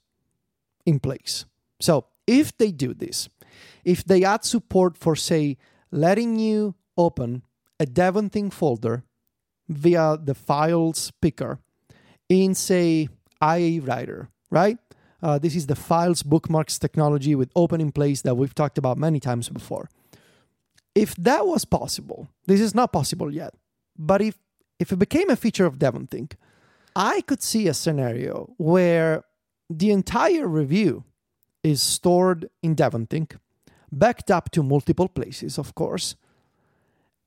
[0.85, 1.45] in place.
[1.79, 3.29] So, if they do this,
[3.83, 5.57] if they add support for, say,
[5.91, 7.43] letting you open
[7.79, 9.03] a DevonThink folder
[9.69, 11.59] via the files picker
[12.27, 13.07] in, say,
[13.41, 14.77] IA Writer, right?
[15.21, 18.97] Uh, this is the files bookmarks technology with open in place that we've talked about
[18.97, 19.89] many times before.
[20.95, 23.53] If that was possible, this is not possible yet,
[23.97, 24.35] but if,
[24.79, 26.33] if it became a feature of DevonThink,
[26.95, 29.23] I could see a scenario where
[29.69, 31.03] the entire review
[31.63, 33.37] is stored in DevonThink,
[33.91, 36.15] backed up to multiple places, of course,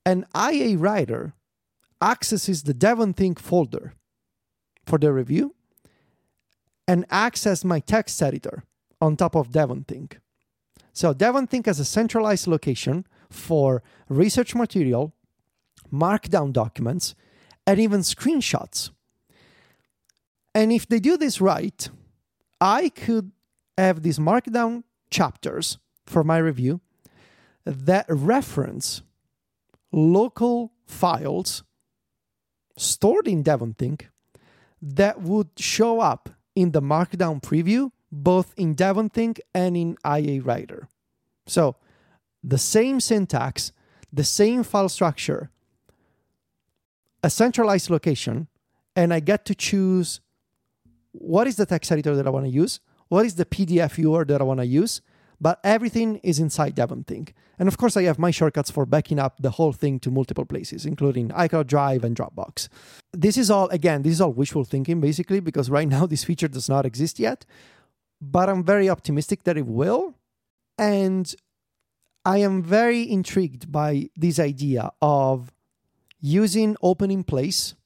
[0.05, 1.35] and IA Writer
[2.03, 3.95] accesses the DevonThink folder
[4.85, 5.55] for the review
[6.89, 8.65] and access my text editor
[9.01, 10.19] on top of DevonThink.
[10.93, 15.15] So DevonThink has a centralized location for research material,
[15.93, 17.15] markdown documents,
[17.67, 18.91] and even screenshots.
[20.55, 21.89] And if they do this right,
[22.61, 23.33] I could
[23.79, 26.81] have these markdown chapters for my review
[27.65, 29.03] that reference
[29.93, 31.63] local files
[32.77, 34.03] stored in DevonThink
[34.81, 40.89] that would show up in the markdown preview both in DevonThink and in IA Writer.
[41.47, 41.77] So
[42.45, 43.73] the same syntax,
[44.13, 45.51] the same file structure,
[47.23, 48.49] a centralized location,
[48.95, 50.21] and I get to choose
[51.13, 54.25] what is the text editor that I want to use, what is the PDF viewer
[54.27, 55.01] that I want to use,
[55.41, 57.33] but everything is inside DevonThink.
[57.63, 60.45] And of course, I have my shortcuts for backing up the whole thing to multiple
[60.45, 62.67] places, including iCloud Drive and Dropbox.
[63.13, 66.49] This is all, again, this is all wishful thinking, basically, because right now this feature
[66.49, 67.47] does not exist yet.
[68.21, 70.15] But I'm very optimistic that it will.
[70.77, 71.33] And
[72.25, 75.53] I am very intrigued by this idea of
[76.21, 77.77] using open in place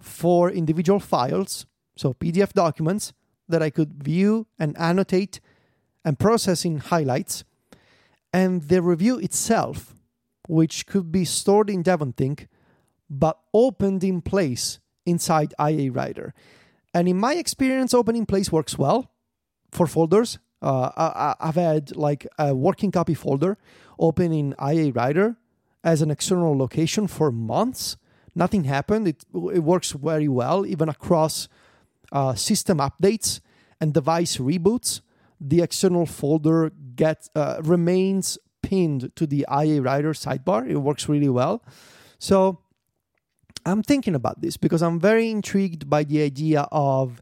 [0.00, 3.12] for individual files, so PDF documents
[3.48, 5.38] that I could view and annotate
[6.04, 7.44] and process in highlights,
[8.32, 9.94] and the review itself,
[10.48, 12.46] which could be stored in DevonThink
[13.12, 16.32] but opened in place inside IA Writer.
[16.94, 19.10] And in my experience, open in place works well
[19.70, 20.38] for folders.
[20.62, 23.58] Uh, I, I've had like a working copy folder
[23.98, 25.36] open in IA Writer
[25.84, 27.96] as an external location for months.
[28.34, 29.08] Nothing happened.
[29.08, 31.48] It it works very well, even across
[32.12, 33.40] uh, system updates
[33.80, 35.02] and device reboots.
[35.44, 40.68] The external folder gets uh, remains pinned to the IA Writer sidebar.
[40.70, 41.64] It works really well.
[42.18, 42.60] So
[43.66, 47.20] I'm thinking about this because I'm very intrigued by the idea of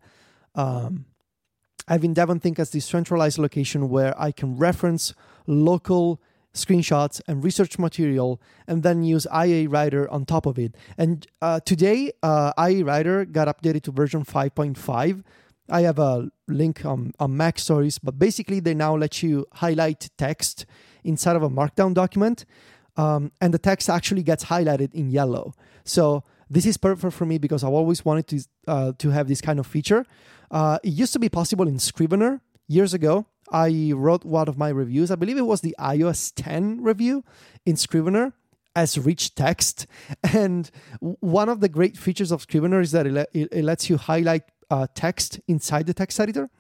[0.55, 1.07] um,
[1.89, 5.15] having DevonThink as this centralized location where I can reference
[5.47, 6.21] local
[6.55, 10.75] screenshots and research material and then use IA Writer on top of it.
[10.99, 15.23] And uh, today, uh, IA Writer got updated to version 5.5.
[15.71, 20.67] I have a link on, on MacStories, but basically, they now let you highlight text
[21.05, 22.45] inside of a Markdown document.
[22.97, 25.55] Um, and the text actually gets highlighted in yellow.
[25.85, 29.41] So this is perfect for me because I've always wanted to uh, to have this
[29.41, 30.05] kind of feature.
[30.51, 33.27] Uh, it used to be possible in Scrivener years ago.
[33.53, 35.11] I wrote one of my reviews.
[35.11, 37.25] I believe it was the iOS 10 review
[37.65, 38.33] in Scrivener
[38.77, 39.87] as rich text.
[40.33, 40.71] And
[41.01, 44.43] one of the great features of Scrivener is that it, le- it lets you highlight
[44.71, 46.51] uh, text inside the text editor.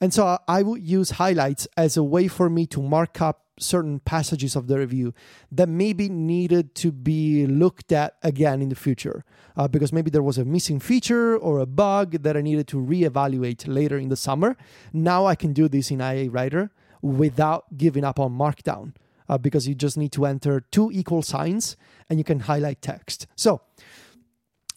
[0.00, 4.00] And so I would use highlights as a way for me to mark up certain
[4.00, 5.14] passages of the review
[5.52, 9.24] that maybe needed to be looked at again in the future
[9.56, 12.78] uh, because maybe there was a missing feature or a bug that I needed to
[12.78, 14.56] reevaluate later in the summer.
[14.92, 18.94] Now I can do this in IA Writer without giving up on Markdown
[19.28, 21.76] uh, because you just need to enter two equal signs
[22.08, 23.26] and you can highlight text.
[23.36, 23.60] So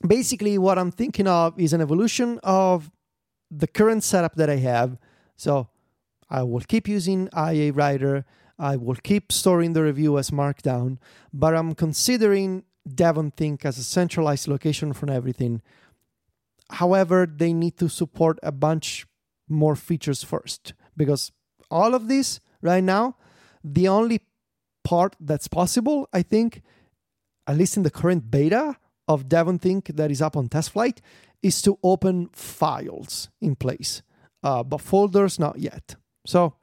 [0.08, 2.92] basically, what I'm thinking of is an evolution of
[3.52, 4.98] the current setup that I have.
[5.36, 5.70] So
[6.30, 8.26] I will keep using IA Writer.
[8.58, 10.98] I will keep storing the review as Markdown,
[11.34, 15.62] but I'm considering DevonThink as a centralized location for everything.
[16.72, 19.06] However, they need to support a bunch
[19.48, 21.32] more features first because
[21.70, 23.18] all of this right now,
[23.64, 24.22] the only
[24.84, 26.62] part that's possible, I think,
[27.48, 28.78] at least in the current beta
[29.08, 31.02] of DevonThink that is up on test flight
[31.42, 34.02] is to open files in place,
[34.44, 35.96] uh, but folders not yet.
[36.26, 36.56] So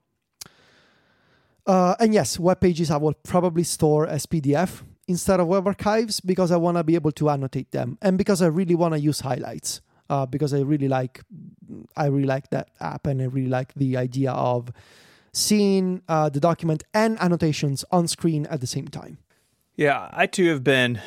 [1.66, 6.20] uh, and yes, web pages I will probably store as PDF instead of web archives
[6.20, 9.00] because I want to be able to annotate them and because I really want to
[9.00, 11.22] use highlights uh, because I really like
[11.96, 14.72] I really like that app and I really like the idea of
[15.32, 19.18] seeing uh, the document and annotations on screen at the same time.
[19.76, 21.00] Yeah, I too have been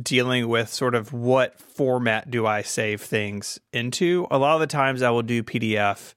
[0.00, 4.26] dealing with sort of what format do I save things into.
[4.30, 6.14] A lot of the times I will do PDF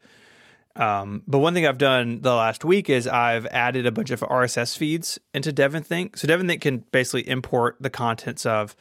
[0.75, 4.21] um, but one thing I've done the last week is I've added a bunch of
[4.21, 6.17] RSS feeds into DevonThink.
[6.17, 8.75] So DevonThink can basically import the contents of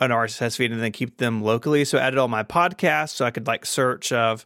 [0.00, 1.84] an RSS feed and then keep them locally.
[1.84, 4.44] So I added all my podcasts so I could like search of,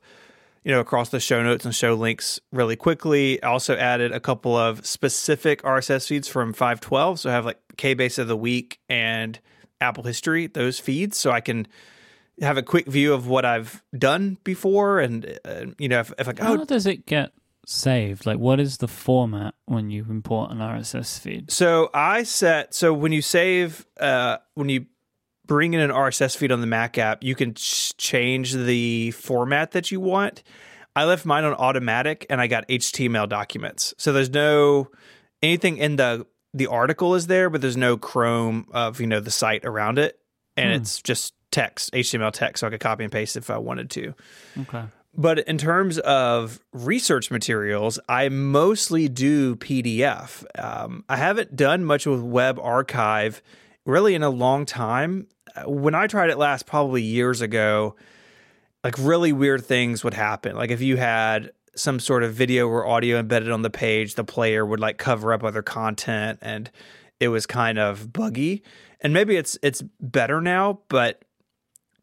[0.65, 3.43] you know, across the show notes and show links really quickly.
[3.43, 7.21] I also added a couple of specific RSS feeds from 512.
[7.21, 9.41] So I have like KBase of the week and
[9.85, 11.17] Apple history, those feeds.
[11.17, 11.67] So I can
[12.41, 16.35] have a quick view of what I've done before, and uh, you know, if, if
[16.35, 17.33] go How oh, does it get
[17.67, 18.27] saved?
[18.27, 21.51] Like, what is the format when you import an RSS feed?
[21.51, 24.87] so I set so when you save, uh, when you
[25.47, 29.73] bring in an RSS feed on the Mac app, you can ch- change the format
[29.73, 30.43] that you want.
[30.97, 33.95] I left mine on automatic, and I got HTML documents.
[33.99, 34.91] So there's no
[35.43, 39.31] anything in the the article is there, but there's no Chrome of you know the
[39.31, 40.19] site around it,
[40.57, 40.77] and Hmm.
[40.81, 44.15] it's just text, HTML text, so I could copy and paste if I wanted to.
[44.63, 44.85] Okay.
[45.17, 50.45] But in terms of research materials, I mostly do PDF.
[50.59, 53.41] Um, I haven't done much with Web Archive
[53.87, 55.29] really in a long time.
[55.67, 57.95] When I tried it last, probably years ago,
[58.83, 60.57] like really weird things would happen.
[60.57, 64.25] Like if you had some sort of video or audio embedded on the page, the
[64.25, 66.71] player would like cover up other content and
[67.21, 68.63] it was kind of buggy.
[69.01, 71.25] And maybe it's it's better now, but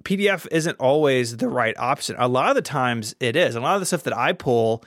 [0.04, 2.16] PDF isn't always the right option.
[2.18, 3.56] A lot of the times it is.
[3.56, 4.84] A lot of the stuff that I pull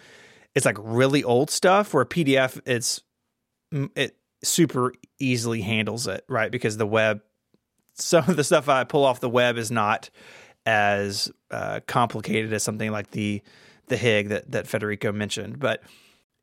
[0.54, 3.02] is like really old stuff where PDF it's
[3.96, 6.50] it super easily handles it, right?
[6.50, 7.20] Because the web
[7.94, 10.10] some of the stuff I pull off the web is not
[10.66, 13.42] as uh, complicated as something like the
[13.88, 15.82] the HIG that that Federico mentioned, but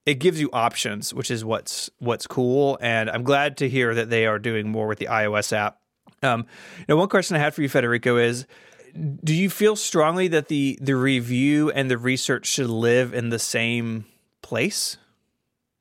[0.06, 2.78] it gives you options, which is what's what's cool.
[2.82, 5.78] And I'm glad to hear that they are doing more with the iOS app.
[6.24, 6.46] Um,
[6.88, 8.46] now, one question I had for you, Federico, is:
[8.94, 13.40] Do you feel strongly that the the review and the research should live in the
[13.40, 14.06] same
[14.42, 14.98] place?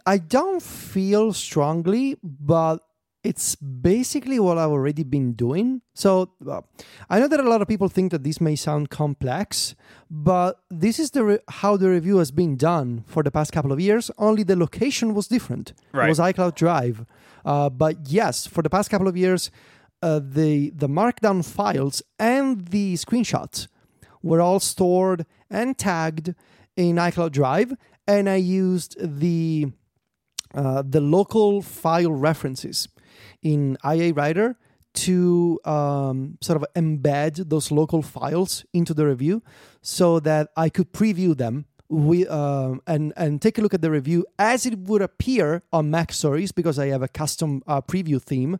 [0.06, 2.80] I don't feel strongly, but
[3.22, 5.82] it's basically what I've already been doing.
[5.94, 6.62] So uh,
[7.10, 9.74] I know that a lot of people think that this may sound complex,
[10.10, 13.72] but this is the re- how the review has been done for the past couple
[13.72, 14.10] of years.
[14.16, 15.74] Only the location was different.
[15.92, 16.06] Right.
[16.06, 17.04] It was iCloud Drive.
[17.44, 19.50] Uh, but yes, for the past couple of years,
[20.02, 23.68] uh, the the markdown files and the screenshots
[24.22, 26.34] were all stored and tagged
[26.76, 27.74] in iCloud Drive,
[28.06, 29.66] and I used the
[30.54, 32.88] uh, the local file references
[33.42, 34.56] in IA Writer
[34.92, 39.42] to um, sort of embed those local files into the review
[39.82, 43.90] so that I could preview them we, um, and and take a look at the
[43.90, 48.58] review as it would appear on MacStories because I have a custom uh, preview theme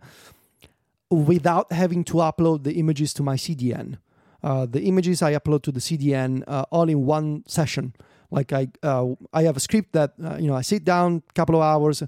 [1.11, 3.99] without having to upload the images to my CDN.
[4.43, 7.95] Uh, the images I upload to the CDN uh, all in one session.
[8.31, 11.33] Like I, uh, I have a script that uh, you know I sit down a
[11.33, 12.03] couple of hours,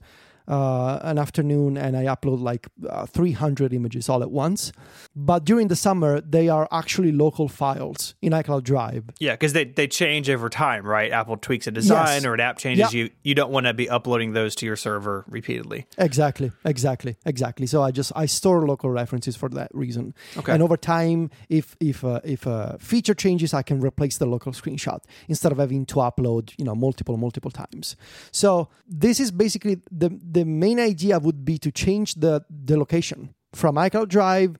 [0.48, 4.72] uh, an afternoon, and I upload like uh, 300 images all at once.
[5.14, 9.04] But during the summer, they are actually local files in iCloud Drive.
[9.18, 11.12] Yeah, because they, they change over time, right?
[11.12, 12.24] Apple tweaks a design Yes.
[12.24, 12.92] or an app changes.
[12.92, 13.04] Yeah.
[13.04, 15.86] You you don't want to be uploading those to your server repeatedly.
[15.98, 17.66] Exactly, exactly, exactly.
[17.66, 20.14] So I just I store local references for that reason.
[20.36, 20.52] Okay.
[20.52, 24.52] And over time, if if uh, if a feature changes, I can replace the local
[24.52, 27.96] screenshot instead of having to upload you know multiple multiple times.
[28.30, 33.34] So this is basically the the main idea would be to change the the location
[33.52, 34.56] from iCloud Drive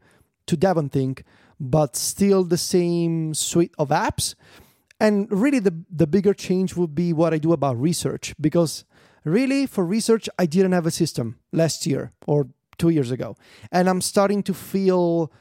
[0.47, 1.23] to DEVONthink,
[1.59, 4.35] but still the same suite of apps.
[5.01, 8.85] And really, the the bigger change would be what I do about research because
[9.25, 13.37] really for research I didn't have a system last year or two years ago,
[13.71, 15.33] and I'm starting to feel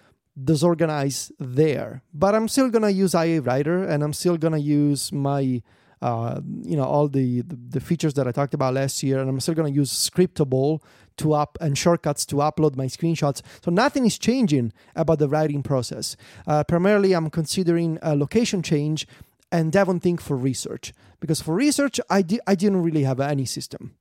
[0.41, 2.01] disorganized there.
[2.13, 5.61] But I'm still gonna use IA Writer, and I'm still gonna use my
[6.01, 9.29] uh, you know all the, the the features that I talked about last year, and
[9.29, 10.81] I'm still gonna use Scriptable
[11.17, 13.41] to up and shortcuts to upload my screenshots.
[13.63, 16.15] So nothing is changing about the writing process.
[16.47, 19.05] Uh, primarily, I'm considering a location change
[19.51, 23.95] and DEVONthink for research because for research, I di- I didn't really have any system.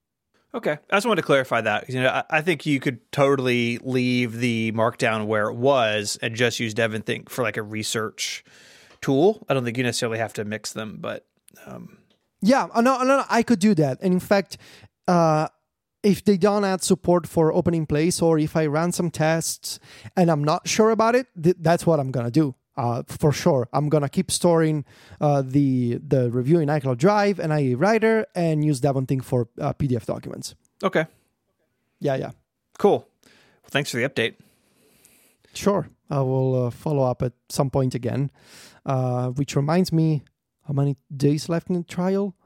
[0.53, 1.89] Okay, I just wanted to clarify that.
[1.89, 6.35] You know, I, I think you could totally leave the markdown where it was and
[6.35, 8.45] just use DEVONthink for like a research
[9.01, 9.45] tool.
[9.49, 11.27] I don't think you necessarily have to mix them, but
[11.67, 11.99] um,
[12.43, 13.99] Yeah, uh, no, no, no, I could do that.
[14.03, 14.57] And in fact,
[15.09, 15.49] uh,
[16.03, 19.79] if they don't add support for opening place, or if I run some tests
[20.17, 22.55] and I'm not sure about it, th- that's what I'm gonna do.
[22.77, 24.85] Uh, for sure, I'm gonna keep storing
[25.21, 29.75] uh, the the review in iCloud Drive and IA Writer, and use DEVONthink for uh,
[29.75, 30.55] PDF documents.
[30.83, 31.05] okay,
[31.99, 32.31] Yeah, yeah,
[32.79, 33.07] cool.
[33.63, 34.37] Well, thanks for the update.
[35.53, 35.89] sure.
[36.09, 38.31] I will uh, follow up at some point again.
[38.87, 40.23] Uh, which reminds me,
[40.71, 42.37] how many days left in the trial?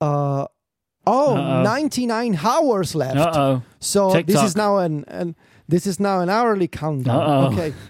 [0.00, 0.46] Uh,
[1.06, 1.62] oh, Uh-oh.
[1.62, 3.16] 99 hours left.
[3.18, 3.62] Uh oh.
[3.78, 5.36] So this is now an, an
[5.68, 7.20] this is now an hourly countdown.
[7.22, 7.52] Uh-oh.
[7.52, 7.74] Okay.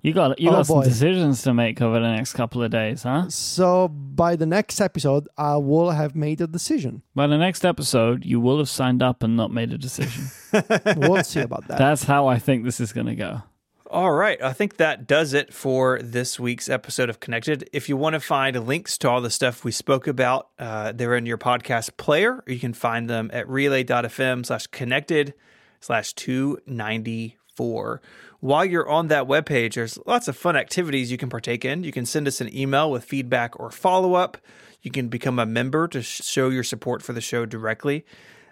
[0.00, 0.84] You got you Oh, got some boy.
[0.84, 3.28] decisions to make over the next couple of days, huh?
[3.30, 7.02] So by the next episode, I will have made a decision.
[7.16, 10.26] By the next episode, you will have signed up and not made a decision.
[10.96, 11.78] We'll see about that.
[11.78, 13.42] That's how I think this is going to go.
[13.90, 14.40] All right.
[14.42, 17.70] I think that does it for this week's episode of Connected.
[17.72, 21.16] If you want to find links to all the stuff we spoke about, uh, they're
[21.16, 22.44] in your podcast player.
[22.46, 25.32] Or you can find them at relay.fm slash connected
[25.80, 28.02] slash 294.
[28.40, 31.82] While you're on that webpage, there's lots of fun activities you can partake in.
[31.82, 34.36] You can send us an email with feedback or follow up.
[34.82, 38.04] You can become a member to sh- show your support for the show directly.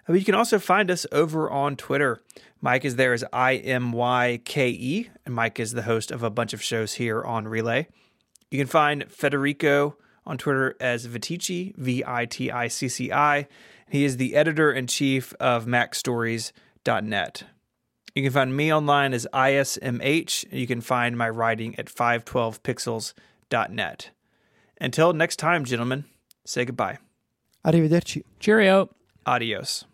[0.07, 2.23] But You can also find us over on Twitter.
[2.63, 6.23] Myke is there as I M Y K E, and Myke is the host of
[6.23, 7.87] a bunch of shows here on Relay.
[8.49, 13.47] You can find Federico on Twitter as Viticci, V I T I C C I.
[13.89, 17.43] He is the editor in chief of MacStories.net.
[18.13, 24.09] You can find me online as ISMH, and you can find my writing at 512pixels.net.
[24.81, 26.05] Until next time, gentlemen,
[26.45, 26.97] say goodbye.
[27.65, 28.23] Arrivederci.
[28.39, 28.89] Cheerio.
[29.25, 29.85] Adios.